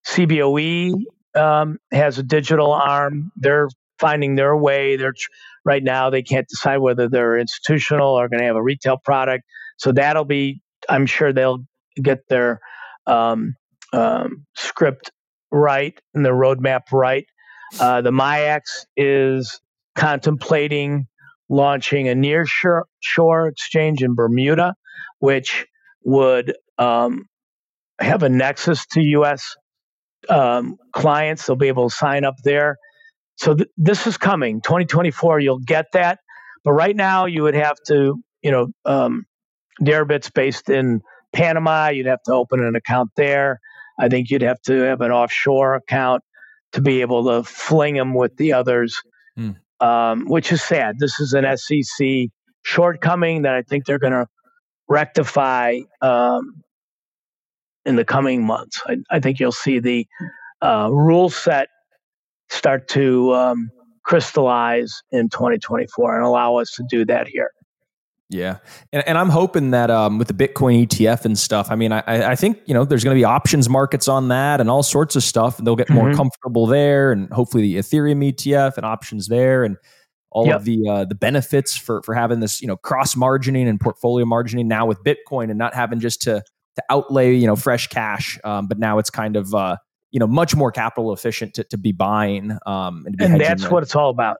CBOE 0.06 0.94
um, 1.34 1.78
has 1.92 2.18
a 2.18 2.22
digital 2.22 2.72
arm. 2.72 3.32
They're 3.36 3.68
finding 3.98 4.36
their 4.36 4.56
way. 4.56 4.96
They're 4.96 5.14
right 5.64 5.82
now 5.82 6.10
they 6.10 6.22
can't 6.22 6.46
decide 6.48 6.78
whether 6.78 7.08
they're 7.08 7.38
institutional 7.38 8.14
or 8.14 8.28
going 8.28 8.40
to 8.40 8.46
have 8.46 8.56
a 8.56 8.62
retail 8.62 8.98
product. 9.04 9.44
So 9.76 9.92
that'll 9.92 10.24
be. 10.24 10.62
I'm 10.88 11.06
sure 11.06 11.32
they'll 11.32 11.64
get 12.00 12.28
their 12.28 12.60
um, 13.06 13.56
um, 13.92 14.46
script 14.54 15.10
right 15.50 15.98
and 16.14 16.24
the 16.24 16.30
roadmap 16.30 16.82
right. 16.92 17.26
Uh, 17.80 18.00
the 18.00 18.12
MIAX 18.12 18.86
is 18.96 19.60
contemplating 19.96 21.08
launching 21.48 22.08
a 22.08 22.14
near 22.14 22.44
shore 22.46 23.48
exchange 23.48 24.02
in 24.02 24.14
Bermuda 24.14 24.74
which 25.18 25.66
would 26.04 26.54
um, 26.78 27.26
have 28.00 28.22
a 28.22 28.28
nexus 28.28 28.86
to 28.86 29.00
U.S. 29.00 29.56
Um, 30.28 30.76
clients. 30.92 31.46
They'll 31.46 31.56
be 31.56 31.68
able 31.68 31.88
to 31.88 31.94
sign 31.94 32.24
up 32.24 32.36
there. 32.44 32.76
So 33.36 33.54
th- 33.54 33.68
this 33.76 34.06
is 34.06 34.16
coming, 34.16 34.60
2024. 34.62 35.40
You'll 35.40 35.58
get 35.58 35.86
that, 35.92 36.20
but 36.64 36.72
right 36.72 36.96
now 36.96 37.26
you 37.26 37.42
would 37.42 37.54
have 37.54 37.76
to, 37.88 38.16
you 38.42 38.50
know, 38.50 38.68
um, 38.84 39.24
Deribit's 39.82 40.30
based 40.30 40.70
in 40.70 41.02
Panama. 41.32 41.88
You'd 41.88 42.06
have 42.06 42.22
to 42.24 42.32
open 42.32 42.64
an 42.64 42.76
account 42.76 43.10
there. 43.16 43.60
I 43.98 44.08
think 44.08 44.30
you'd 44.30 44.42
have 44.42 44.60
to 44.62 44.72
have 44.82 45.00
an 45.00 45.10
offshore 45.10 45.74
account 45.74 46.22
to 46.72 46.80
be 46.80 47.00
able 47.00 47.24
to 47.24 47.42
fling 47.42 47.94
them 47.94 48.14
with 48.14 48.36
the 48.36 48.52
others, 48.52 49.00
mm. 49.38 49.56
um, 49.80 50.26
which 50.26 50.52
is 50.52 50.62
sad. 50.62 50.96
This 50.98 51.20
is 51.20 51.34
an 51.34 51.44
SEC 51.56 52.28
shortcoming 52.62 53.42
that 53.42 53.54
I 53.54 53.62
think 53.62 53.84
they're 53.84 53.98
going 53.98 54.12
to 54.12 54.26
rectify 54.88 55.80
um, 56.02 56.62
in 57.84 57.96
the 57.96 58.04
coming 58.04 58.44
months. 58.44 58.80
I, 58.86 58.96
I, 59.10 59.20
think 59.20 59.40
you'll 59.40 59.52
see 59.52 59.78
the 59.78 60.06
uh, 60.62 60.88
rule 60.92 61.30
set 61.30 61.68
start 62.48 62.88
to 62.88 63.34
um, 63.34 63.70
crystallize 64.04 65.02
in 65.10 65.28
2024 65.28 66.16
and 66.16 66.24
allow 66.24 66.56
us 66.56 66.72
to 66.72 66.84
do 66.88 67.04
that 67.06 67.28
here. 67.28 67.50
Yeah, 68.28 68.58
and, 68.92 69.06
and 69.06 69.18
I'm 69.18 69.28
hoping 69.28 69.70
that 69.70 69.88
um, 69.88 70.18
with 70.18 70.26
the 70.26 70.34
Bitcoin 70.34 70.84
ETF 70.84 71.24
and 71.24 71.38
stuff, 71.38 71.68
I 71.70 71.76
mean, 71.76 71.92
I, 71.92 72.02
I 72.06 72.34
think 72.34 72.58
you 72.66 72.74
know 72.74 72.84
there's 72.84 73.04
going 73.04 73.14
to 73.14 73.18
be 73.18 73.24
options 73.24 73.68
markets 73.68 74.08
on 74.08 74.28
that 74.28 74.60
and 74.60 74.68
all 74.68 74.82
sorts 74.82 75.14
of 75.14 75.22
stuff, 75.22 75.58
and 75.58 75.66
they'll 75.66 75.76
get 75.76 75.90
more 75.90 76.08
mm-hmm. 76.08 76.16
comfortable 76.16 76.66
there, 76.66 77.12
and 77.12 77.32
hopefully 77.32 77.62
the 77.62 77.76
Ethereum 77.76 78.32
ETF 78.32 78.78
and 78.78 78.84
options 78.84 79.28
there, 79.28 79.62
and 79.62 79.76
all 80.36 80.46
yep. 80.46 80.56
of 80.56 80.64
the 80.66 80.86
uh, 80.86 81.04
the 81.06 81.14
benefits 81.14 81.74
for 81.74 82.02
for 82.02 82.14
having 82.14 82.40
this 82.40 82.60
you 82.60 82.68
know 82.68 82.76
cross 82.76 83.14
margining 83.14 83.66
and 83.66 83.80
portfolio 83.80 84.26
margining 84.26 84.66
now 84.66 84.84
with 84.84 85.02
Bitcoin 85.02 85.48
and 85.48 85.58
not 85.58 85.74
having 85.74 85.98
just 85.98 86.20
to 86.22 86.42
to 86.76 86.82
outlay 86.90 87.34
you 87.34 87.46
know 87.46 87.56
fresh 87.56 87.86
cash, 87.86 88.38
um, 88.44 88.66
but 88.68 88.78
now 88.78 88.98
it's 88.98 89.08
kind 89.08 89.34
of 89.34 89.54
uh, 89.54 89.76
you 90.10 90.20
know 90.20 90.26
much 90.26 90.54
more 90.54 90.70
capital 90.70 91.14
efficient 91.14 91.54
to, 91.54 91.64
to 91.64 91.78
be 91.78 91.90
buying 91.90 92.52
um, 92.66 93.04
and, 93.06 93.18
and 93.18 93.40
that's 93.40 93.70
what 93.70 93.82
it's 93.82 93.96
all 93.96 94.10
about 94.10 94.36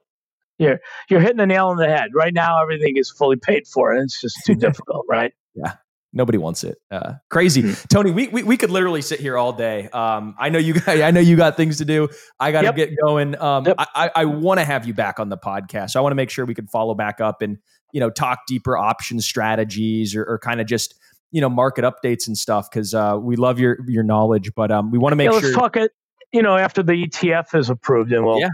you're 0.59 0.79
you're 1.09 1.19
hitting 1.19 1.37
the 1.37 1.47
nail 1.47 1.69
on 1.69 1.77
the 1.77 1.87
head. 1.87 2.09
Right 2.13 2.33
now, 2.33 2.61
everything 2.61 2.97
is 2.97 3.09
fully 3.09 3.37
paid 3.37 3.67
for, 3.67 3.91
and 3.93 4.03
it's 4.03 4.21
just 4.21 4.37
too 4.45 4.55
difficult, 4.67 5.05
right? 5.09 5.33
Yeah. 5.55 5.73
Nobody 6.13 6.37
wants 6.37 6.63
it. 6.63 6.77
Uh, 6.89 7.13
crazy, 7.29 7.63
mm-hmm. 7.63 7.87
Tony. 7.89 8.11
We, 8.11 8.27
we 8.29 8.43
we 8.43 8.57
could 8.57 8.71
literally 8.71 9.01
sit 9.01 9.19
here 9.19 9.37
all 9.37 9.51
day. 9.51 9.89
Um, 9.89 10.35
I 10.39 10.49
know 10.49 10.59
you. 10.59 10.73
Got, 10.73 11.01
I 11.01 11.11
know 11.11 11.19
you 11.19 11.35
got 11.35 11.57
things 11.57 11.77
to 11.77 11.85
do. 11.85 12.07
I 12.39 12.51
got 12.51 12.61
to 12.61 12.67
yep. 12.67 12.75
get 12.75 12.91
going. 13.03 13.39
Um, 13.39 13.65
yep. 13.65 13.75
I 13.77 13.87
I, 13.93 14.11
I 14.15 14.25
want 14.25 14.59
to 14.59 14.65
have 14.65 14.87
you 14.87 14.93
back 14.93 15.19
on 15.19 15.29
the 15.29 15.37
podcast. 15.37 15.95
I 15.95 16.01
want 16.01 16.11
to 16.11 16.15
make 16.15 16.29
sure 16.29 16.45
we 16.45 16.55
can 16.55 16.67
follow 16.67 16.95
back 16.95 17.19
up 17.19 17.41
and 17.41 17.57
you 17.91 17.99
know 17.99 18.09
talk 18.09 18.39
deeper 18.47 18.77
option 18.77 19.19
strategies 19.19 20.15
or, 20.15 20.23
or 20.23 20.39
kind 20.39 20.61
of 20.61 20.67
just 20.67 20.95
you 21.31 21.41
know 21.41 21.49
market 21.49 21.83
updates 21.83 22.27
and 22.27 22.37
stuff 22.37 22.69
because 22.69 22.93
uh, 22.93 23.17
we 23.19 23.35
love 23.35 23.59
your 23.59 23.77
your 23.87 24.03
knowledge. 24.03 24.53
But 24.55 24.71
um, 24.71 24.91
we 24.91 24.97
want 24.97 25.11
to 25.11 25.17
make 25.17 25.25
yeah, 25.25 25.39
sure. 25.39 25.49
Let's 25.49 25.55
talk 25.55 25.75
it. 25.75 25.91
You 26.31 26.41
know, 26.41 26.57
after 26.57 26.83
the 26.83 26.93
ETF 26.93 27.53
is 27.53 27.69
approved, 27.69 28.11
and 28.13 28.25
we'll 28.25 28.39
yeah. 28.39 28.49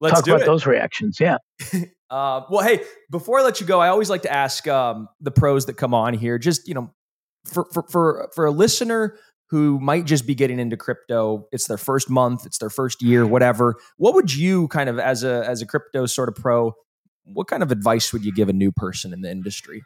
Let's 0.00 0.20
talk 0.20 0.28
about 0.28 0.42
it. 0.42 0.46
those 0.46 0.66
reactions. 0.66 1.18
Yeah. 1.20 1.38
uh, 2.10 2.42
well, 2.50 2.66
hey, 2.66 2.80
before 3.10 3.38
I 3.38 3.42
let 3.42 3.60
you 3.60 3.66
go, 3.66 3.80
I 3.80 3.88
always 3.88 4.10
like 4.10 4.22
to 4.22 4.32
ask 4.32 4.66
um, 4.66 5.08
the 5.20 5.30
pros 5.30 5.66
that 5.66 5.74
come 5.74 5.94
on 5.94 6.14
here, 6.14 6.38
just 6.38 6.66
you 6.66 6.74
know, 6.74 6.92
for 7.44 7.66
for 7.72 7.84
for 7.88 8.30
for 8.34 8.46
a 8.46 8.50
listener 8.50 9.16
who 9.50 9.80
might 9.80 10.06
just 10.06 10.26
be 10.26 10.34
getting 10.34 10.58
into 10.58 10.76
crypto, 10.76 11.48
it's 11.50 11.66
their 11.66 11.76
first 11.76 12.08
month, 12.08 12.46
it's 12.46 12.58
their 12.58 12.70
first 12.70 13.02
year, 13.02 13.26
whatever. 13.26 13.76
What 13.96 14.14
would 14.14 14.34
you 14.34 14.68
kind 14.68 14.88
of 14.88 14.98
as 14.98 15.24
a 15.24 15.44
as 15.46 15.62
a 15.62 15.66
crypto 15.66 16.06
sort 16.06 16.28
of 16.28 16.34
pro? 16.34 16.72
What 17.24 17.46
kind 17.46 17.62
of 17.62 17.70
advice 17.70 18.12
would 18.12 18.24
you 18.24 18.32
give 18.32 18.48
a 18.48 18.52
new 18.52 18.72
person 18.72 19.12
in 19.12 19.20
the 19.20 19.30
industry? 19.30 19.82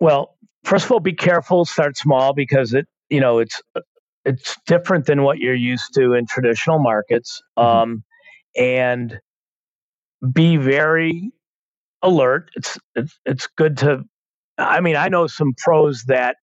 Well, 0.00 0.36
first 0.64 0.86
of 0.86 0.92
all, 0.92 1.00
be 1.00 1.12
careful. 1.12 1.64
Start 1.64 1.96
small 1.96 2.34
because 2.34 2.74
it 2.74 2.86
you 3.10 3.20
know 3.20 3.38
it's 3.38 3.62
it's 4.24 4.56
different 4.66 5.06
than 5.06 5.22
what 5.22 5.38
you're 5.38 5.54
used 5.54 5.94
to 5.94 6.14
in 6.14 6.26
traditional 6.26 6.78
markets. 6.78 7.42
Mm-hmm. 7.58 7.68
Um, 7.68 8.04
and 8.56 9.20
be 10.32 10.56
very 10.56 11.32
alert. 12.04 12.50
It's, 12.54 12.78
it's 12.94 13.18
it's 13.24 13.48
good 13.56 13.78
to. 13.78 14.04
I 14.56 14.80
mean, 14.80 14.94
I 14.94 15.08
know 15.08 15.26
some 15.26 15.52
pros 15.58 16.04
that 16.04 16.36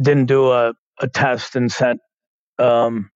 didn't 0.00 0.26
do 0.26 0.50
a, 0.50 0.72
a 1.00 1.08
test 1.08 1.56
and 1.56 1.70
sent 1.70 2.00
um, 2.58 3.10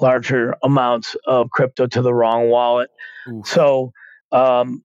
larger 0.00 0.56
amounts 0.62 1.14
of 1.26 1.50
crypto 1.50 1.86
to 1.88 2.00
the 2.00 2.14
wrong 2.14 2.48
wallet. 2.48 2.88
Ooh. 3.28 3.42
So 3.44 3.92
um, 4.32 4.82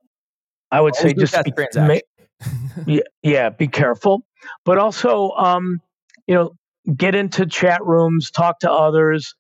I 0.72 0.82
would 0.82 0.96
say 0.96 1.14
just 1.14 1.41
be, 1.46 1.54
ma- 1.76 2.00
yeah, 2.86 3.02
yeah, 3.22 3.50
be 3.50 3.68
careful, 3.68 4.26
but 4.66 4.78
also 4.78 5.30
um, 5.32 5.80
you 6.28 6.36
know 6.36 6.52
get 6.94 7.16
into 7.16 7.46
chat 7.46 7.86
rooms, 7.86 8.32
talk 8.32 8.60
to 8.60 8.72
others. 8.72 9.36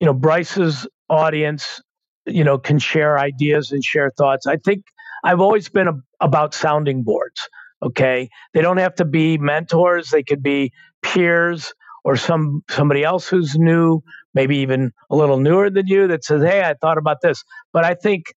You 0.00 0.06
know, 0.06 0.14
Bryce's 0.14 0.86
audience 1.10 1.82
you 2.26 2.44
know 2.44 2.58
can 2.58 2.78
share 2.78 3.18
ideas 3.18 3.72
and 3.72 3.84
share 3.84 4.10
thoughts 4.16 4.46
i 4.46 4.56
think 4.56 4.84
i've 5.22 5.40
always 5.40 5.68
been 5.68 5.88
a, 5.88 5.94
about 6.20 6.54
sounding 6.54 7.02
boards 7.02 7.48
okay 7.82 8.28
they 8.54 8.60
don't 8.60 8.78
have 8.78 8.94
to 8.94 9.04
be 9.04 9.38
mentors 9.38 10.10
they 10.10 10.22
could 10.22 10.42
be 10.42 10.72
peers 11.02 11.72
or 12.04 12.16
some 12.16 12.62
somebody 12.70 13.04
else 13.04 13.28
who's 13.28 13.56
new 13.56 14.00
maybe 14.34 14.56
even 14.56 14.92
a 15.10 15.16
little 15.16 15.38
newer 15.38 15.70
than 15.70 15.86
you 15.86 16.06
that 16.06 16.24
says 16.24 16.42
hey 16.42 16.62
i 16.62 16.74
thought 16.74 16.98
about 16.98 17.20
this 17.22 17.44
but 17.72 17.84
i 17.84 17.94
think 17.94 18.34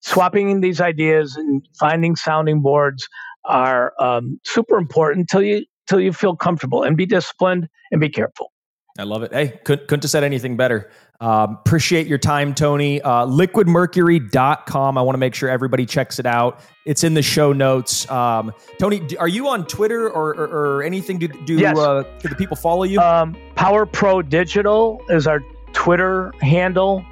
swapping 0.00 0.60
these 0.60 0.80
ideas 0.80 1.36
and 1.36 1.66
finding 1.78 2.14
sounding 2.16 2.62
boards 2.62 3.08
are 3.44 3.92
um, 4.00 4.40
super 4.44 4.76
important 4.76 5.20
until 5.20 5.42
you 5.42 5.64
until 5.88 6.00
you 6.00 6.12
feel 6.12 6.34
comfortable 6.34 6.82
and 6.82 6.96
be 6.96 7.06
disciplined 7.06 7.68
and 7.90 8.00
be 8.00 8.08
careful 8.08 8.50
I 8.98 9.02
love 9.02 9.22
it. 9.22 9.32
Hey, 9.32 9.60
couldn't, 9.64 9.88
couldn't 9.88 10.04
have 10.04 10.10
said 10.10 10.24
anything 10.24 10.56
better. 10.56 10.90
Um, 11.20 11.58
appreciate 11.64 12.06
your 12.06 12.18
time, 12.18 12.54
Tony. 12.54 13.00
Uh, 13.00 13.26
liquidmercury.com. 13.26 14.98
I 14.98 15.02
want 15.02 15.14
to 15.14 15.18
make 15.18 15.34
sure 15.34 15.48
everybody 15.48 15.86
checks 15.86 16.18
it 16.18 16.26
out. 16.26 16.60
It's 16.84 17.04
in 17.04 17.14
the 17.14 17.22
show 17.22 17.52
notes. 17.52 18.08
Um, 18.10 18.52
Tony, 18.78 19.02
are 19.18 19.28
you 19.28 19.48
on 19.48 19.66
Twitter 19.66 20.08
or, 20.10 20.34
or, 20.34 20.76
or 20.76 20.82
anything? 20.82 21.18
Do, 21.18 21.28
do, 21.28 21.54
yes. 21.54 21.78
uh, 21.78 22.04
do 22.20 22.28
the 22.28 22.34
people 22.34 22.56
follow 22.56 22.84
you? 22.84 23.00
Um, 23.00 23.36
Power 23.54 23.86
Pro 23.86 24.22
Digital 24.22 25.02
is 25.08 25.26
our 25.26 25.40
Twitter 25.72 26.32
handle. 26.40 27.04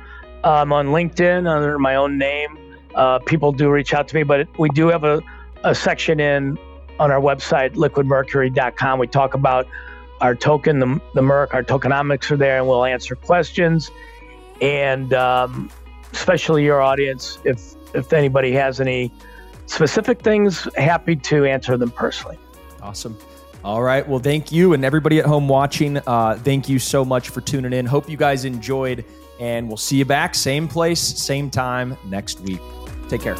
I'm 0.44 0.72
on 0.72 0.88
LinkedIn 0.88 1.48
under 1.48 1.78
my 1.78 1.96
own 1.96 2.18
name. 2.18 2.58
Uh, 2.94 3.18
people 3.20 3.52
do 3.52 3.70
reach 3.70 3.94
out 3.94 4.06
to 4.08 4.14
me, 4.14 4.22
but 4.22 4.46
we 4.58 4.68
do 4.70 4.88
have 4.88 5.04
a, 5.04 5.22
a 5.64 5.74
section 5.74 6.20
in 6.20 6.58
on 7.00 7.10
our 7.10 7.20
website, 7.20 7.74
liquidmercury.com. 7.74 8.98
We 8.98 9.06
talk 9.06 9.34
about 9.34 9.66
our 10.20 10.34
token, 10.34 10.78
the, 10.78 11.00
the 11.14 11.22
Merc, 11.22 11.54
our 11.54 11.62
tokenomics 11.62 12.30
are 12.30 12.36
there, 12.36 12.58
and 12.58 12.68
we'll 12.68 12.84
answer 12.84 13.14
questions. 13.14 13.90
And 14.60 15.12
um, 15.12 15.70
especially 16.12 16.64
your 16.64 16.80
audience, 16.80 17.38
if 17.44 17.74
if 17.94 18.12
anybody 18.12 18.52
has 18.52 18.80
any 18.80 19.12
specific 19.66 20.20
things, 20.20 20.68
happy 20.76 21.16
to 21.16 21.44
answer 21.44 21.76
them 21.76 21.90
personally. 21.90 22.38
Awesome. 22.82 23.16
All 23.64 23.82
right. 23.82 24.06
Well, 24.06 24.18
thank 24.18 24.52
you, 24.52 24.74
and 24.74 24.84
everybody 24.84 25.18
at 25.18 25.24
home 25.24 25.48
watching. 25.48 25.98
Uh, 26.06 26.38
thank 26.42 26.68
you 26.68 26.78
so 26.78 27.04
much 27.04 27.30
for 27.30 27.40
tuning 27.40 27.72
in. 27.72 27.86
Hope 27.86 28.10
you 28.10 28.16
guys 28.16 28.44
enjoyed, 28.44 29.04
and 29.40 29.68
we'll 29.68 29.78
see 29.78 29.96
you 29.96 30.04
back, 30.04 30.34
same 30.34 30.68
place, 30.68 31.00
same 31.00 31.50
time 31.50 31.96
next 32.04 32.40
week. 32.40 32.60
Take 33.08 33.22
care. 33.22 33.36